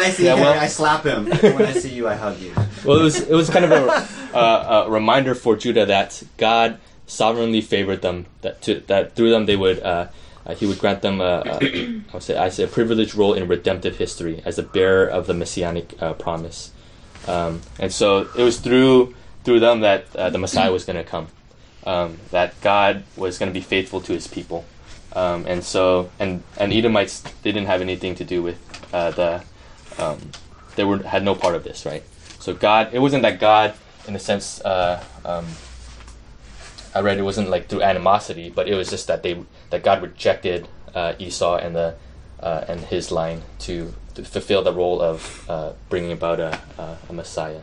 I 0.00 0.10
see 0.10 0.24
Yeah, 0.26 0.36
Harry, 0.36 0.42
well- 0.42 0.60
I 0.60 0.66
slap 0.66 1.04
him. 1.04 1.26
When 1.26 1.62
I 1.62 1.72
see 1.72 1.90
you, 1.94 2.06
I 2.08 2.14
hug 2.14 2.38
you. 2.38 2.52
Well, 2.84 2.98
it 3.00 3.02
was 3.02 3.20
it 3.20 3.34
was 3.34 3.48
kind 3.50 3.64
of 3.64 3.72
a, 3.72 4.36
uh, 4.36 4.84
a 4.86 4.90
reminder 4.90 5.34
for 5.34 5.56
Judah 5.56 5.86
that 5.86 6.22
God 6.36 6.78
sovereignly 7.06 7.60
favored 7.60 8.02
them. 8.02 8.26
That 8.42 8.60
to, 8.62 8.80
that 8.86 9.14
through 9.16 9.30
them 9.30 9.46
they 9.46 9.56
would 9.56 9.80
uh, 9.82 10.08
uh, 10.46 10.54
He 10.54 10.66
would 10.66 10.78
grant 10.78 11.02
them 11.02 11.20
a, 11.20 11.42
a 11.44 11.56
I 11.56 12.12
would 12.12 12.22
say 12.22 12.36
I 12.36 12.48
say 12.48 12.64
a 12.64 12.68
privileged 12.68 13.14
role 13.14 13.34
in 13.34 13.48
redemptive 13.48 13.96
history 13.98 14.42
as 14.44 14.58
a 14.58 14.62
bearer 14.62 15.06
of 15.06 15.26
the 15.26 15.34
messianic 15.34 16.00
uh, 16.02 16.12
promise. 16.14 16.72
Um, 17.28 17.60
and 17.78 17.92
so 17.92 18.28
it 18.36 18.42
was 18.42 18.58
through 18.60 19.14
through 19.44 19.60
them 19.60 19.80
that 19.80 20.14
uh, 20.16 20.30
the 20.30 20.38
Messiah 20.38 20.72
was 20.72 20.84
going 20.84 20.96
to 20.96 21.04
come. 21.04 21.28
Um, 21.84 22.18
that 22.30 22.60
God 22.60 23.04
was 23.16 23.38
going 23.38 23.50
to 23.50 23.54
be 23.54 23.64
faithful 23.64 24.00
to 24.02 24.12
His 24.12 24.26
people. 24.26 24.66
Um, 25.14 25.44
and 25.46 25.64
so 25.64 26.10
and 26.18 26.42
and 26.56 26.72
Edomites 26.72 27.20
they 27.42 27.52
didn't 27.52 27.66
have 27.66 27.80
anything 27.80 28.14
to 28.16 28.24
do 28.24 28.42
with 28.42 28.58
uh, 28.92 29.10
the 29.10 29.42
um, 29.98 30.18
they 30.76 30.84
were 30.84 31.02
had 31.02 31.24
no 31.24 31.34
part 31.34 31.54
of 31.54 31.64
this, 31.64 31.84
right? 31.84 32.02
So 32.38 32.54
God, 32.54 32.90
it 32.92 33.00
wasn't 33.00 33.22
that 33.22 33.40
God, 33.40 33.74
in 34.06 34.14
a 34.14 34.18
sense, 34.18 34.60
uh, 34.62 35.02
um, 35.24 35.46
I 36.94 37.00
read 37.00 37.18
it 37.18 37.22
wasn't 37.22 37.50
like 37.50 37.68
through 37.68 37.82
animosity, 37.82 38.50
but 38.50 38.68
it 38.68 38.74
was 38.74 38.90
just 38.90 39.06
that 39.08 39.22
they 39.22 39.42
that 39.70 39.82
God 39.82 40.02
rejected 40.02 40.68
uh, 40.94 41.14
Esau 41.18 41.56
and 41.56 41.74
the 41.74 41.96
uh, 42.40 42.64
and 42.68 42.80
his 42.80 43.10
line 43.12 43.42
to, 43.60 43.92
to 44.14 44.24
fulfill 44.24 44.62
the 44.62 44.72
role 44.72 45.00
of 45.00 45.44
uh, 45.48 45.72
bringing 45.88 46.12
about 46.12 46.40
a, 46.40 46.58
a 46.78 46.96
a 47.08 47.12
Messiah. 47.12 47.62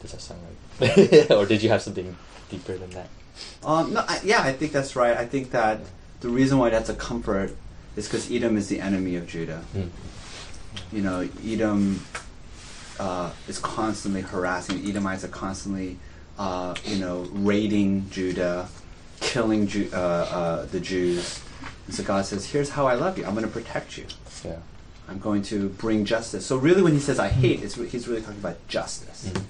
Does 0.00 0.12
that 0.12 0.20
sound 0.20 0.42
right? 0.42 0.61
or 1.30 1.46
did 1.46 1.62
you 1.62 1.68
have 1.68 1.82
something 1.82 2.16
deeper 2.50 2.76
than 2.76 2.90
that? 2.90 3.08
Um, 3.64 3.92
no, 3.94 4.04
I, 4.06 4.20
yeah, 4.24 4.42
I 4.42 4.52
think 4.52 4.72
that's 4.72 4.94
right. 4.96 5.16
I 5.16 5.26
think 5.26 5.50
that 5.52 5.80
the 6.20 6.28
reason 6.28 6.58
why 6.58 6.70
that's 6.70 6.88
a 6.88 6.94
comfort 6.94 7.56
is 7.96 8.06
because 8.06 8.30
Edom 8.30 8.56
is 8.56 8.68
the 8.68 8.80
enemy 8.80 9.16
of 9.16 9.26
Judah. 9.26 9.62
Mm. 9.74 9.90
You 10.92 11.02
know, 11.02 11.28
Edom 11.46 12.02
uh, 12.98 13.30
is 13.48 13.58
constantly 13.58 14.20
harassing. 14.22 14.86
Edomites 14.88 15.24
are 15.24 15.28
constantly, 15.28 15.98
uh, 16.38 16.74
you 16.84 16.96
know, 16.96 17.26
raiding 17.32 18.08
Judah, 18.10 18.68
killing 19.20 19.66
Ju- 19.66 19.90
uh, 19.92 19.96
uh, 19.96 20.66
the 20.66 20.80
Jews. 20.80 21.40
And 21.86 21.94
so 21.94 22.02
God 22.04 22.24
says, 22.24 22.46
"Here's 22.50 22.70
how 22.70 22.86
I 22.86 22.94
love 22.94 23.18
you. 23.18 23.24
I'm 23.24 23.34
going 23.34 23.46
to 23.46 23.52
protect 23.52 23.98
you. 23.98 24.06
Yeah. 24.44 24.56
I'm 25.08 25.18
going 25.18 25.42
to 25.44 25.68
bring 25.70 26.04
justice." 26.04 26.46
So 26.46 26.56
really, 26.56 26.82
when 26.82 26.92
he 26.92 27.00
says 27.00 27.18
"I 27.18 27.28
hate," 27.28 27.62
it's 27.62 27.76
re- 27.76 27.88
he's 27.88 28.06
really 28.08 28.22
talking 28.22 28.38
about 28.40 28.56
justice. 28.68 29.30
Mhm. 29.32 29.42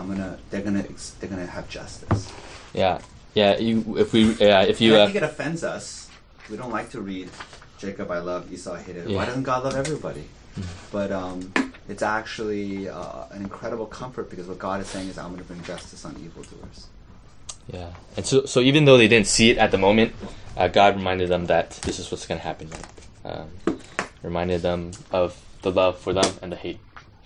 I'm 0.00 0.08
gonna. 0.08 0.38
They're 0.50 0.62
gonna. 0.62 0.84
They're 1.20 1.30
gonna 1.30 1.46
have 1.46 1.68
justice. 1.68 2.32
Yeah. 2.72 3.00
Yeah. 3.34 3.58
You, 3.58 3.96
if 3.98 4.12
we, 4.12 4.32
yeah, 4.34 4.62
if 4.62 4.80
you, 4.80 4.96
I 4.96 5.00
uh, 5.00 5.06
think 5.06 5.16
it 5.16 5.22
offends 5.22 5.62
us. 5.62 6.08
We 6.50 6.56
don't 6.56 6.70
like 6.72 6.90
to 6.90 7.00
read 7.00 7.30
Jacob 7.78 8.10
I 8.10 8.18
love, 8.18 8.52
Esau 8.52 8.74
I 8.74 8.80
hated. 8.82 9.06
Why 9.06 9.12
Yeah. 9.12 9.24
doesn't 9.26 9.44
God 9.44 9.64
love 9.64 9.76
everybody? 9.76 10.24
Mhm. 10.58 10.64
But 10.90 11.12
um, 11.12 11.52
it's 11.88 12.02
actually 12.02 12.88
uh, 12.88 13.24
an 13.30 13.42
incredible 13.42 13.86
comfort 13.86 14.30
because 14.30 14.46
what 14.48 14.58
God 14.58 14.80
is 14.80 14.88
saying 14.88 15.08
is, 15.08 15.16
I'm 15.18 15.28
going 15.28 15.38
to 15.38 15.44
bring 15.44 15.62
justice 15.62 16.04
on 16.04 16.16
evildoers. 16.16 16.86
Yeah, 17.72 17.90
and 18.16 18.26
so 18.26 18.46
so 18.46 18.58
even 18.60 18.84
though 18.84 18.96
they 18.98 19.06
didn't 19.06 19.28
see 19.28 19.50
it 19.50 19.58
at 19.58 19.70
the 19.70 19.78
moment, 19.78 20.12
uh, 20.56 20.66
God 20.66 20.96
reminded 20.96 21.28
them 21.28 21.46
that 21.46 21.70
this 21.82 22.00
is 22.00 22.10
what's 22.10 22.26
going 22.26 22.40
to 22.40 22.44
happen. 22.44 22.68
Right? 22.70 23.32
Um, 23.32 23.78
reminded 24.22 24.62
them 24.62 24.90
of 25.12 25.40
the 25.62 25.70
love 25.70 25.98
for 25.98 26.12
them 26.12 26.34
and 26.42 26.50
the 26.50 26.56
hate 26.56 26.80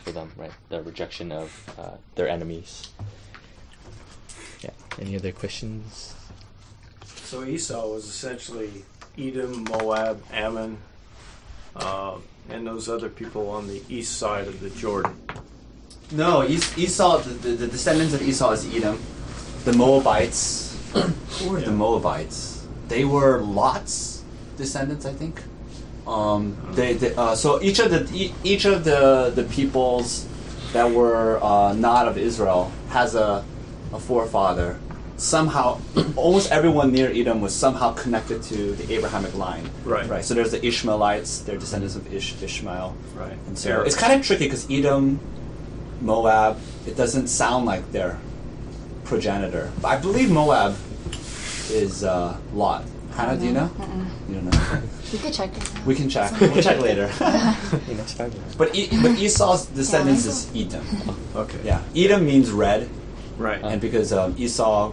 for 0.04 0.12
them. 0.12 0.30
Right, 0.36 0.52
the 0.68 0.82
rejection 0.82 1.32
of 1.32 1.74
uh, 1.78 1.96
their 2.14 2.28
enemies. 2.28 2.90
Yeah. 4.60 4.70
Any 5.00 5.16
other 5.16 5.32
questions? 5.32 6.14
So 7.04 7.44
Esau 7.44 7.88
was 7.88 8.04
essentially 8.04 8.84
Edom, 9.18 9.64
Moab, 9.64 10.22
Ammon, 10.32 10.78
uh, 11.74 12.18
and 12.50 12.66
those 12.66 12.88
other 12.88 13.08
people 13.08 13.50
on 13.50 13.66
the 13.66 13.82
east 13.88 14.18
side 14.18 14.46
of 14.46 14.60
the 14.60 14.70
Jordan. 14.70 15.16
No, 16.12 16.42
Es- 16.42 16.76
Esau, 16.76 17.18
the, 17.18 17.30
the, 17.30 17.48
the 17.56 17.66
descendants 17.66 18.12
of 18.14 18.22
Esau 18.22 18.52
is 18.52 18.74
Edom. 18.76 19.00
The 19.64 19.72
Moabites, 19.72 20.78
who 20.92 21.50
were 21.50 21.60
the 21.62 21.72
Moabites? 21.72 22.66
They 22.88 23.04
were 23.06 23.40
Lot's 23.40 24.22
descendants, 24.58 25.06
I 25.06 25.14
think. 25.14 25.42
Um, 26.06 26.56
they, 26.72 26.94
they 26.94 27.14
uh, 27.14 27.34
so 27.34 27.62
each 27.62 27.78
of 27.78 27.90
the 27.90 28.08
e- 28.14 28.34
each 28.44 28.64
of 28.66 28.84
the 28.84 29.32
the 29.34 29.44
peoples 29.44 30.26
that 30.72 30.90
were 30.90 31.42
uh, 31.42 31.72
not 31.72 32.06
of 32.08 32.18
Israel 32.18 32.70
has 32.90 33.14
a 33.14 33.44
a 33.92 33.98
forefather. 33.98 34.78
Somehow, 35.16 35.80
almost 36.16 36.50
everyone 36.50 36.90
near 36.92 37.08
Edom 37.08 37.40
was 37.40 37.54
somehow 37.54 37.92
connected 37.94 38.42
to 38.44 38.72
the 38.72 38.92
Abrahamic 38.94 39.34
line. 39.36 39.70
Right. 39.84 40.08
Right. 40.08 40.24
So 40.24 40.34
there's 40.34 40.50
the 40.50 40.64
Ishmaelites. 40.66 41.38
They're 41.40 41.56
descendants 41.56 41.94
of 41.94 42.12
Ish- 42.12 42.42
Ishmael. 42.42 42.96
Right. 43.14 43.38
And 43.46 43.56
so 43.56 43.82
it's 43.82 43.96
kind 43.96 44.12
of 44.12 44.26
tricky 44.26 44.44
because 44.46 44.68
Edom, 44.68 45.20
Moab, 46.00 46.58
it 46.86 46.96
doesn't 46.96 47.28
sound 47.28 47.64
like 47.64 47.92
their 47.92 48.18
progenitor. 49.04 49.70
But 49.80 49.88
I 49.88 49.96
believe 49.98 50.30
Moab 50.32 50.76
is 51.70 52.02
uh, 52.02 52.36
Lot. 52.52 52.84
Hannah, 53.14 53.36
do 53.38 53.46
you 53.46 53.52
know? 53.52 53.70
You 54.28 54.34
don't 54.34 54.44
know. 54.46 54.82
We 55.12 55.18
could 55.18 55.32
check. 55.32 55.50
We 55.86 55.94
can 55.94 56.08
check. 56.08 56.32
We'll 56.40 56.60
check 56.62 56.80
later. 56.80 57.06
Hey, 57.08 57.94
next 57.94 58.14
time. 58.16 58.32
but 58.58 58.74
e- 58.74 58.88
but 59.02 59.12
Esau's 59.18 59.66
descendants 59.66 60.24
is 60.26 60.50
Edom. 60.54 60.84
Okay. 61.36 61.58
Yeah, 61.64 61.80
Edom 61.94 62.26
means 62.26 62.50
red, 62.50 62.88
Right. 63.38 63.62
and 63.62 63.80
because 63.80 64.12
um, 64.12 64.34
Esau, 64.36 64.92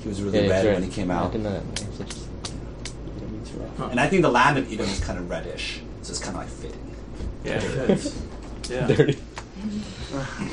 he 0.00 0.08
was 0.08 0.20
really 0.22 0.46
Yeah, 0.46 0.50
red 0.50 0.64
when 0.74 0.82
he 0.82 0.88
came 0.90 1.10
I 1.10 1.14
out. 1.14 1.32
didn't 1.32 1.44
know 1.44 1.52
that. 1.52 1.74
Just- 1.76 2.18
you 2.18 3.20
don't 3.20 3.32
need 3.32 3.46
to 3.46 3.52
write. 3.58 3.90
And 3.92 4.00
I 4.00 4.08
think 4.08 4.22
the 4.22 4.30
land 4.30 4.58
of 4.58 4.72
Edom 4.72 4.86
is 4.86 4.98
kind 5.00 5.18
of 5.18 5.30
reddish, 5.30 5.80
so 6.02 6.10
it's 6.10 6.18
kind 6.18 6.36
of 6.36 6.42
like 6.42 6.50
fitting. 6.50 6.96
yeah. 7.44 7.52
it 7.62 7.90
is. 7.90 8.20
Yeah. 8.68 8.86
dirty. 8.88 9.18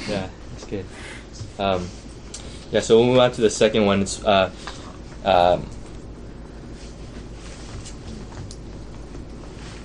yeah, 0.08 0.30
that's 0.52 0.66
good. 0.66 0.86
Um, 1.58 1.88
yeah, 2.72 2.80
so 2.82 2.98
we'll 2.98 3.08
move 3.08 3.20
on 3.20 3.32
to 3.32 3.42
the 3.42 3.50
second 3.50 3.86
one. 3.88 4.02
It's 4.02 4.24
uh, 4.24 4.52
um, 5.24 5.68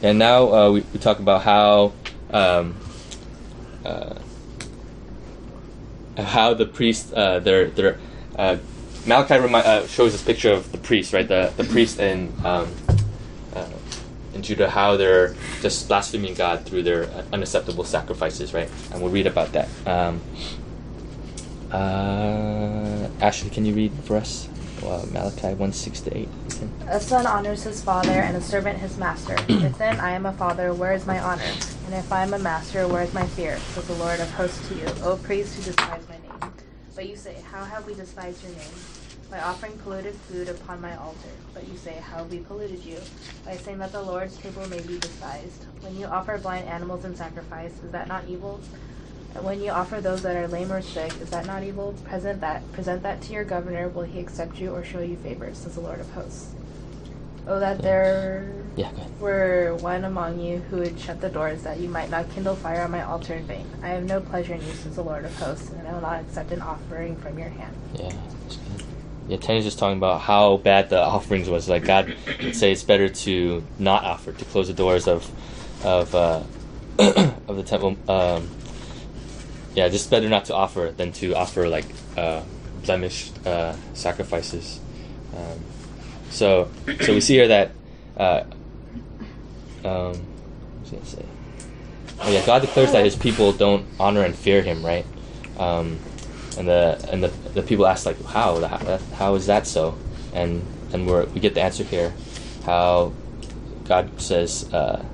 and 0.03 0.19
now 0.19 0.53
uh, 0.53 0.71
we, 0.71 0.81
we 0.93 0.99
talk 0.99 1.19
about 1.19 1.43
how 1.43 1.93
um, 2.31 2.77
uh, 3.85 4.15
how 6.17 6.55
the 6.55 6.67
priest 6.67 7.13
uh, 7.13 7.39
their 7.39 7.69
their 7.69 7.99
uh, 8.37 8.57
Malachi 9.07 9.39
remi- 9.39 9.55
uh, 9.55 9.87
shows 9.87 10.13
this 10.13 10.23
picture 10.23 10.53
of 10.53 10.71
the 10.73 10.79
priest, 10.79 11.13
right? 11.13 11.27
The 11.27 11.53
the 11.57 11.65
priest 11.65 11.99
in 12.01 12.33
um, 12.45 12.73
uh, 13.55 13.67
in 14.35 14.43
Judah, 14.43 14.71
how 14.71 14.97
they're 14.97 15.35
just 15.61 15.89
blaspheming 15.89 16.35
God 16.35 16.65
through 16.65 16.83
their 16.83 17.05
uh, 17.05 17.25
unacceptable 17.33 17.85
sacrifices, 17.85 18.55
right? 18.55 18.71
And 18.93 19.03
we'll 19.03 19.11
read 19.11 19.27
about 19.27 19.53
that. 19.53 19.69
Um, 19.87 20.21
uh, 21.73 23.09
Ashley, 23.21 23.51
can 23.51 23.65
you 23.65 23.75
read 23.75 23.93
for 24.05 24.17
us 24.17 24.49
uh, 24.85 25.05
Malachi 25.13 25.55
one 25.55 25.73
six 25.73 26.01
to 26.03 26.17
eight? 26.17 26.29
A 26.87 27.01
son 27.01 27.27
honors 27.27 27.63
his 27.63 27.83
father, 27.83 28.11
and 28.11 28.37
a 28.37 28.41
servant 28.41 28.79
his 28.79 28.99
master. 28.99 29.37
if 29.49 29.79
then 29.79 30.01
I 30.01 30.11
am 30.13 30.27
a 30.27 30.33
father, 30.33 30.73
where 30.75 30.93
is 30.93 31.07
my 31.07 31.19
honor? 31.19 31.51
And 31.87 31.95
if 31.95 32.13
I 32.13 32.23
am 32.23 32.35
a 32.35 32.39
master, 32.39 32.87
where 32.89 33.03
is 33.03 33.13
my 33.15 33.27
fear? 33.27 33.59
Says 33.59 33.87
the 33.87 33.95
Lord 33.95 34.21
of 34.21 34.31
hosts 34.33 34.69
to 34.69 34.75
you, 34.75 34.87
O 35.03 35.17
priest 35.17 35.57
who 35.57 35.63
despise 35.63 36.03
my 36.09 36.17
name. 36.19 36.53
But 36.95 37.09
you 37.09 37.17
say, 37.17 37.37
How 37.51 37.65
have 37.65 37.87
we 37.87 37.95
despised 37.95 38.43
your 38.43 38.53
name? 38.53 38.75
By 39.31 39.41
offering 39.41 39.79
polluted 39.79 40.15
food 40.15 40.49
upon 40.49 40.81
my 40.81 40.97
altar. 40.97 41.31
But 41.55 41.69
you 41.69 41.77
say, 41.77 41.95
How 41.95 42.19
have 42.19 42.31
we 42.31 42.41
polluted 42.41 42.85
you? 42.85 42.99
By 43.45 43.57
saying 43.57 43.79
that 43.79 43.93
the 43.93 44.03
Lord's 44.03 44.37
table 44.37 44.69
may 44.69 44.81
be 44.81 44.99
despised. 44.99 45.65
When 45.81 45.97
you 45.97 46.07
offer 46.07 46.39
blind 46.39 46.69
animals 46.69 47.05
in 47.05 47.15
sacrifice, 47.17 47.73
is 47.83 47.91
that 47.93 48.09
not 48.09 48.25
evil? 48.29 48.61
And 49.35 49.45
when 49.45 49.61
you 49.63 49.71
offer 49.71 50.01
those 50.01 50.23
that 50.23 50.37
are 50.37 50.49
lame 50.49 50.73
or 50.73 50.83
sick, 50.83 51.13
is 51.21 51.31
that 51.31 51.47
not 51.47 51.63
evil? 51.63 51.95
Present 52.05 52.41
that 52.41 52.71
present 52.73 53.03
that 53.05 53.21
to 53.23 53.33
your 53.33 53.45
governor. 53.45 53.89
Will 53.89 54.03
he 54.03 54.21
accept 54.21 54.59
you 54.59 54.75
or 54.75 54.85
show 54.85 55.01
you 55.01 55.17
favor? 55.17 55.49
Says 55.55 55.75
the 55.75 55.81
Lord 55.81 56.01
of 56.01 56.11
hosts. 56.13 56.49
Oh, 57.47 57.59
that 57.59 57.81
there 57.81 58.53
Yeah, 58.77 58.91
were 59.19 59.77
one 59.81 60.05
among 60.05 60.41
you 60.41 60.59
who 60.71 60.79
would 60.79 60.99
shut 61.01 61.21
the 61.21 61.29
doors, 61.31 61.63
that 61.63 61.79
you 61.81 61.89
might 61.89 62.11
not 62.11 62.31
kindle 62.33 62.55
fire 62.55 62.83
on 62.83 62.91
my 62.91 63.03
altar 63.03 63.35
in 63.35 63.45
vain. 63.45 63.67
I 63.83 63.89
have 63.89 64.05
no 64.05 64.21
pleasure 64.21 64.55
in 64.55 64.61
you, 64.61 64.73
says 64.73 64.97
the 64.97 65.03
Lord 65.03 65.25
of 65.25 65.35
hosts, 65.37 65.71
and 65.71 65.87
I 65.89 65.93
will 65.93 66.03
not 66.03 66.21
accept 66.21 66.53
an 66.53 66.61
offering 66.61 67.17
from 67.17 67.39
your 67.39 67.49
hand. 67.49 67.75
Yeah. 67.95 68.13
Yeah, 69.29 69.37
Tanya's 69.37 69.65
just 69.65 69.79
talking 69.79 69.97
about 69.97 70.21
how 70.21 70.57
bad 70.59 70.91
the 70.91 71.01
offerings 71.01 71.49
was. 71.49 71.69
Like 71.69 71.85
God 71.85 72.15
would 72.43 72.55
say, 72.57 72.73
it's 72.73 72.83
better 72.83 73.09
to 73.09 73.65
not 73.79 74.05
offer, 74.05 74.33
to 74.33 74.45
close 74.47 74.67
the 74.69 74.75
doors 74.75 75.07
of 75.07 75.31
of 75.85 76.15
uh, 76.15 76.43
of 76.99 77.57
the 77.57 77.63
temple. 77.63 77.97
Um, 78.09 78.49
yeah, 79.75 79.89
just 79.89 80.11
better 80.11 80.29
not 80.29 80.47
to 80.47 80.55
offer 80.55 80.93
than 80.97 81.13
to 81.13 81.35
offer 81.35 81.69
like 81.69 81.87
uh, 82.17 82.43
blemished 82.85 83.47
uh, 83.47 83.75
sacrifices. 83.95 84.81
Um, 85.37 85.61
so, 86.31 86.71
so 87.01 87.15
we 87.15 87.21
see 87.21 87.35
here 87.35 87.49
that. 87.49 87.73
Uh, 88.17 88.45
um, 89.85 90.15
what 90.91 91.07
say? 91.07 91.25
Oh 92.21 92.31
yeah, 92.31 92.45
God 92.45 92.61
declares 92.61 92.93
that 92.93 93.05
His 93.05 93.17
people 93.17 93.53
don't 93.53 93.87
honor 93.99 94.23
and 94.23 94.35
fear 94.35 94.63
Him, 94.63 94.85
right? 94.85 95.07
Um, 95.59 95.99
and 96.59 96.69
the 96.69 97.09
and 97.11 97.23
the, 97.23 97.29
the 97.55 97.63
people 97.63 97.87
ask 97.87 98.07
like, 98.07 98.23
how 98.25 98.61
how, 98.67 98.99
how 99.15 99.35
is 99.37 99.47
that 99.47 99.67
so? 99.67 99.97
And 100.35 100.65
and 100.93 101.07
we 101.07 101.25
we 101.27 101.41
get 101.41 101.55
the 101.55 101.63
answer 101.63 101.85
here, 101.85 102.13
how 102.65 103.13
God 103.85 104.21
says 104.21 104.73
uh, 104.73 105.05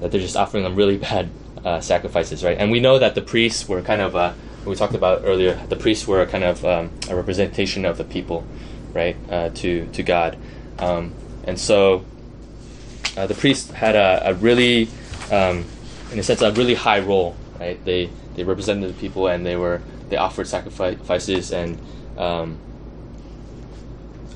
that 0.00 0.10
they're 0.10 0.20
just 0.20 0.36
offering 0.36 0.64
them 0.64 0.76
really 0.76 0.96
bad 1.08 1.30
uh, 1.66 1.80
sacrifices, 1.80 2.44
right? 2.44 2.56
And 2.56 2.70
we 2.70 2.80
know 2.80 2.98
that 2.98 3.14
the 3.14 3.20
priests 3.20 3.68
were 3.68 3.82
kind 3.82 4.00
of 4.00 4.14
uh, 4.14 4.32
we 4.64 4.74
talked 4.74 4.94
about 4.94 5.22
earlier. 5.24 5.54
The 5.68 5.76
priests 5.76 6.06
were 6.06 6.24
kind 6.26 6.44
of 6.44 6.64
um, 6.64 6.90
a 7.10 7.16
representation 7.16 7.84
of 7.84 7.98
the 7.98 8.04
people, 8.04 8.46
right? 8.94 9.16
Uh, 9.30 9.50
to 9.50 9.86
to 9.86 10.02
God, 10.02 10.38
um, 10.78 11.12
and 11.44 11.58
so 11.58 12.04
uh, 13.16 13.26
the 13.26 13.34
priests 13.34 13.70
had 13.70 13.96
a, 13.96 14.30
a 14.30 14.34
really, 14.34 14.88
um, 15.30 15.64
in 16.12 16.18
a 16.18 16.22
sense, 16.22 16.40
a 16.42 16.52
really 16.52 16.74
high 16.74 17.00
role, 17.00 17.36
right? 17.58 17.84
They 17.84 18.10
they 18.34 18.44
represented 18.44 18.88
the 18.88 19.00
people 19.00 19.26
and 19.28 19.44
they 19.44 19.56
were 19.56 19.82
they 20.08 20.16
offered 20.16 20.46
sacrifices 20.46 21.52
and. 21.52 21.78
Um, 22.16 22.58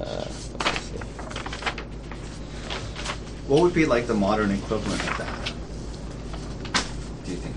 uh. 0.00 0.24
What 3.50 3.62
would 3.62 3.74
be 3.74 3.84
like 3.84 4.06
the 4.06 4.14
modern 4.14 4.52
equivalent 4.52 5.00
of 5.10 5.18
that? 5.18 5.52
Do 7.24 7.30
you 7.32 7.36
think? 7.36 7.56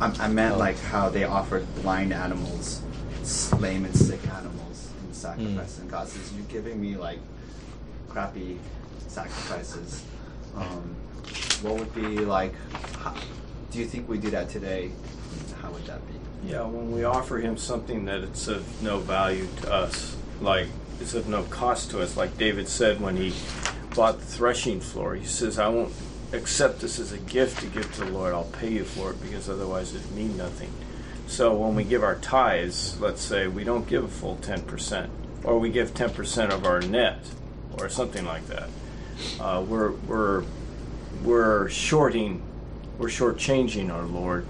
I, 0.00 0.12
I 0.20 0.28
meant 0.28 0.54
Oh. 0.54 0.58
like 0.58 0.78
how 0.78 1.08
they 1.08 1.24
offered 1.24 1.66
blind 1.82 2.12
animals, 2.12 2.82
s- 3.20 3.52
lame 3.54 3.84
and 3.84 3.94
sick 3.94 4.20
animals 4.28 4.90
in 5.06 5.12
sacrifice, 5.14 5.78
and 5.78 5.90
God 5.90 6.08
says, 6.08 6.32
"You're 6.34 6.44
giving 6.46 6.80
me 6.80 6.96
like 6.96 7.18
crappy 8.08 8.58
sacrifices." 9.08 10.02
Um, 10.56 10.94
what 11.62 11.74
would 11.78 11.94
be 11.94 12.18
like? 12.24 12.54
How, 12.98 13.14
do 13.70 13.78
you 13.78 13.86
think 13.86 14.08
we 14.08 14.18
do 14.18 14.30
that 14.30 14.48
today? 14.48 14.90
How 15.62 15.70
would 15.70 15.84
that 15.86 16.00
be? 16.08 16.14
Yeah, 16.48 16.62
when 16.62 16.90
we 16.90 17.04
offer 17.04 17.38
him 17.38 17.56
something 17.58 18.06
that 18.06 18.20
it's 18.22 18.48
of 18.48 18.64
no 18.82 18.98
value 18.98 19.46
to 19.62 19.72
us, 19.72 20.16
like 20.40 20.66
it's 21.00 21.14
of 21.14 21.28
no 21.28 21.42
cost 21.44 21.90
to 21.90 22.00
us, 22.00 22.16
like 22.16 22.36
David 22.38 22.66
said 22.68 23.00
when 23.00 23.16
he 23.16 23.34
bought 23.94 24.18
the 24.18 24.24
threshing 24.24 24.80
floor, 24.80 25.14
he 25.14 25.26
says, 25.26 25.58
I 25.58 25.68
won't 25.68 25.92
accept 26.32 26.80
this 26.80 26.98
as 26.98 27.12
a 27.12 27.18
gift 27.18 27.60
to 27.60 27.66
give 27.66 27.92
to 27.94 28.04
the 28.04 28.10
Lord, 28.10 28.34
I'll 28.34 28.44
pay 28.44 28.70
you 28.70 28.84
for 28.84 29.10
it 29.10 29.20
because 29.22 29.48
otherwise 29.48 29.94
it'd 29.94 30.10
mean 30.12 30.36
nothing. 30.36 30.72
So 31.26 31.54
when 31.54 31.74
we 31.74 31.84
give 31.84 32.02
our 32.02 32.16
tithes, 32.16 33.00
let's 33.00 33.22
say 33.22 33.46
we 33.46 33.64
don't 33.64 33.86
give 33.86 34.04
a 34.04 34.08
full 34.08 34.36
10%, 34.36 35.08
or 35.44 35.58
we 35.58 35.70
give 35.70 35.94
10% 35.94 36.50
of 36.50 36.66
our 36.66 36.80
net, 36.80 37.18
or 37.78 37.88
something 37.88 38.24
like 38.24 38.46
that. 38.46 38.68
Uh, 39.38 39.64
we're, 39.66 39.92
we're, 39.92 40.44
we're 41.22 41.68
shorting, 41.68 42.42
we're 42.98 43.08
shortchanging 43.08 43.92
our 43.92 44.02
Lord 44.02 44.46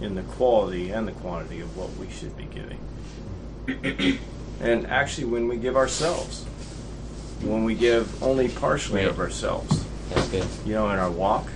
in 0.00 0.14
the 0.14 0.22
quality 0.22 0.90
and 0.90 1.06
the 1.06 1.12
quantity 1.12 1.60
of 1.60 1.76
what 1.76 1.94
we 1.96 2.10
should 2.10 2.36
be 2.36 2.44
giving. 2.44 4.18
and 4.60 4.86
actually, 4.86 5.26
when 5.26 5.48
we 5.48 5.56
give 5.56 5.76
ourselves, 5.76 6.44
when 7.42 7.64
we 7.64 7.74
give 7.74 8.22
only 8.22 8.48
partially 8.48 9.04
of 9.04 9.18
ourselves, 9.18 9.81
That's 10.14 10.28
good. 10.28 10.46
you 10.66 10.74
know, 10.74 10.90
in 10.90 10.98
our 10.98 11.10
walk, 11.10 11.46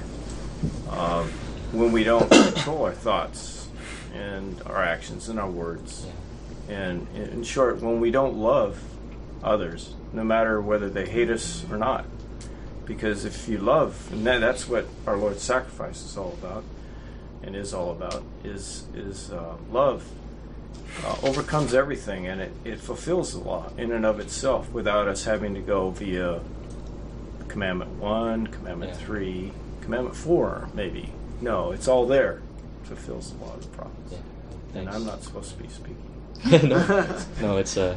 um, 0.91 1.29
when 1.73 1.93
we 1.93 2.05
don't 2.05 2.31
control 2.53 2.85
our 2.85 2.93
thoughts 2.93 3.69
and 4.15 4.61
our 4.67 4.83
actions 4.83 5.29
and 5.29 5.39
our 5.39 5.51
words, 5.51 6.07
and 6.69 7.07
in 7.15 7.43
short, 7.43 7.81
when 7.81 8.01
we 8.01 8.11
don't 8.11 8.37
love 8.37 8.83
others, 9.43 9.95
no 10.13 10.25
matter 10.25 10.61
whether 10.61 10.89
they 10.89 11.09
hate 11.09 11.31
us 11.31 11.65
or 11.71 11.77
not. 11.77 12.05
Because 12.85 13.25
if 13.25 13.49
you 13.49 13.59
love, 13.59 14.09
and 14.13 14.27
that, 14.27 14.41
that's 14.41 14.69
what 14.69 14.87
our 15.07 15.17
Lord's 15.17 15.43
sacrifice 15.43 16.05
is 16.05 16.17
all 16.17 16.33
about, 16.41 16.65
and 17.43 17.57
is 17.57 17.75
all 17.75 17.91
about, 17.91 18.23
is 18.45 18.85
is 18.95 19.33
uh, 19.33 19.57
love 19.71 20.09
uh, 21.05 21.17
overcomes 21.23 21.75
everything, 21.75 22.27
and 22.27 22.41
it, 22.41 22.53
it 22.65 22.81
fulfills 22.81 23.33
the 23.33 23.41
law 23.41 23.71
in 23.77 23.93
and 23.93 24.07
of 24.07 24.21
itself 24.21 24.71
without 24.73 25.09
us 25.09 25.25
having 25.25 25.55
to 25.55 25.61
go 25.61 25.91
via 25.91 26.41
commandment 27.57 27.91
one, 27.93 28.47
commandment 28.49 28.93
Yeah. 28.93 28.99
three, 29.07 29.51
commandment 29.81 30.15
four, 30.15 30.69
maybe. 30.75 31.11
No, 31.41 31.73
it's 31.73 31.89
all 31.89 32.05
there. 32.07 32.43
It 32.83 32.89
fulfills 32.89 33.33
the 33.33 33.43
law 33.43 33.55
of 33.55 33.63
the 33.63 33.69
prophets. 33.69 34.13
Yeah. 34.13 34.81
And 34.81 34.91
I'm 34.91 35.07
not 35.07 35.23
supposed 35.23 35.57
to 35.57 35.63
be 35.63 35.69
speaking. 35.71 36.69
no, 36.69 37.17
no, 37.41 37.57
it's 37.57 37.77
a 37.87 37.97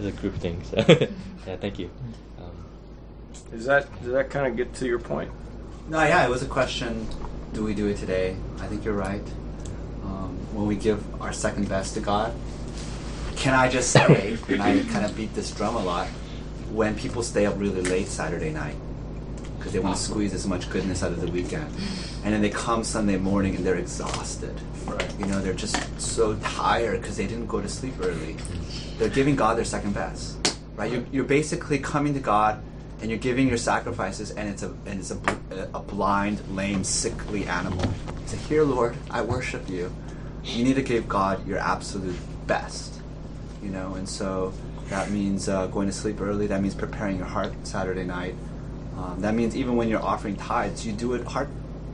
it's 0.00 0.06
a 0.06 0.20
group 0.22 0.36
thing. 0.36 0.62
So 0.64 0.76
yeah, 1.46 1.56
thank 1.56 1.78
you. 1.78 1.90
Um, 2.38 2.50
Is 3.52 3.66
that 3.66 3.84
does 4.02 4.12
that 4.12 4.30
kind 4.30 4.46
of 4.46 4.56
get 4.56 4.72
to 4.76 4.86
your 4.86 4.98
point? 4.98 5.30
No, 5.90 6.02
yeah, 6.02 6.24
it 6.24 6.30
was 6.30 6.42
a 6.42 6.46
question. 6.48 7.06
Do 7.52 7.62
we 7.64 7.74
do 7.74 7.88
it 7.88 7.98
today? 7.98 8.36
I 8.58 8.66
think 8.68 8.86
you're 8.86 8.94
right. 8.94 9.26
Um, 10.02 10.34
when 10.54 10.66
we 10.66 10.76
give 10.76 11.02
our 11.20 11.34
second 11.34 11.68
best 11.68 11.92
to 11.94 12.00
God, 12.00 12.32
can 13.36 13.52
I 13.54 13.68
just 13.68 13.90
say, 13.90 14.38
and 14.48 14.62
I 14.62 14.82
kind 14.84 15.04
of 15.04 15.14
beat 15.14 15.34
this 15.34 15.50
drum 15.50 15.76
a 15.76 15.82
lot, 15.84 16.08
when 16.72 16.94
people 16.94 17.22
stay 17.22 17.46
up 17.46 17.58
really 17.58 17.82
late 17.82 18.06
Saturday 18.06 18.50
night 18.50 18.76
because 19.58 19.72
they 19.72 19.78
want 19.78 19.96
to 19.96 20.02
squeeze 20.02 20.32
as 20.34 20.46
much 20.46 20.70
goodness 20.70 21.02
out 21.02 21.12
of 21.12 21.20
the 21.20 21.30
weekend, 21.30 21.66
and 22.24 22.32
then 22.32 22.40
they 22.40 22.50
come 22.50 22.84
Sunday 22.84 23.16
morning 23.16 23.56
and 23.56 23.64
they're 23.64 23.76
exhausted. 23.76 24.58
Right. 24.86 25.18
You 25.18 25.26
know, 25.26 25.40
they're 25.40 25.52
just 25.52 26.00
so 26.00 26.36
tired 26.36 27.02
because 27.02 27.16
they 27.16 27.26
didn't 27.26 27.46
go 27.46 27.60
to 27.60 27.68
sleep 27.68 27.94
early. 28.00 28.34
Mm. 28.34 28.98
They're 28.98 29.08
giving 29.10 29.36
God 29.36 29.58
their 29.58 29.64
second 29.64 29.92
best, 29.92 30.58
right? 30.76 30.90
You're, 30.90 31.04
you're 31.12 31.24
basically 31.24 31.78
coming 31.78 32.14
to 32.14 32.20
God 32.20 32.62
and 33.00 33.10
you're 33.10 33.18
giving 33.18 33.48
your 33.48 33.58
sacrifices, 33.58 34.32
and 34.32 34.48
it's 34.48 34.62
a 34.62 34.68
and 34.86 34.98
it's 34.98 35.10
a, 35.10 35.18
a 35.74 35.80
blind, 35.80 36.40
lame, 36.54 36.82
sickly 36.82 37.46
animal. 37.46 37.84
Say, 38.26 38.36
here, 38.48 38.64
Lord, 38.64 38.96
I 39.10 39.22
worship 39.22 39.68
you. 39.68 39.92
You 40.42 40.64
need 40.64 40.74
to 40.74 40.82
give 40.82 41.08
God 41.08 41.46
your 41.46 41.58
absolute 41.58 42.16
best, 42.46 42.94
you 43.62 43.70
know. 43.70 43.94
And 43.94 44.08
so 44.08 44.52
that 44.90 45.10
means 45.10 45.48
uh, 45.48 45.66
going 45.68 45.86
to 45.86 45.92
sleep 45.92 46.20
early. 46.20 46.46
That 46.46 46.62
means 46.62 46.74
preparing 46.74 47.16
your 47.18 47.26
heart 47.26 47.52
Saturday 47.64 48.04
night. 48.04 48.34
Um, 48.96 49.20
that 49.20 49.34
means 49.34 49.54
even 49.56 49.76
when 49.76 49.88
you're 49.88 50.02
offering 50.02 50.36
tithes, 50.36 50.86
you 50.86 50.92
do 50.92 51.14
it 51.14 51.24
heart 51.24 51.48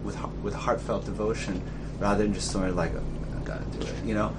with 0.05 0.17
with 0.43 0.55
heartfelt 0.55 1.05
devotion, 1.05 1.63
rather 1.99 2.23
than 2.25 2.33
just 2.35 2.51
sort 2.51 2.69
of 2.69 2.77
like 2.77 2.93
I 2.95 3.45
gotta 3.45 3.65
do 3.67 3.81
it. 3.87 3.95
You 4.05 4.15
know, 4.15 4.35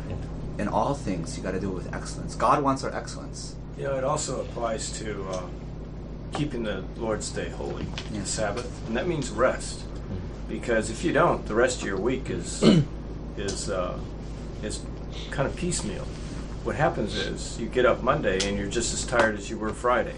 in 0.58 0.68
all 0.68 0.94
things 0.94 1.36
you 1.38 1.44
got 1.44 1.52
to 1.52 1.60
do 1.60 1.70
it 1.72 1.74
with 1.76 1.94
excellence. 1.94 2.34
God 2.36 2.64
wants 2.64 2.84
our 2.84 2.94
excellence. 2.96 3.56
You 3.78 3.84
know, 3.84 3.96
it 3.98 4.04
also 4.06 4.42
applies 4.42 4.92
to 5.00 5.28
uh, 5.30 5.42
keeping 6.34 6.64
the 6.64 6.84
Lord's 6.98 7.30
Day 7.30 7.50
holy, 7.50 7.86
Yeah. 8.12 8.22
the 8.22 8.26
Sabbath, 8.26 8.88
and 8.88 8.96
that 8.96 9.08
means 9.08 9.30
rest. 9.30 9.82
Because 10.48 10.90
if 10.90 11.04
you 11.04 11.12
don't, 11.12 11.46
the 11.48 11.56
rest 11.56 11.82
of 11.82 11.88
your 11.88 11.98
week 11.98 12.30
is 12.30 12.64
is 13.38 13.70
uh, 13.70 14.00
is 14.64 14.82
kind 15.32 15.48
of 15.48 15.56
piecemeal. 15.56 16.08
What 16.66 16.76
happens 16.76 17.16
is 17.16 17.60
you 17.60 17.68
get 17.68 17.86
up 17.86 18.02
Monday 18.02 18.40
and 18.50 18.58
you're 18.58 18.66
just 18.66 18.92
as 18.92 19.06
tired 19.06 19.38
as 19.38 19.52
you 19.52 19.58
were 19.60 19.70
Friday. 19.70 20.16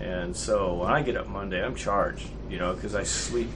And 0.00 0.34
so 0.34 0.72
when 0.72 0.90
I 0.90 1.02
get 1.02 1.14
up 1.14 1.28
Monday, 1.28 1.62
I'm 1.62 1.74
charged, 1.74 2.26
you 2.48 2.58
know, 2.58 2.72
because 2.72 2.94
I 2.94 3.02
sleep. 3.02 3.50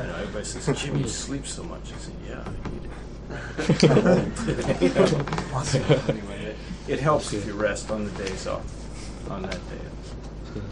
You 0.00 0.06
know, 0.06 0.14
everybody 0.20 0.46
says, 0.46 0.80
"Jimmy, 0.80 1.00
you 1.00 1.08
sleep 1.26 1.46
so 1.46 1.62
much." 1.62 1.92
I 1.92 1.98
say, 1.98 2.12
"Yeah, 2.26 2.42
I 2.46 2.68
need 2.70 2.84
it." 2.84 2.90
You 4.80 4.88
know? 4.88 6.00
anyway, 6.08 6.44
it, 6.44 6.56
it 6.88 7.00
helps 7.00 7.34
if 7.34 7.44
you 7.44 7.52
rest 7.52 7.90
on 7.90 8.06
the 8.06 8.10
days 8.12 8.46
off, 8.46 8.64
on 9.30 9.42
that 9.42 9.52
day. 9.68 10.62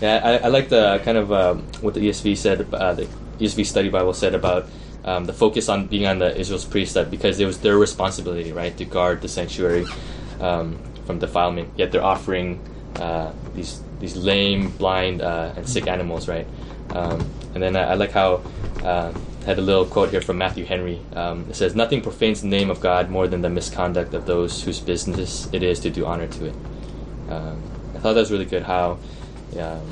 Yeah, 0.00 0.20
I, 0.24 0.46
I 0.46 0.48
like 0.48 0.70
the 0.70 1.02
kind 1.04 1.18
of 1.18 1.30
um, 1.30 1.66
what 1.82 1.92
the 1.92 2.00
ESV 2.00 2.38
said, 2.38 2.72
uh, 2.72 2.94
the 2.94 3.06
ESV 3.38 3.66
Study 3.66 3.90
Bible 3.90 4.14
said 4.14 4.34
about 4.34 4.66
um, 5.04 5.26
the 5.26 5.32
focus 5.34 5.68
on 5.68 5.88
being 5.88 6.06
on 6.06 6.18
the 6.18 6.34
Israel's 6.34 6.64
priest, 6.64 6.94
that 6.94 7.10
because 7.10 7.38
it 7.38 7.44
was 7.44 7.58
their 7.58 7.76
responsibility, 7.76 8.52
right, 8.52 8.74
to 8.78 8.86
guard 8.86 9.20
the 9.20 9.28
sanctuary 9.28 9.84
um, 10.42 10.78
from 11.06 11.18
defilement. 11.18 11.70
Yet 11.76 11.92
they're 11.92 12.04
offering 12.04 12.60
uh, 12.96 13.32
these 13.54 13.80
these 14.00 14.16
lame, 14.16 14.70
blind, 14.72 15.22
uh, 15.22 15.54
and 15.56 15.68
sick 15.68 15.86
animals, 15.86 16.28
right? 16.28 16.46
Um, 16.90 17.20
and 17.54 17.62
then 17.62 17.76
I, 17.76 17.92
I 17.92 17.94
like 17.94 18.10
how 18.10 18.42
uh, 18.82 19.12
had 19.46 19.58
a 19.58 19.62
little 19.62 19.86
quote 19.86 20.10
here 20.10 20.20
from 20.20 20.38
Matthew 20.38 20.64
Henry. 20.64 21.00
Um, 21.14 21.46
it 21.48 21.56
says, 21.56 21.74
"Nothing 21.74 22.00
profanes 22.00 22.42
the 22.42 22.48
name 22.48 22.68
of 22.68 22.80
God 22.80 23.10
more 23.10 23.28
than 23.28 23.42
the 23.42 23.50
misconduct 23.50 24.12
of 24.14 24.26
those 24.26 24.62
whose 24.62 24.80
business 24.80 25.48
it 25.52 25.62
is 25.62 25.80
to 25.80 25.90
do 25.90 26.04
honor 26.04 26.26
to 26.26 26.46
it." 26.46 26.54
Um, 27.28 27.62
I 27.94 27.98
thought 27.98 28.14
that 28.14 28.20
was 28.20 28.32
really 28.32 28.44
good. 28.44 28.64
How 28.64 28.98
um, 29.58 29.86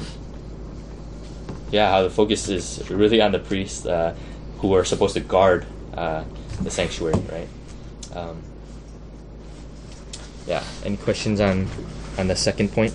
yeah, 1.71 1.91
how 1.91 2.03
the 2.03 2.11
focus 2.11 2.49
is 2.49 2.91
really 2.91 3.21
on 3.21 3.33
the 3.33 3.39
priests 3.39 3.87
uh, 3.87 4.15
who 4.59 4.75
are 4.75 4.85
supposed 4.85 5.15
to 5.15 5.21
guard 5.21 5.67
uh, 5.95 6.25
the 6.63 6.71
sanctuary, 6.71 7.19
right? 7.31 7.49
Yeah. 10.51 10.65
Any 10.85 10.97
questions 10.97 11.41
on 11.41 11.69
on 12.19 12.27
the 12.27 12.35
second 12.35 12.73
point? 12.73 12.93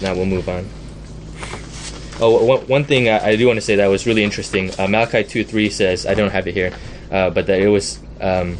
Now 0.00 0.14
we'll 0.14 0.24
move 0.24 0.48
on. 0.48 0.68
Oh, 2.20 2.44
one, 2.44 2.60
one 2.68 2.84
thing 2.84 3.08
I, 3.08 3.30
I 3.30 3.36
do 3.36 3.48
want 3.48 3.56
to 3.56 3.60
say 3.60 3.74
that 3.74 3.88
was 3.88 4.06
really 4.06 4.22
interesting. 4.22 4.70
Uh, 4.78 4.86
Malachi 4.86 5.24
two 5.24 5.42
three 5.42 5.68
says 5.68 6.06
I 6.06 6.14
don't 6.14 6.30
have 6.30 6.46
it 6.46 6.54
here, 6.54 6.72
uh, 7.10 7.30
but 7.30 7.48
that 7.48 7.60
it 7.60 7.66
was 7.66 7.98
um, 8.20 8.56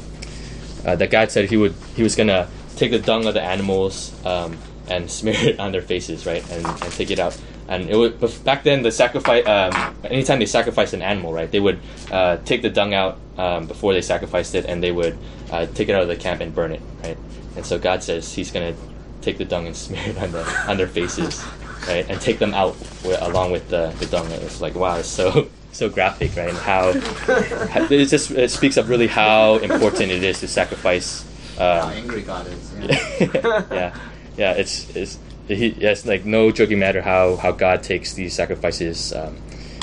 uh, 0.84 0.96
that 0.96 1.12
God 1.12 1.30
said 1.30 1.48
he 1.48 1.56
would 1.56 1.74
he 1.94 2.02
was 2.02 2.16
gonna 2.16 2.48
take 2.74 2.90
the 2.90 2.98
dung 2.98 3.26
of 3.26 3.34
the 3.34 3.42
animals 3.42 4.12
um, 4.26 4.58
and 4.88 5.08
smear 5.18 5.36
it 5.38 5.60
on 5.60 5.70
their 5.70 5.82
faces, 5.82 6.26
right, 6.26 6.42
and, 6.50 6.66
and 6.66 6.92
take 6.98 7.12
it 7.12 7.20
out. 7.20 7.38
And 7.68 7.90
it 7.90 7.96
would 7.96 8.20
back 8.44 8.62
then 8.62 8.82
the 8.82 8.92
sacrifice. 8.92 9.46
Um, 9.46 9.96
anytime 10.04 10.38
they 10.38 10.46
sacrificed 10.46 10.94
an 10.94 11.02
animal, 11.02 11.32
right, 11.32 11.50
they 11.50 11.60
would 11.60 11.80
uh, 12.12 12.36
take 12.44 12.62
the 12.62 12.70
dung 12.70 12.94
out 12.94 13.18
um, 13.38 13.66
before 13.66 13.92
they 13.92 14.02
sacrificed 14.02 14.54
it, 14.54 14.66
and 14.66 14.82
they 14.82 14.92
would 14.92 15.18
uh, 15.50 15.66
take 15.74 15.88
it 15.88 15.94
out 15.94 16.02
of 16.02 16.08
the 16.08 16.16
camp 16.16 16.40
and 16.40 16.54
burn 16.54 16.72
it, 16.72 16.80
right. 17.02 17.18
And 17.56 17.66
so 17.66 17.78
God 17.78 18.02
says 18.02 18.32
He's 18.32 18.50
gonna 18.52 18.74
take 19.20 19.38
the 19.38 19.44
dung 19.44 19.66
and 19.66 19.76
smear 19.84 20.02
it 20.06 20.16
on 20.18 20.30
the 20.30 20.44
on 20.68 20.76
their 20.76 20.86
faces, 20.86 21.44
right, 21.88 22.06
and 22.08 22.20
take 22.20 22.38
them 22.38 22.54
out 22.54 22.76
along 23.20 23.50
with 23.50 23.68
the, 23.68 23.92
the 23.98 24.06
dung. 24.06 24.26
And 24.30 24.42
It's 24.44 24.60
like 24.60 24.74
wow, 24.76 24.96
it's 24.96 25.08
so 25.08 25.48
so 25.72 25.88
graphic, 25.88 26.36
right, 26.36 26.48
and 26.50 26.58
how 26.58 26.90
it 26.94 28.06
just 28.06 28.30
it 28.30 28.50
speaks 28.50 28.76
of 28.76 28.88
really 28.88 29.08
how 29.08 29.56
important 29.58 30.12
it 30.12 30.22
is 30.22 30.38
to 30.40 30.48
sacrifice. 30.48 31.24
How 31.58 31.88
Um, 31.88 31.92
angry 31.92 32.22
God 32.22 32.46
is. 32.46 32.74
Yeah. 32.78 33.64
yeah, 33.72 33.98
yeah. 34.36 34.52
It's 34.52 34.94
it's 34.94 35.18
he, 35.48 35.68
it's 35.68 36.04
like 36.04 36.24
no 36.24 36.50
joking 36.50 36.78
matter 36.78 37.02
how 37.02 37.36
how 37.36 37.52
God 37.52 37.82
takes 37.82 38.14
these 38.14 38.34
sacrifices 38.34 39.12
um, 39.12 39.36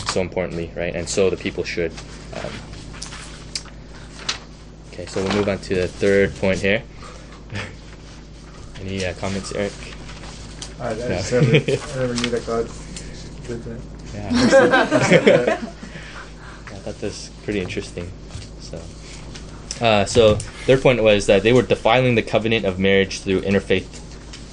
so 0.10 0.21
importantly, 0.21 0.71
right? 0.76 0.95
And 0.95 1.08
so 1.08 1.30
the 1.30 1.38
people 1.38 1.63
should. 1.63 1.91
Um, 2.36 2.52
okay, 4.91 5.06
so 5.06 5.23
we'll 5.23 5.34
move 5.34 5.49
on 5.49 5.60
to 5.60 5.76
the 5.76 5.88
third 5.88 6.36
point 6.36 6.60
here. 6.60 6.84
Any 8.82 9.06
uh, 9.06 9.13
comments, 9.15 9.52
Eric? 9.54 9.71
I, 10.80 10.89
I 10.89 10.95
just 10.95 11.32
never, 11.32 11.47
I 11.47 11.60
never 11.60 12.15
knew 12.15 12.30
that 12.30 12.45
God 12.45 12.69
did 13.47 13.63
that. 13.63 13.80
Yeah. 14.13 14.30
I 16.67 16.86
thought 16.86 16.99
that's 16.99 17.30
pretty 17.45 17.62
interesting. 17.62 18.12
So, 18.60 18.80
uh, 19.84 20.06
so 20.06 20.36
their 20.67 20.78
point 20.78 21.02
was 21.02 21.26
that 21.26 21.41
they 21.41 21.52
were 21.52 21.63
defiling 21.63 22.13
the 22.13 22.21
covenant 22.21 22.65
of 22.65 22.78
marriage 22.78 23.21
through 23.21 23.41
interfaith 23.41 24.02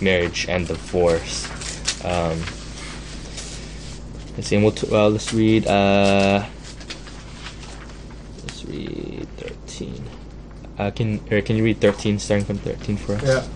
marriage 0.03 0.49
and 0.49 0.67
divorce. 0.67 1.47
Um, 2.05 2.39
let's 4.37 4.49
see. 4.49 4.57
We'll 4.57 4.73
t- 4.73 4.89
uh, 4.91 5.09
let's 5.09 5.33
read. 5.33 5.67
Uh, 5.67 6.47
let's 8.43 8.65
read 8.65 9.29
thirteen. 9.37 10.05
Uh, 10.79 10.91
can 10.91 11.21
Eric, 11.31 11.47
can 11.47 11.57
you 11.57 11.65
read 11.65 11.81
thirteen, 11.81 12.19
starting 12.19 12.47
from 12.47 12.59
thirteen 12.59 12.97
for 12.97 13.15
us? 13.15 13.23
Yeah. 13.23 13.47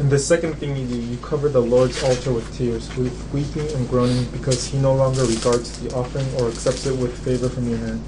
And 0.00 0.10
the 0.10 0.18
second 0.18 0.54
thing 0.54 0.76
you 0.76 0.86
do, 0.88 1.00
you 1.00 1.16
cover 1.18 1.48
the 1.48 1.62
Lord's 1.62 2.02
altar 2.02 2.32
with 2.32 2.52
tears, 2.58 2.88
with 2.96 3.14
weeping 3.32 3.70
and 3.76 3.88
groaning, 3.88 4.24
because 4.32 4.66
he 4.66 4.76
no 4.78 4.92
longer 4.92 5.22
regards 5.24 5.78
the 5.78 5.94
offering 5.94 6.26
or 6.34 6.48
accepts 6.48 6.84
it 6.86 6.98
with 6.98 7.16
favor 7.24 7.48
from 7.48 7.68
your 7.68 7.78
hand. 7.78 8.02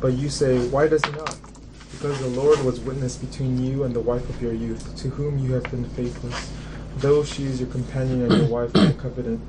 But 0.00 0.14
you 0.14 0.28
say, 0.28 0.58
Why 0.68 0.88
does 0.88 1.04
he 1.04 1.12
not? 1.12 1.38
Because 1.92 2.18
the 2.18 2.28
Lord 2.28 2.58
was 2.64 2.80
witness 2.80 3.16
between 3.16 3.62
you 3.64 3.84
and 3.84 3.94
the 3.94 4.00
wife 4.00 4.28
of 4.28 4.42
your 4.42 4.54
youth, 4.54 4.96
to 4.96 5.08
whom 5.10 5.38
you 5.38 5.52
have 5.52 5.70
been 5.70 5.84
faithless, 5.90 6.50
though 7.00 7.24
she 7.24 7.44
is 7.44 7.60
your 7.60 7.68
companion 7.70 8.22
and 8.22 8.32
your 8.32 8.46
wife 8.46 8.72
the 8.72 8.94
covenant. 8.98 9.40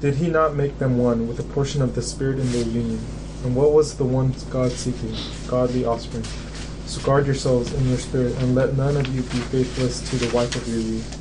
Did 0.00 0.14
he 0.14 0.28
not 0.28 0.54
make 0.54 0.78
them 0.78 0.98
one 0.98 1.26
with 1.26 1.40
a 1.40 1.42
portion 1.42 1.82
of 1.82 1.94
the 1.94 2.02
Spirit 2.02 2.38
in 2.38 2.50
their 2.52 2.64
union? 2.64 3.00
And 3.44 3.54
what 3.54 3.72
was 3.72 3.96
the 3.96 4.04
one 4.04 4.34
God 4.50 4.72
seeking? 4.72 5.14
Godly 5.46 5.84
offspring. 5.84 6.24
So 6.86 7.02
guard 7.02 7.26
yourselves 7.26 7.72
in 7.74 7.86
your 7.88 7.98
spirit, 7.98 8.34
and 8.38 8.54
let 8.54 8.74
none 8.76 8.96
of 8.96 9.14
you 9.14 9.20
be 9.20 9.38
faithless 9.38 10.08
to 10.10 10.16
the 10.16 10.34
wife 10.34 10.56
of 10.56 10.66
your 10.66 10.80
youth. 10.80 11.14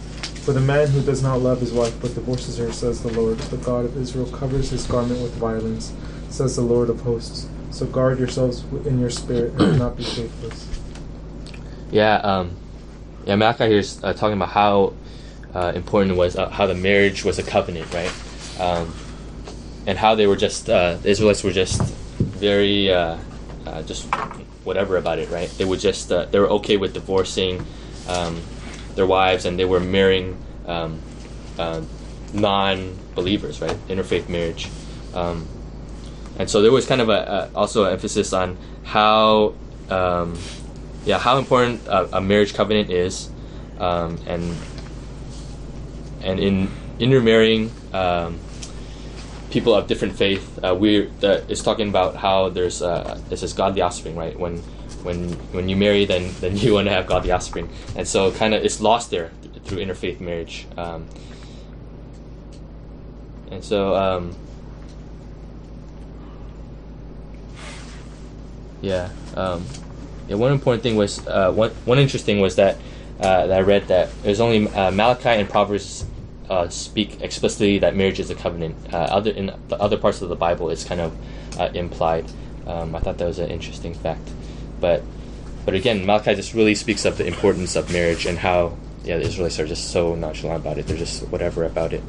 For 0.45 0.53
the 0.53 0.61
man 0.61 0.87
who 0.87 1.01
does 1.01 1.21
not 1.21 1.41
love 1.41 1.59
his 1.59 1.73
wife 1.73 1.93
but 2.01 2.15
divorces 2.15 2.57
her, 2.57 2.71
says 2.71 3.03
the 3.03 3.11
Lord, 3.11 3.37
the 3.37 3.57
God 3.57 3.83
of 3.83 3.97
Israel, 3.97 4.25
covers 4.27 4.69
his 4.69 4.87
garment 4.87 5.21
with 5.21 5.33
violence, 5.33 5.91
says 6.29 6.55
the 6.55 6.61
Lord 6.61 6.89
of 6.89 7.01
hosts. 7.01 7.49
So 7.69 7.85
guard 7.85 8.17
yourselves 8.17 8.63
in 8.85 8.97
your 8.97 9.09
spirit, 9.09 9.53
and 9.59 9.77
not 9.77 9.97
be 9.97 10.03
faithless. 10.03 10.67
Yeah, 11.91 12.15
um, 12.15 12.55
yeah. 13.25 13.35
Malachi 13.35 13.67
here 13.67 13.79
is 13.79 14.01
uh, 14.03 14.13
talking 14.13 14.37
about 14.37 14.49
how 14.49 14.93
uh, 15.57 15.71
important 15.73 16.15
was, 16.15 16.35
uh, 16.35 16.49
how 16.49 16.67
the 16.67 16.75
marriage 16.75 17.25
was 17.25 17.39
a 17.39 17.43
covenant, 17.43 17.91
right? 17.91 18.13
Um, 18.59 18.93
and 19.87 19.97
how 19.97 20.13
they 20.13 20.27
were 20.27 20.35
just 20.35 20.69
uh, 20.69 20.95
the 20.97 21.09
Israelites 21.09 21.43
were 21.43 21.51
just 21.51 21.81
very 22.19 22.91
uh, 22.91 23.17
uh, 23.65 23.81
just 23.83 24.05
whatever 24.63 24.97
about 24.97 25.17
it, 25.17 25.29
right? 25.31 25.49
They 25.57 25.65
were 25.65 25.77
just 25.77 26.11
uh, 26.11 26.25
they 26.25 26.39
were 26.39 26.49
okay 26.59 26.77
with 26.77 26.93
divorcing 26.93 27.65
um, 28.07 28.39
their 28.93 29.07
wives, 29.07 29.45
and 29.45 29.57
they 29.57 29.65
were 29.65 29.79
marrying 29.79 30.37
um, 30.67 31.01
non-believers, 32.33 33.59
right? 33.59 33.77
Interfaith 33.87 34.29
marriage. 34.29 34.69
Um, 35.15 35.47
and 36.37 36.47
so 36.47 36.61
there 36.61 36.71
was 36.71 36.85
kind 36.85 37.01
of 37.01 37.09
a, 37.09 37.49
a 37.53 37.57
also 37.57 37.85
an 37.85 37.93
emphasis 37.93 38.31
on 38.31 38.57
how 38.83 39.55
um, 39.89 40.37
yeah 41.03 41.17
how 41.17 41.39
important 41.39 41.81
a, 41.87 42.17
a 42.17 42.21
marriage 42.21 42.53
covenant 42.53 42.91
is 42.91 43.31
um, 43.79 44.19
and 44.27 44.55
and 46.21 46.39
in 46.39 46.69
intermarrying 46.99 47.71
um, 47.93 48.39
people 49.51 49.73
of 49.73 49.87
different 49.87 50.15
faith 50.15 50.59
uh, 50.63 50.75
we 50.75 51.09
it's 51.21 51.63
talking 51.63 51.89
about 51.89 52.15
how 52.15 52.49
there's 52.49 52.81
uh, 52.81 53.19
this 53.29 53.43
is 53.43 53.53
godly 53.53 53.81
offspring 53.81 54.15
right 54.15 54.37
when 54.39 54.57
when 55.03 55.29
when 55.53 55.69
you 55.69 55.75
marry 55.75 56.05
then 56.05 56.33
then 56.39 56.57
you 56.57 56.73
want 56.73 56.87
to 56.87 56.91
have 56.91 57.07
godly 57.07 57.31
offspring 57.31 57.69
and 57.95 58.07
so 58.07 58.31
kind 58.31 58.53
of 58.53 58.63
it's 58.63 58.81
lost 58.81 59.11
there 59.11 59.31
th- 59.41 59.63
through 59.63 59.77
interfaith 59.77 60.19
marriage 60.19 60.67
um, 60.77 61.05
and 63.51 63.63
so 63.63 63.95
um, 63.95 64.35
Yeah. 68.81 69.09
Um, 69.35 69.65
yeah. 70.27 70.35
One 70.35 70.51
important 70.51 70.83
thing 70.83 70.95
was 70.95 71.25
uh, 71.27 71.51
one 71.51 71.71
one 71.85 71.99
interesting 71.99 72.39
was 72.39 72.55
that 72.57 72.77
uh, 73.19 73.47
that 73.47 73.57
I 73.57 73.61
read 73.61 73.87
that 73.87 74.09
there's 74.23 74.39
only 74.39 74.67
uh, 74.69 74.91
Malachi 74.91 75.29
and 75.29 75.49
Proverbs 75.49 76.05
uh, 76.49 76.69
speak 76.69 77.21
explicitly 77.21 77.79
that 77.79 77.95
marriage 77.95 78.19
is 78.19 78.29
a 78.29 78.35
covenant. 78.35 78.75
Uh, 78.93 78.97
other 78.97 79.31
in 79.31 79.47
the 79.67 79.81
other 79.81 79.97
parts 79.97 80.21
of 80.21 80.29
the 80.29 80.35
Bible, 80.35 80.69
it's 80.69 80.83
kind 80.83 81.01
of 81.01 81.17
uh, 81.59 81.69
implied. 81.73 82.25
Um, 82.65 82.95
I 82.95 82.99
thought 82.99 83.17
that 83.17 83.25
was 83.25 83.39
an 83.39 83.49
interesting 83.49 83.93
fact, 83.93 84.29
but 84.79 85.03
but 85.65 85.73
again, 85.73 86.05
Malachi 86.05 86.35
just 86.35 86.53
really 86.53 86.75
speaks 86.75 87.05
of 87.05 87.17
the 87.17 87.25
importance 87.25 87.75
of 87.75 87.91
marriage 87.91 88.25
and 88.25 88.37
how 88.37 88.77
yeah 89.03 89.17
the 89.17 89.23
Israelites 89.23 89.59
are 89.59 89.67
just 89.67 89.91
so 89.91 90.15
nonchalant 90.15 90.61
about 90.61 90.77
it. 90.77 90.87
They're 90.87 90.97
just 90.97 91.27
whatever 91.29 91.65
about 91.65 91.93
it. 91.93 92.03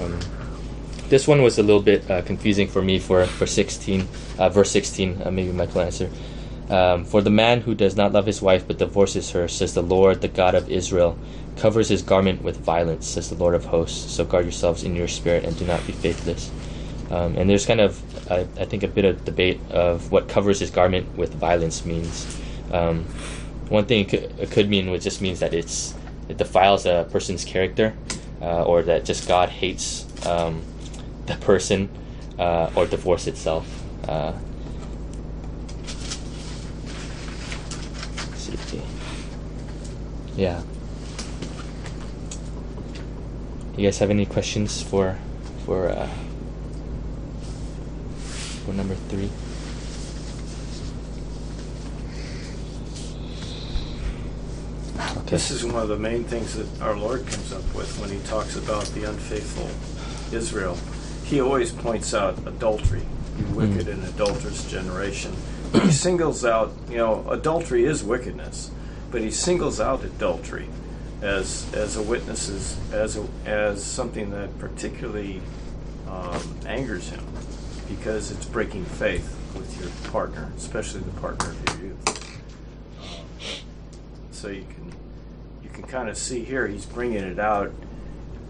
Um, 0.00 0.18
this 1.08 1.28
one 1.28 1.42
was 1.42 1.58
a 1.58 1.62
little 1.62 1.82
bit 1.82 2.10
uh, 2.10 2.22
confusing 2.22 2.66
for 2.66 2.82
me 2.82 2.98
for 2.98 3.26
for 3.26 3.46
16, 3.46 4.08
uh, 4.38 4.48
verse 4.48 4.70
16. 4.70 5.22
Uh, 5.24 5.30
maybe 5.30 5.52
Michael 5.52 5.82
answer. 5.82 6.10
Um, 6.70 7.04
for 7.04 7.20
the 7.20 7.30
man 7.30 7.60
who 7.60 7.74
does 7.74 7.94
not 7.96 8.12
love 8.12 8.26
his 8.26 8.40
wife 8.40 8.66
but 8.66 8.78
divorces 8.78 9.30
her, 9.32 9.48
says 9.48 9.74
the 9.74 9.82
Lord, 9.82 10.22
the 10.22 10.28
God 10.28 10.54
of 10.54 10.70
Israel, 10.70 11.18
covers 11.56 11.88
his 11.88 12.02
garment 12.02 12.42
with 12.42 12.56
violence, 12.56 13.06
says 13.06 13.28
the 13.28 13.36
Lord 13.36 13.54
of 13.54 13.66
hosts. 13.66 14.12
So 14.12 14.24
guard 14.24 14.44
yourselves 14.44 14.82
in 14.82 14.96
your 14.96 15.08
spirit 15.08 15.44
and 15.44 15.56
do 15.58 15.66
not 15.66 15.86
be 15.86 15.92
faithless. 15.92 16.50
Um, 17.10 17.36
and 17.36 17.48
there's 17.48 17.66
kind 17.66 17.80
of, 17.80 18.00
I, 18.30 18.40
I 18.58 18.64
think, 18.64 18.82
a 18.82 18.88
bit 18.88 19.04
of 19.04 19.24
debate 19.24 19.60
of 19.70 20.10
what 20.10 20.28
covers 20.28 20.58
his 20.58 20.70
garment 20.70 21.16
with 21.16 21.34
violence 21.34 21.84
means. 21.84 22.40
Um, 22.72 23.04
one 23.68 23.84
thing 23.84 24.00
it 24.00 24.08
could, 24.08 24.40
it 24.40 24.50
could 24.50 24.68
mean 24.68 24.90
which 24.90 25.02
just 25.02 25.20
means 25.20 25.40
that 25.40 25.54
it's 25.54 25.94
it 26.28 26.38
defiles 26.38 26.86
a 26.86 27.06
person's 27.10 27.44
character, 27.44 27.94
uh, 28.40 28.64
or 28.64 28.82
that 28.82 29.04
just 29.04 29.28
God 29.28 29.50
hates 29.50 30.06
um, 30.26 30.62
the 31.26 31.36
person, 31.36 31.88
uh, 32.38 32.70
or 32.74 32.86
divorce 32.86 33.26
itself. 33.26 33.66
Uh, 34.08 34.32
let's 38.30 38.40
see. 38.40 38.82
Yeah. 40.36 40.62
You 43.76 43.84
guys 43.84 43.98
have 43.98 44.10
any 44.10 44.26
questions 44.26 44.82
for 44.82 45.16
for 45.64 45.88
uh, 45.88 46.08
for 48.64 48.72
number 48.72 48.94
three? 49.08 49.30
Okay. 54.98 55.30
This 55.30 55.50
is 55.50 55.64
one 55.64 55.82
of 55.82 55.88
the 55.88 55.98
main 55.98 56.24
things 56.24 56.54
that 56.54 56.82
our 56.82 56.96
Lord 56.96 57.26
comes 57.26 57.52
up 57.52 57.62
with 57.74 57.98
when 57.98 58.10
he 58.10 58.18
talks 58.26 58.56
about 58.56 58.84
the 58.86 59.04
unfaithful 59.04 59.68
Israel. 60.36 60.76
He 61.24 61.40
always 61.40 61.72
points 61.72 62.14
out 62.14 62.38
adultery, 62.46 63.02
you 63.38 63.44
wicked 63.54 63.88
and 63.88 64.04
adulterous 64.04 64.70
generation. 64.70 65.34
He 65.82 65.90
singles 65.90 66.44
out, 66.44 66.72
you 66.88 66.98
know, 66.98 67.24
adultery 67.28 67.84
is 67.84 68.04
wickedness, 68.04 68.70
but 69.14 69.22
he 69.22 69.30
singles 69.30 69.80
out 69.80 70.02
adultery 70.02 70.66
as 71.22 71.72
as 71.72 71.96
a 71.96 72.02
witness 72.02 72.50
as 72.92 73.16
a, 73.16 73.24
as 73.46 73.80
something 73.80 74.30
that 74.30 74.58
particularly 74.58 75.40
um, 76.08 76.58
angers 76.66 77.10
him 77.10 77.24
because 77.88 78.32
it's 78.32 78.44
breaking 78.44 78.84
faith 78.84 79.38
with 79.54 79.80
your 79.80 79.88
partner, 80.10 80.50
especially 80.56 80.98
the 81.02 81.20
partner 81.20 81.50
of 81.50 81.78
your 81.78 81.90
youth. 81.90 82.40
Um, 83.00 83.26
so 84.32 84.48
you 84.48 84.64
can 84.64 84.92
you 85.62 85.70
can 85.70 85.84
kind 85.84 86.08
of 86.08 86.18
see 86.18 86.42
here 86.42 86.66
he's 86.66 86.84
bringing 86.84 87.22
it 87.22 87.38
out 87.38 87.70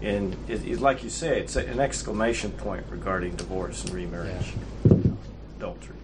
and 0.01 0.35
it, 0.47 0.65
it, 0.65 0.79
like 0.79 1.03
you 1.03 1.11
say 1.11 1.39
it's 1.41 1.55
an 1.55 1.79
exclamation 1.79 2.51
point 2.53 2.83
regarding 2.89 3.35
divorce 3.35 3.83
and 3.83 3.93
remarriage 3.93 4.53
adultery 5.59 5.95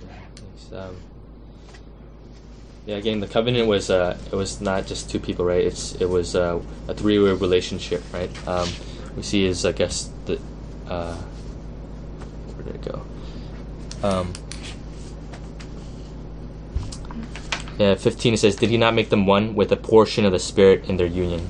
Thanks. 0.00 0.72
Um, 0.72 0.96
yeah, 2.90 2.96
again, 2.96 3.20
the 3.20 3.28
covenant 3.28 3.68
was 3.68 3.88
uh, 3.88 4.18
it 4.32 4.34
was 4.34 4.60
not 4.60 4.84
just 4.84 5.08
two 5.08 5.20
people, 5.20 5.44
right? 5.44 5.64
It's 5.64 5.94
it 6.00 6.06
was 6.06 6.34
uh, 6.34 6.60
a 6.88 6.94
three-way 6.94 7.34
relationship, 7.34 8.02
right? 8.12 8.28
Um, 8.48 8.68
we 9.14 9.22
see 9.22 9.44
is 9.44 9.64
I 9.64 9.70
guess 9.70 10.10
the 10.26 10.40
uh, 10.88 11.14
where 11.14 12.64
did 12.64 12.74
it 12.74 12.82
go? 12.82 13.02
Um, 14.02 14.32
yeah, 17.78 17.94
fifteen. 17.94 18.34
It 18.34 18.38
says, 18.38 18.56
"Did 18.56 18.70
he 18.70 18.76
not 18.76 18.92
make 18.92 19.08
them 19.08 19.24
one 19.24 19.54
with 19.54 19.70
a 19.70 19.76
portion 19.76 20.24
of 20.24 20.32
the 20.32 20.40
Spirit 20.40 20.88
in 20.88 20.96
their 20.96 21.06
union?" 21.06 21.48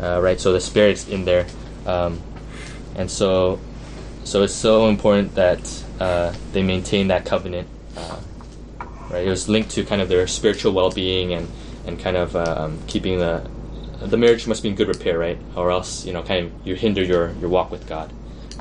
Uh, 0.00 0.22
right. 0.22 0.40
So 0.40 0.54
the 0.54 0.60
Spirit's 0.60 1.06
in 1.06 1.26
there, 1.26 1.48
um, 1.84 2.18
and 2.96 3.10
so 3.10 3.60
so 4.24 4.42
it's 4.42 4.54
so 4.54 4.88
important 4.88 5.34
that 5.34 5.84
uh, 6.00 6.32
they 6.52 6.62
maintain 6.62 7.08
that 7.08 7.26
covenant. 7.26 7.68
Uh, 9.12 9.16
right, 9.16 9.26
it 9.26 9.30
was 9.30 9.48
linked 9.48 9.70
to 9.70 9.84
kind 9.84 10.00
of 10.00 10.08
their 10.08 10.26
spiritual 10.26 10.72
well-being 10.72 11.34
and 11.34 11.48
and 11.86 11.98
kind 11.98 12.16
of 12.16 12.34
um, 12.36 12.78
keeping 12.86 13.18
the 13.18 13.46
the 14.00 14.16
marriage 14.16 14.46
must 14.46 14.62
be 14.62 14.68
in 14.68 14.74
good 14.74 14.88
repair, 14.88 15.18
right? 15.18 15.38
Or 15.54 15.70
else 15.70 16.04
you 16.04 16.12
know, 16.12 16.22
kind 16.22 16.46
of 16.46 16.66
you 16.66 16.74
hinder 16.74 17.02
your 17.02 17.32
your 17.40 17.50
walk 17.50 17.70
with 17.70 17.86
God, 17.86 18.12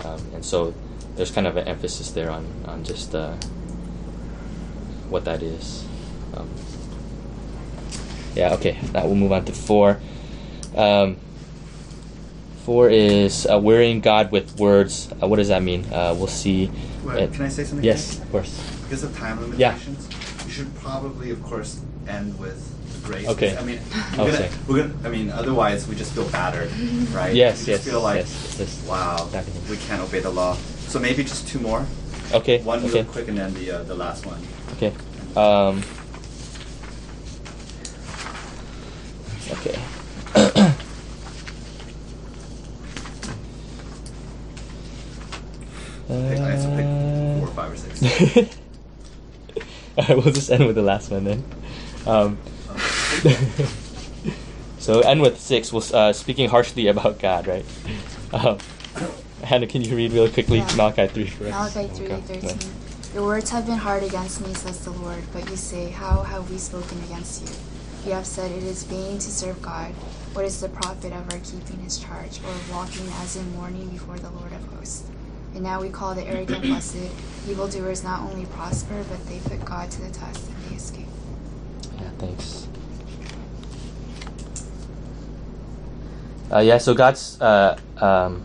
um, 0.04 0.20
and 0.34 0.44
so 0.46 0.74
there's 1.16 1.32
kind 1.32 1.48
of 1.48 1.58
an 1.58 1.68
emphasis 1.68 2.12
there 2.12 2.30
on 2.30 2.46
on 2.66 2.84
just 2.84 3.16
uh, 3.16 3.34
what 5.10 5.26
that 5.26 5.42
is. 5.42 5.86
Um, 6.36 6.50
yeah. 8.36 8.54
Okay. 8.54 8.78
That 8.94 9.06
we'll 9.06 9.16
move 9.16 9.32
on 9.32 9.46
to 9.46 9.52
four. 9.52 10.00
Um, 10.76 11.18
four 12.64 12.90
is 12.90 13.46
uh, 13.46 13.60
wearying 13.60 14.00
God 14.00 14.32
with 14.32 14.58
words. 14.60 15.12
Uh, 15.22 15.28
what 15.28 15.38
does 15.38 15.50
that 15.50 15.64
mean? 15.64 15.86
Uh, 15.92 16.14
we'll 16.18 16.28
see. 16.28 16.72
Wait, 17.04 17.24
it- 17.24 17.34
can 17.34 17.44
I 17.44 17.50
say 17.50 17.64
something? 17.64 17.84
Yes, 17.84 18.20
of 18.20 18.32
course. 18.32 18.58
Because 18.84 19.04
of 19.04 19.18
time 19.18 19.40
limitations, 19.42 20.08
you 20.12 20.21
should 20.62 20.76
probably, 20.76 21.32
of 21.32 21.42
course, 21.44 21.82
end 22.08 22.38
with 22.38 22.60
grace. 23.04 23.28
Okay. 23.28 23.58
I 23.58 23.64
mean, 23.64 23.80
we're 24.18 24.32
gonna, 24.32 24.50
we're 24.68 24.88
gonna. 24.88 25.08
I 25.08 25.12
mean, 25.12 25.32
otherwise 25.32 25.88
we 25.88 25.96
just 25.96 26.14
feel 26.14 26.30
battered, 26.30 26.72
right? 27.12 27.34
Yes, 27.34 27.66
we 27.66 27.74
just 27.74 27.86
yes, 27.86 27.86
Feel 27.86 28.02
like, 28.02 28.18
yes, 28.18 28.58
just- 28.58 28.88
wow, 28.88 29.28
we 29.70 29.78
can't 29.78 30.02
obey 30.02 30.20
the 30.20 30.30
law. 30.30 30.56
So 30.88 31.00
maybe 31.00 31.24
just 31.24 31.48
two 31.48 31.60
more. 31.60 31.86
Okay. 32.32 32.62
One 32.62 32.80
okay. 32.86 33.02
real 33.02 33.06
quick, 33.06 33.28
and 33.28 33.38
then 33.38 33.54
the 33.56 33.72
uh, 33.72 33.84
the 33.84 33.96
last 33.96 34.26
one. 34.26 34.42
Okay. 34.74 34.94
Um, 35.36 35.82
okay. 39.52 39.80
I 46.10 46.14
have 46.14 46.62
to 46.62 46.70
pick 46.76 47.40
four, 47.40 47.48
five, 47.56 47.72
or 47.72 47.78
six. 47.78 48.58
Alright, 49.98 50.18
we'll 50.24 50.34
just 50.34 50.50
end 50.52 50.66
with 50.66 50.76
the 50.76 50.82
last 50.82 51.12
one 51.12 51.24
then. 51.26 51.44
Um, 52.06 52.38
so 54.80 55.02
end 55.02 55.22
with 55.22 55.40
six. 55.40 55.72
We'll 55.74 55.84
uh, 55.94 56.14
speaking 56.14 56.50
harshly 56.50 56.88
about 56.88 57.20
God, 57.20 57.48
right? 57.48 57.66
Um, 58.34 58.60
Hannah, 59.44 59.68
can 59.68 59.82
you 59.82 59.94
read 59.94 60.14
really 60.14 60.30
quickly 60.32 60.60
Yeah. 60.60 60.76
Malachi 60.78 61.08
three 61.08 61.26
for 61.26 61.48
us? 61.48 61.76
Malachi 61.76 61.94
three 61.94 62.06
Okay. 62.06 62.40
thirteen. 62.40 62.72
Your 63.14 63.26
words 63.26 63.50
have 63.50 63.66
been 63.66 63.78
hard 63.78 64.04
against 64.04 64.40
me, 64.40 64.54
says 64.54 64.80
the 64.86 64.92
Lord. 64.92 65.22
But 65.34 65.50
you 65.50 65.58
say, 65.58 65.90
How 65.90 66.24
have 66.24 66.50
we 66.50 66.58
spoken 66.58 66.98
against 67.04 67.42
you? 67.42 67.50
You 68.06 68.14
have 68.14 68.26
said, 68.26 68.52
It 68.52 68.64
is 68.64 68.84
vain 68.86 69.16
to 69.20 69.30
serve 69.30 69.62
God. 69.62 69.92
What 70.32 70.46
is 70.46 70.62
the 70.62 70.70
profit 70.70 71.12
of 71.12 71.30
our 71.34 71.40
keeping 71.40 71.80
His 71.84 71.98
charge, 71.98 72.40
or 72.46 72.54
walking 72.74 73.06
as 73.22 73.36
in 73.36 73.52
mourning 73.54 73.90
before 73.90 74.18
the 74.18 74.30
Lord 74.30 74.54
of 74.54 74.64
hosts? 74.78 75.04
And 75.54 75.64
now 75.64 75.82
we 75.82 75.90
call 75.90 76.16
the 76.16 76.26
arrogant 76.26 76.62
blessed. 76.62 76.98
Evildoers 77.50 78.04
not 78.04 78.22
only 78.22 78.46
prosper, 78.46 79.04
but 79.10 79.26
they 79.28 79.40
put 79.40 79.64
God 79.66 79.92
to 79.92 80.02
the 80.02 80.12
test 80.12 80.48
and 80.48 80.64
they 80.70 80.76
escape. 80.76 81.08
Yeah, 82.00 82.10
thanks. 82.18 82.68
Uh, 86.52 86.60
yeah, 86.60 86.78
so 86.78 86.94
God's 86.94 87.40
uh, 87.42 87.80
um, 87.98 88.44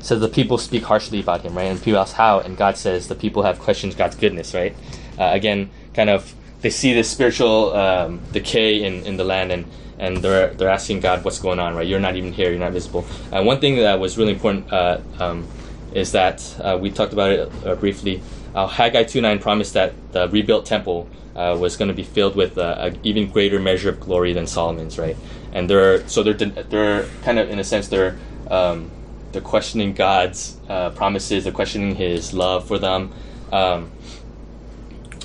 says 0.00 0.20
the 0.20 0.28
people 0.28 0.58
speak 0.58 0.84
harshly 0.84 1.20
about 1.20 1.42
him, 1.42 1.56
right? 1.56 1.64
And 1.64 1.82
people 1.82 1.98
ask 1.98 2.14
how, 2.14 2.40
and 2.40 2.56
God 2.56 2.76
says 2.76 3.08
the 3.08 3.14
people 3.14 3.42
have 3.42 3.58
questioned 3.58 3.96
God's 3.96 4.16
goodness, 4.16 4.54
right? 4.54 4.74
Uh, 5.18 5.30
again, 5.32 5.70
kind 5.94 6.10
of 6.10 6.34
they 6.60 6.70
see 6.70 6.94
this 6.94 7.10
spiritual 7.10 7.74
um, 7.74 8.20
decay 8.32 8.82
in, 8.84 9.04
in 9.04 9.16
the 9.16 9.24
land, 9.24 9.52
and 9.52 9.66
and 9.98 10.18
they're 10.18 10.54
they're 10.54 10.70
asking 10.70 11.00
God 11.00 11.24
what's 11.24 11.38
going 11.38 11.58
on, 11.58 11.74
right? 11.74 11.86
You're 11.86 12.00
not 12.00 12.16
even 12.16 12.32
here, 12.32 12.50
you're 12.50 12.60
not 12.60 12.72
visible. 12.72 13.04
Uh, 13.32 13.42
one 13.42 13.60
thing 13.60 13.76
that 13.76 13.98
was 13.98 14.16
really 14.16 14.32
important 14.32 14.72
uh, 14.72 15.00
um, 15.18 15.46
is 15.94 16.12
that 16.12 16.56
uh, 16.60 16.76
we 16.80 16.90
talked 16.90 17.12
about 17.12 17.30
it 17.30 17.52
uh, 17.64 17.74
briefly. 17.76 18.20
Uh, 18.54 18.66
Haggai 18.66 19.04
2:9 19.04 19.40
promised 19.40 19.74
that 19.74 19.94
the 20.12 20.28
rebuilt 20.28 20.66
temple 20.66 21.08
uh, 21.34 21.56
was 21.58 21.76
going 21.76 21.88
to 21.88 21.94
be 21.94 22.02
filled 22.02 22.36
with 22.36 22.58
uh, 22.58 22.76
an 22.78 22.98
even 23.02 23.30
greater 23.30 23.58
measure 23.58 23.88
of 23.88 24.00
glory 24.00 24.32
than 24.32 24.46
Solomon's, 24.46 24.98
right? 24.98 25.16
And 25.52 25.70
they're 25.70 26.06
so 26.08 26.22
they're 26.22 26.34
they're 26.34 27.06
kind 27.22 27.38
of 27.38 27.48
in 27.48 27.58
a 27.58 27.64
sense 27.64 27.88
they're 27.88 28.18
um, 28.50 28.90
they're 29.32 29.42
questioning 29.42 29.94
God's 29.94 30.56
uh, 30.68 30.90
promises, 30.90 31.44
they're 31.44 31.52
questioning 31.52 31.94
His 31.94 32.34
love 32.34 32.66
for 32.66 32.78
them, 32.78 33.12
um, 33.52 33.90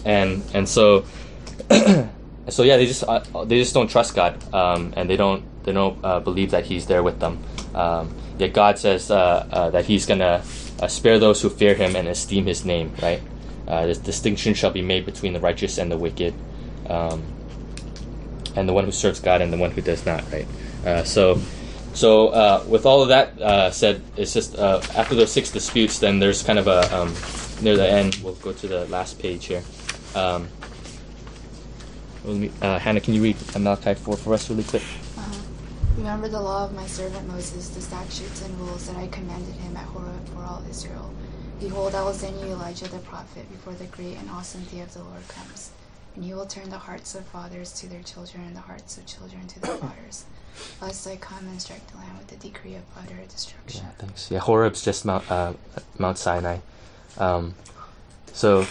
and 0.05 0.43
and 0.53 0.69
so 0.69 1.05
so 2.49 2.63
yeah, 2.63 2.77
they 2.77 2.85
just 2.85 3.03
they 3.45 3.59
just 3.59 3.73
don't 3.73 3.89
trust 3.89 4.15
God, 4.15 4.53
um, 4.53 4.93
and 4.95 5.09
they 5.09 5.17
don't 5.17 5.43
they 5.63 5.73
don't 5.73 6.01
believe 6.23 6.51
that 6.51 6.65
He's 6.65 6.85
there 6.85 7.03
with 7.03 7.19
them. 7.19 7.43
Um, 7.73 8.13
yet 8.37 8.53
God 8.53 8.79
says 8.79 9.11
uh, 9.11 9.47
uh, 9.51 9.69
that 9.71 9.85
He's 9.85 10.05
gonna 10.05 10.43
uh, 10.79 10.87
spare 10.87 11.19
those 11.19 11.41
who 11.41 11.49
fear 11.49 11.75
Him 11.75 11.95
and 11.95 12.07
esteem 12.07 12.45
His 12.45 12.65
name. 12.65 12.93
Right? 13.01 13.21
Uh, 13.67 13.85
this 13.85 13.97
distinction 13.99 14.53
shall 14.53 14.71
be 14.71 14.81
made 14.81 15.05
between 15.05 15.33
the 15.33 15.39
righteous 15.39 15.77
and 15.77 15.91
the 15.91 15.97
wicked, 15.97 16.33
um, 16.87 17.23
and 18.55 18.67
the 18.67 18.73
one 18.73 18.85
who 18.85 18.91
serves 18.91 19.19
God 19.19 19.41
and 19.41 19.53
the 19.53 19.57
one 19.57 19.71
who 19.71 19.81
does 19.81 20.05
not. 20.05 20.23
Right? 20.31 20.47
Uh, 20.85 21.03
so. 21.03 21.41
So, 21.91 22.63
with 22.67 22.85
all 22.85 23.01
of 23.01 23.09
that 23.09 23.73
said, 23.73 24.03
it's 24.15 24.31
just 24.31 24.57
after 24.59 25.15
those 25.15 25.31
six 25.31 25.49
disputes, 25.49 25.97
then 25.97 26.19
there's 26.19 26.43
kind 26.43 26.59
of 26.59 26.67
a 26.67 26.95
um, 26.95 27.13
near 27.61 27.75
the 27.75 27.89
end. 27.89 28.15
We'll 28.23 28.35
go 28.35 28.53
to 28.53 28.67
the 28.67 28.85
last 28.85 29.19
page 29.19 29.47
here. 29.47 29.63
Um, 30.15 30.47
Hannah, 32.61 33.01
can 33.01 33.15
you 33.15 33.23
read 33.23 33.37
Malachi 33.57 33.95
4 33.95 34.17
for 34.17 34.33
us 34.33 34.49
really 34.49 34.63
quick? 34.63 34.83
Remember 35.99 36.29
the 36.29 36.39
law 36.39 36.63
of 36.63 36.73
my 36.73 36.87
servant 36.87 37.27
Moses, 37.27 37.67
the 37.67 37.81
statutes 37.81 38.41
and 38.41 38.57
rules 38.57 38.87
that 38.87 38.95
I 38.95 39.07
commanded 39.07 39.53
him 39.55 39.75
at 39.75 39.83
Horeb 39.83 40.25
for 40.29 40.43
all 40.43 40.63
Israel. 40.69 41.13
Behold, 41.59 41.93
I 41.93 42.01
will 42.01 42.13
send 42.13 42.39
you 42.39 42.47
Elijah 42.47 42.87
the 42.87 42.99
prophet 42.99 43.51
before 43.51 43.73
the 43.73 43.83
great 43.83 44.17
and 44.17 44.29
awesome 44.29 44.63
day 44.63 44.79
of 44.79 44.93
the 44.93 45.03
Lord 45.03 45.27
comes. 45.27 45.71
And 46.15 46.23
he 46.23 46.33
will 46.33 46.45
turn 46.45 46.69
the 46.69 46.77
hearts 46.77 47.15
of 47.15 47.25
fathers 47.25 47.73
to 47.81 47.87
their 47.87 48.01
children 48.01 48.45
and 48.45 48.55
the 48.55 48.61
hearts 48.61 48.97
of 48.97 49.05
children 49.07 49.45
to 49.47 49.59
their 49.59 49.75
fathers, 49.75 50.23
lest 50.81 51.05
I 51.05 51.17
come 51.17 51.45
and 51.49 51.61
strike 51.61 51.85
the 51.91 51.97
land 51.97 52.17
with 52.17 52.31
a 52.31 52.37
decree 52.37 52.75
of 52.75 52.83
utter 52.97 53.19
destruction. 53.27 53.81
Yeah, 53.83 53.91
thanks. 53.97 54.31
Yeah, 54.31 54.39
Horeb's 54.39 54.81
just 54.81 55.03
Mount 55.03 55.29
uh, 55.29 55.51
Mount 55.97 56.17
Sinai. 56.17 56.59
Um, 57.17 57.55
so, 58.31 58.65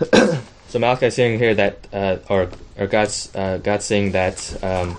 so 0.12 0.98
is 1.00 1.14
saying 1.14 1.38
here 1.38 1.54
that, 1.54 1.88
uh, 1.94 2.18
or 2.28 2.50
or 2.78 2.86
God's 2.86 3.34
uh, 3.34 3.56
God's 3.56 3.86
saying 3.86 4.12
that 4.12 4.62
um, 4.62 4.98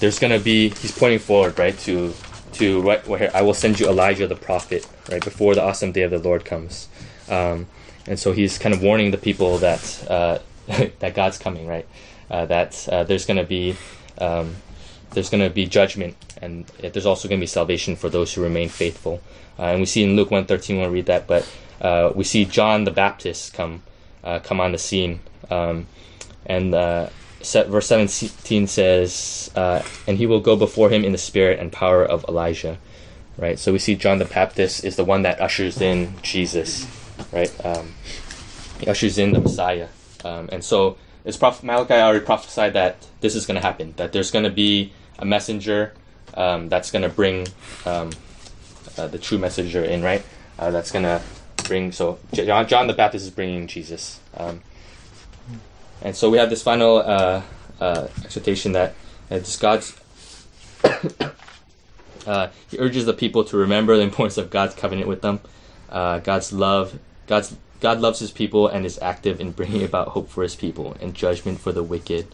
there's 0.00 0.18
gonna 0.18 0.38
be. 0.40 0.70
He's 0.70 0.96
pointing 0.96 1.20
forward, 1.20 1.58
right, 1.58 1.78
to 1.80 2.12
to 2.54 2.80
right 2.82 3.06
where 3.06 3.30
I 3.34 3.42
will 3.42 3.54
send 3.54 3.78
you 3.78 3.88
Elijah 3.88 4.26
the 4.26 4.36
prophet, 4.36 4.86
right, 5.10 5.22
before 5.22 5.54
the 5.54 5.62
awesome 5.62 5.92
day 5.92 6.02
of 6.02 6.10
the 6.10 6.18
Lord 6.18 6.44
comes. 6.44 6.88
Um, 7.28 7.66
and 8.06 8.18
so 8.18 8.32
he's 8.32 8.58
kind 8.58 8.74
of 8.74 8.82
warning 8.82 9.12
the 9.12 9.18
people 9.18 9.58
that 9.58 10.06
uh, 10.10 10.38
that 10.98 11.14
God's 11.14 11.38
coming, 11.38 11.66
right? 11.66 11.86
Uh, 12.30 12.46
that 12.46 12.88
uh, 12.88 13.04
there's 13.04 13.26
gonna 13.26 13.44
be 13.44 13.76
um, 14.18 14.56
there's 15.10 15.30
going 15.30 15.42
to 15.42 15.50
be 15.50 15.66
judgment, 15.66 16.16
and 16.40 16.66
there's 16.78 17.06
also 17.06 17.28
going 17.28 17.40
to 17.40 17.42
be 17.42 17.48
salvation 17.48 17.96
for 17.96 18.08
those 18.08 18.32
who 18.32 18.42
remain 18.42 18.68
faithful. 18.68 19.20
Uh, 19.58 19.64
and 19.64 19.80
we 19.80 19.86
see 19.86 20.04
in 20.04 20.16
Luke 20.16 20.30
1.13, 20.30 20.78
we'll 20.78 20.90
read 20.90 21.06
that, 21.06 21.26
but 21.26 21.50
uh, 21.80 22.12
we 22.14 22.24
see 22.24 22.44
John 22.44 22.84
the 22.84 22.90
Baptist 22.90 23.52
come 23.52 23.82
uh, 24.22 24.38
come 24.38 24.60
on 24.60 24.72
the 24.72 24.78
scene. 24.78 25.20
Um, 25.50 25.86
and 26.46 26.74
uh, 26.74 27.08
verse 27.42 27.86
17 27.86 28.66
says, 28.66 29.50
uh, 29.54 29.82
And 30.06 30.18
he 30.18 30.26
will 30.26 30.40
go 30.40 30.56
before 30.56 30.90
him 30.90 31.04
in 31.04 31.12
the 31.12 31.18
spirit 31.18 31.58
and 31.58 31.72
power 31.72 32.04
of 32.04 32.24
Elijah. 32.28 32.78
Right? 33.36 33.58
So 33.58 33.72
we 33.72 33.78
see 33.78 33.94
John 33.94 34.18
the 34.18 34.26
Baptist 34.26 34.84
is 34.84 34.96
the 34.96 35.04
one 35.04 35.22
that 35.22 35.40
ushers 35.40 35.80
in 35.80 36.14
Jesus. 36.22 36.86
Right? 37.32 37.52
Um, 37.64 37.94
he 38.78 38.86
ushers 38.86 39.18
in 39.18 39.32
the 39.32 39.40
Messiah. 39.40 39.88
Um, 40.24 40.48
and 40.52 40.62
so 40.62 40.98
it's 41.24 41.36
Prophet 41.36 41.64
Malachi 41.64 41.94
already 41.94 42.24
prophesied 42.24 42.74
that 42.74 43.06
this 43.20 43.34
is 43.34 43.46
going 43.46 43.56
to 43.56 43.66
happen, 43.66 43.94
that 43.96 44.12
there's 44.12 44.30
going 44.30 44.44
to 44.44 44.50
be 44.50 44.92
a 45.18 45.24
messenger 45.24 45.94
um, 46.34 46.68
that's 46.68 46.90
going 46.90 47.02
to 47.02 47.08
bring 47.08 47.46
um, 47.84 48.10
uh, 48.96 49.06
the 49.06 49.18
true 49.18 49.38
messenger 49.38 49.84
in, 49.84 50.02
right? 50.02 50.24
Uh, 50.58 50.70
that's 50.70 50.90
going 50.90 51.04
to 51.04 51.22
bring, 51.64 51.92
so 51.92 52.18
John, 52.32 52.66
John 52.66 52.86
the 52.86 52.92
Baptist 52.92 53.24
is 53.24 53.30
bringing 53.30 53.66
Jesus. 53.66 54.20
Um, 54.36 54.62
and 56.02 56.16
so 56.16 56.30
we 56.30 56.38
have 56.38 56.50
this 56.50 56.62
final 56.62 56.98
uh, 56.98 57.42
uh 57.80 58.08
exhortation 58.24 58.72
that 58.72 58.94
it's 59.30 59.56
God's, 59.56 59.96
uh, 62.26 62.48
he 62.68 62.78
urges 62.78 63.06
the 63.06 63.12
people 63.12 63.44
to 63.44 63.56
remember 63.56 63.96
the 63.96 64.02
importance 64.02 64.38
of 64.38 64.50
God's 64.50 64.74
covenant 64.74 65.08
with 65.08 65.22
them, 65.22 65.40
uh, 65.88 66.18
God's 66.18 66.52
love, 66.52 66.98
God's 67.26 67.56
God 67.80 68.00
loves 68.00 68.18
his 68.18 68.30
people 68.30 68.68
and 68.68 68.84
is 68.84 68.98
active 69.00 69.40
in 69.40 69.52
bringing 69.52 69.82
about 69.82 70.08
hope 70.08 70.28
for 70.28 70.42
his 70.42 70.54
people 70.54 70.96
and 71.00 71.14
judgment 71.14 71.60
for 71.60 71.72
the 71.72 71.82
wicked. 71.82 72.26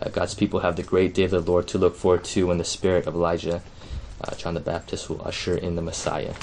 Uh, 0.00 0.08
God's 0.08 0.34
people 0.34 0.60
have 0.60 0.76
the 0.76 0.82
great 0.82 1.14
day 1.14 1.24
of 1.24 1.30
the 1.30 1.40
Lord 1.40 1.68
to 1.68 1.78
look 1.78 1.94
forward 1.94 2.24
to 2.24 2.46
when 2.46 2.58
the 2.58 2.64
spirit 2.64 3.06
of 3.06 3.14
Elijah, 3.14 3.62
uh, 4.22 4.34
John 4.34 4.54
the 4.54 4.60
Baptist, 4.60 5.10
will 5.10 5.20
usher 5.26 5.56
in 5.56 5.76
the 5.76 5.82
Messiah. 5.82 6.34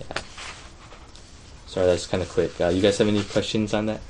Yeah. 0.00 0.22
Sorry, 1.66 1.86
that's 1.86 2.06
kind 2.06 2.22
of 2.22 2.28
quick. 2.30 2.58
Uh, 2.60 2.68
you 2.68 2.80
guys 2.80 2.98
have 2.98 3.08
any 3.08 3.22
questions 3.22 3.74
on 3.74 3.86
that? 3.86 4.00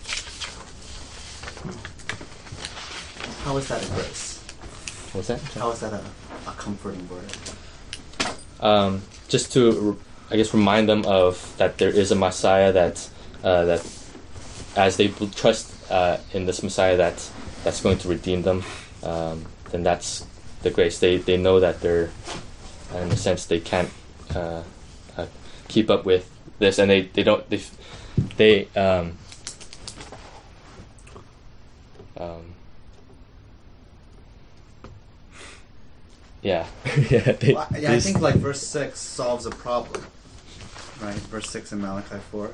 How 3.45 3.57
is 3.57 3.69
that 3.69 3.83
a 3.83 3.87
grace? 3.95 4.41
What's 5.13 5.29
that? 5.29 5.41
How 5.55 5.71
is 5.71 5.81
that 5.81 5.93
a, 5.93 6.03
a 6.47 6.53
comforting 6.53 7.09
word? 7.09 7.25
Um, 8.61 9.03
just 9.29 9.53
to, 9.55 9.99
I 10.31 10.37
guess, 10.37 10.55
remind 10.55 10.89
them 10.89 11.05
of 11.07 11.55
that 11.59 11.79
there 11.79 11.91
is 11.91 12.11
a 12.11 12.15
Messiah 12.15 12.73
that 12.73 13.09
uh, 13.43 13.65
that 13.65 13.87
as 14.77 14.97
they 14.97 15.09
trust 15.09 15.91
uh, 15.91 16.19
in 16.33 16.47
this 16.47 16.63
Messiah 16.63 16.97
that 16.97 17.31
that's 17.65 17.81
going 17.81 17.99
to 17.99 18.09
redeem 18.09 18.43
them, 18.43 18.65
um, 19.03 19.45
then 19.71 19.83
that's 19.83 20.27
the 20.63 20.71
grace. 20.71 20.99
They 20.99 21.19
they 21.19 21.37
know 21.37 21.61
that 21.61 21.81
they're, 21.81 22.11
in 22.95 23.11
a 23.11 23.17
sense, 23.17 23.47
they 23.47 23.61
can't 23.61 23.91
uh, 24.35 24.63
uh 25.17 25.27
keep 25.69 25.91
up 25.91 26.05
with 26.05 26.31
this, 26.59 26.79
and 26.79 26.91
they, 26.91 27.03
they 27.03 27.23
don't 27.23 27.49
they 27.51 27.61
they 28.37 28.69
um, 28.79 29.19
um, 32.23 32.55
yeah 36.43 36.67
yeah, 37.11 37.33
they, 37.33 37.55
well, 37.55 37.69
yeah 37.79 37.93
I 37.93 38.01
think 38.01 38.21
like 38.21 38.37
verse 38.37 38.61
six 38.61 38.99
solves 38.99 39.47
a 39.47 39.51
problem, 39.51 40.05
right? 41.01 41.15
Verse 41.15 41.49
six 41.49 41.73
in 41.73 41.81
Malachi 41.81 42.19
four. 42.31 42.53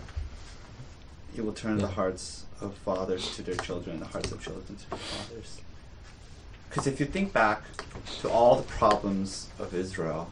He 1.35 1.41
will 1.41 1.53
turn 1.53 1.79
yeah. 1.79 1.87
the 1.87 1.93
hearts 1.93 2.45
of 2.61 2.75
fathers 2.79 3.37
to 3.37 3.43
their 3.43 3.55
children 3.57 3.95
and 3.95 4.03
the 4.03 4.09
hearts 4.09 4.33
of 4.33 4.43
children 4.43 4.77
to 4.77 4.91
their 4.91 4.99
fathers. 4.99 5.61
Because 6.69 6.87
if 6.87 7.01
you 7.01 7.07
think 7.07 7.33
back 7.33 7.63
to 8.21 8.29
all 8.29 8.57
the 8.57 8.65
problems 8.65 9.49
of 9.59 9.75
Israel, 9.75 10.31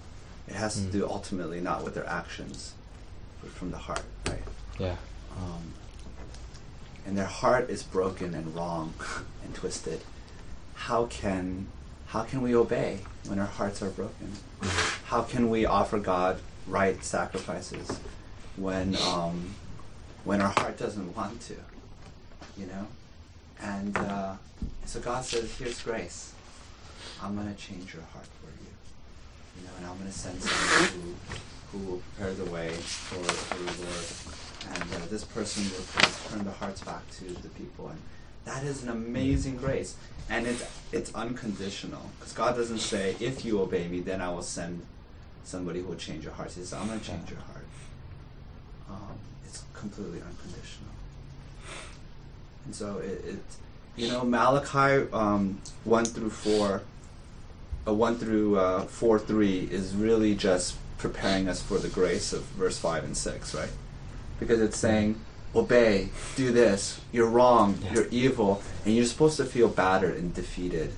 it 0.49 0.55
has 0.55 0.79
mm. 0.79 0.87
to 0.87 0.99
do 0.99 1.09
ultimately 1.09 1.61
not 1.61 1.85
with 1.85 1.95
their 1.95 2.09
actions, 2.09 2.75
but 3.41 3.51
from 3.51 3.71
the 3.71 3.79
heart, 3.79 4.03
right? 4.27 4.43
Yeah. 4.79 4.97
Um, 5.39 5.73
and 7.07 7.17
their 7.17 7.25
heart 7.25 7.71
is 7.71 7.83
broken 7.83 8.35
and 8.35 8.55
wrong 8.55 8.93
and 9.45 9.55
twisted. 9.55 10.01
How 10.75 11.07
can 11.07 11.69
how 12.09 12.23
can 12.23 12.41
we 12.43 12.55
obey 12.55 13.01
when 13.27 13.39
our 13.39 13.47
hearts 13.47 13.83
are 13.83 13.91
broken? 13.91 14.33
How 15.07 15.23
can 15.23 15.51
we 15.51 15.67
offer 15.67 15.99
God 15.99 16.41
right 16.67 17.03
sacrifices 17.05 18.01
when 18.57 18.97
um, 18.97 19.55
when 20.25 20.41
our 20.41 20.53
heart 20.57 20.79
doesn't 20.79 21.17
want 21.17 21.41
to, 21.43 21.57
you 22.57 22.67
know? 22.67 22.87
And 23.61 23.97
uh, 23.97 24.35
so 24.85 25.01
God 25.01 25.25
says, 25.25 25.57
here's 25.57 25.81
grace. 25.83 26.33
I'm 27.23 27.35
going 27.35 27.53
to 27.53 27.61
change 27.61 27.95
your 27.95 28.03
heart 28.13 28.27
for 28.41 28.51
you. 28.51 28.71
You 29.57 29.67
know, 29.67 29.73
and 29.79 29.87
I'm 29.87 29.97
going 29.99 30.11
to 30.11 30.17
send 30.17 30.43
someone 30.43 31.17
who, 31.73 31.79
who 31.79 31.91
will 31.91 32.03
prepare 32.17 32.35
the 32.35 32.51
way 32.51 32.71
for, 32.71 33.23
for 33.25 33.63
the. 33.65 34.46
And 34.73 34.83
uh, 34.83 35.07
this 35.11 35.25
person 35.25 35.65
will 35.65 36.09
turn 36.31 36.45
the 36.45 36.53
hearts 36.53 36.81
back 36.83 37.09
to 37.19 37.25
the 37.25 37.49
people. 37.51 37.89
And 37.89 38.01
that 38.45 38.65
is 38.65 38.83
an 38.83 38.89
amazing 38.89 39.57
grace. 39.57 39.97
And 40.29 40.47
it's, 40.47 40.65
it's 40.93 41.15
unconditional. 41.15 42.03
Because 42.19 42.33
God 42.33 42.57
doesn't 42.57 42.79
say, 42.79 43.17
if 43.21 43.45
you 43.45 43.61
obey 43.61 43.89
me, 43.89 44.01
then 44.01 44.21
I 44.21 44.31
will 44.31 44.43
send 44.43 44.83
somebody 45.45 45.81
who 45.81 45.89
will 45.89 45.97
change 45.97 46.25
your 46.25 46.33
heart. 46.33 46.49
He 46.49 46.55
says, 46.55 46.73
I'm 46.73 46.87
going 46.89 47.01
to 47.01 47.07
change 47.07 47.31
your 47.31 47.41
heart. 47.41 47.65
Um, 48.91 49.19
it's 49.45 49.65
completely 49.75 50.21
unconditional. 50.21 50.91
And 52.65 52.75
so 52.75 52.99
it, 52.99 53.25
it 53.25 53.39
you 53.97 54.09
know, 54.09 54.25
Malachi 54.25 55.11
um, 55.13 55.61
1 55.85 56.05
through 56.05 56.31
4, 56.31 56.83
uh, 57.87 57.95
1 57.95 58.19
through 58.19 58.59
uh, 58.59 58.83
4 58.83 59.19
3 59.19 59.69
is 59.71 59.95
really 59.95 60.35
just 60.35 60.77
preparing 60.99 61.49
us 61.49 61.63
for 61.63 61.79
the 61.79 61.89
grace 61.89 62.33
of 62.33 62.43
verse 62.43 62.79
5 62.79 63.05
and 63.05 63.17
6, 63.17 63.55
right? 63.55 63.71
Because 64.39 64.61
it's 64.61 64.77
saying, 64.77 65.19
obey, 65.55 66.11
do 66.37 66.53
this, 66.53 67.01
you're 67.13 67.29
wrong, 67.29 67.79
yeah. 67.83 67.95
you're 67.95 68.09
evil, 68.11 68.63
and 68.85 68.95
you're 68.95 69.05
supposed 69.05 69.37
to 69.39 69.45
feel 69.45 69.69
battered 69.69 70.17
and 70.17 70.35
defeated. 70.35 70.93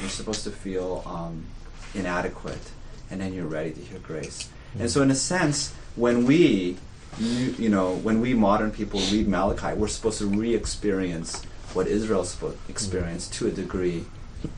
You're 0.00 0.10
supposed 0.10 0.44
to 0.44 0.50
feel 0.50 1.02
um, 1.06 1.46
inadequate, 1.94 2.70
and 3.10 3.20
then 3.20 3.32
you're 3.32 3.46
ready 3.46 3.72
to 3.72 3.80
hear 3.80 3.98
grace. 3.98 4.48
And 4.78 4.90
so, 4.90 5.02
in 5.02 5.10
a 5.10 5.14
sense, 5.14 5.72
when 5.94 6.24
we 6.26 6.76
you, 7.18 7.54
you 7.58 7.68
know, 7.68 7.94
when 7.94 8.20
we 8.20 8.34
modern 8.34 8.70
people 8.70 9.00
read 9.12 9.28
Malachi, 9.28 9.74
we're 9.74 9.88
supposed 9.88 10.18
to 10.18 10.26
re-experience 10.26 11.44
what 11.72 11.86
Israel 11.86 12.26
experienced 12.68 13.34
to 13.34 13.46
a 13.46 13.50
degree, 13.50 14.04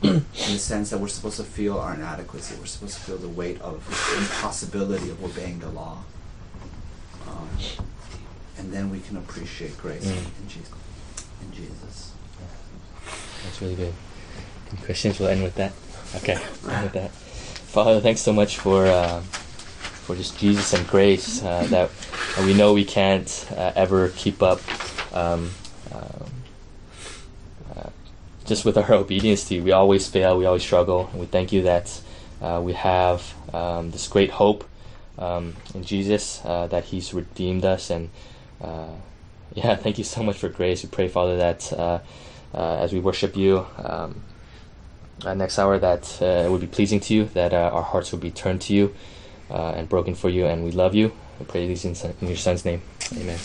in 0.02 0.24
the 0.34 0.58
sense 0.58 0.90
that 0.90 0.98
we're 0.98 1.08
supposed 1.08 1.36
to 1.36 1.44
feel 1.44 1.78
our 1.78 1.94
inadequacy. 1.94 2.56
We're 2.58 2.66
supposed 2.66 2.94
to 2.94 3.00
feel 3.00 3.16
the 3.18 3.28
weight 3.28 3.60
of 3.60 3.84
the 3.86 4.18
impossibility 4.18 5.10
of 5.10 5.22
obeying 5.22 5.60
the 5.60 5.68
law, 5.68 5.98
um, 7.28 7.48
and 8.58 8.72
then 8.72 8.90
we 8.90 9.00
can 9.00 9.16
appreciate 9.16 9.76
grace 9.78 10.06
mm. 10.06 10.42
in 10.42 10.48
Jesus. 10.48 10.72
In 11.42 11.52
Jesus. 11.52 12.12
That's 13.44 13.60
really 13.62 13.76
good. 13.76 13.94
Any 14.70 14.84
questions? 14.84 15.18
We'll 15.18 15.28
end 15.28 15.42
with 15.42 15.54
that. 15.56 15.72
Okay, 16.16 16.34
end 16.34 16.82
with 16.82 16.92
that. 16.94 17.10
Father, 17.10 18.00
thanks 18.00 18.20
so 18.20 18.32
much 18.32 18.58
for. 18.58 18.86
Uh, 18.86 19.22
for 20.06 20.14
just 20.14 20.38
Jesus 20.38 20.72
and 20.72 20.86
grace 20.86 21.42
uh, 21.42 21.66
that 21.66 21.90
we 22.46 22.54
know 22.54 22.72
we 22.72 22.84
can't 22.84 23.48
uh, 23.56 23.72
ever 23.74 24.10
keep 24.10 24.40
up 24.40 24.60
um, 25.12 25.50
um, 25.92 26.30
just 28.44 28.64
with 28.64 28.78
our 28.78 28.92
obedience 28.92 29.48
to 29.48 29.56
you. 29.56 29.64
We 29.64 29.72
always 29.72 30.06
fail, 30.06 30.38
we 30.38 30.46
always 30.46 30.62
struggle, 30.62 31.08
and 31.10 31.20
we 31.20 31.26
thank 31.26 31.52
you 31.52 31.62
that 31.62 32.00
uh, 32.40 32.60
we 32.62 32.74
have 32.74 33.34
um, 33.52 33.90
this 33.90 34.06
great 34.06 34.30
hope 34.30 34.64
um, 35.18 35.56
in 35.74 35.82
Jesus 35.82 36.40
uh, 36.44 36.68
that 36.68 36.84
He's 36.84 37.12
redeemed 37.12 37.64
us. 37.64 37.90
And 37.90 38.10
uh, 38.60 38.94
yeah, 39.54 39.76
thank 39.76 39.98
you 39.98 40.04
so 40.04 40.22
much 40.22 40.38
for 40.38 40.48
grace. 40.48 40.82
We 40.82 40.88
pray, 40.88 41.08
Father, 41.08 41.36
that 41.36 41.72
as 42.54 42.92
we 42.92 43.00
worship 43.00 43.36
you, 43.36 43.66
um, 43.78 44.22
uh, 45.24 45.34
next 45.34 45.58
hour 45.58 45.78
that 45.78 46.20
uh, 46.20 46.50
would 46.50 46.60
be 46.60 46.66
pleasing 46.66 47.00
to 47.00 47.14
you, 47.14 47.24
that 47.26 47.52
uh, 47.52 47.70
our 47.72 47.82
hearts 47.82 48.12
would 48.12 48.20
be 48.20 48.30
turned 48.30 48.60
to 48.62 48.74
you 48.74 48.94
uh, 49.50 49.70
and 49.70 49.88
broken 49.88 50.14
for 50.14 50.28
you, 50.28 50.46
and 50.46 50.64
we 50.64 50.70
love 50.70 50.94
you. 50.94 51.12
We 51.38 51.46
pray 51.46 51.66
these 51.66 51.84
in, 51.84 51.94
in 52.20 52.28
your 52.28 52.36
son's 52.36 52.64
name. 52.64 52.82
Amen. 53.16 53.38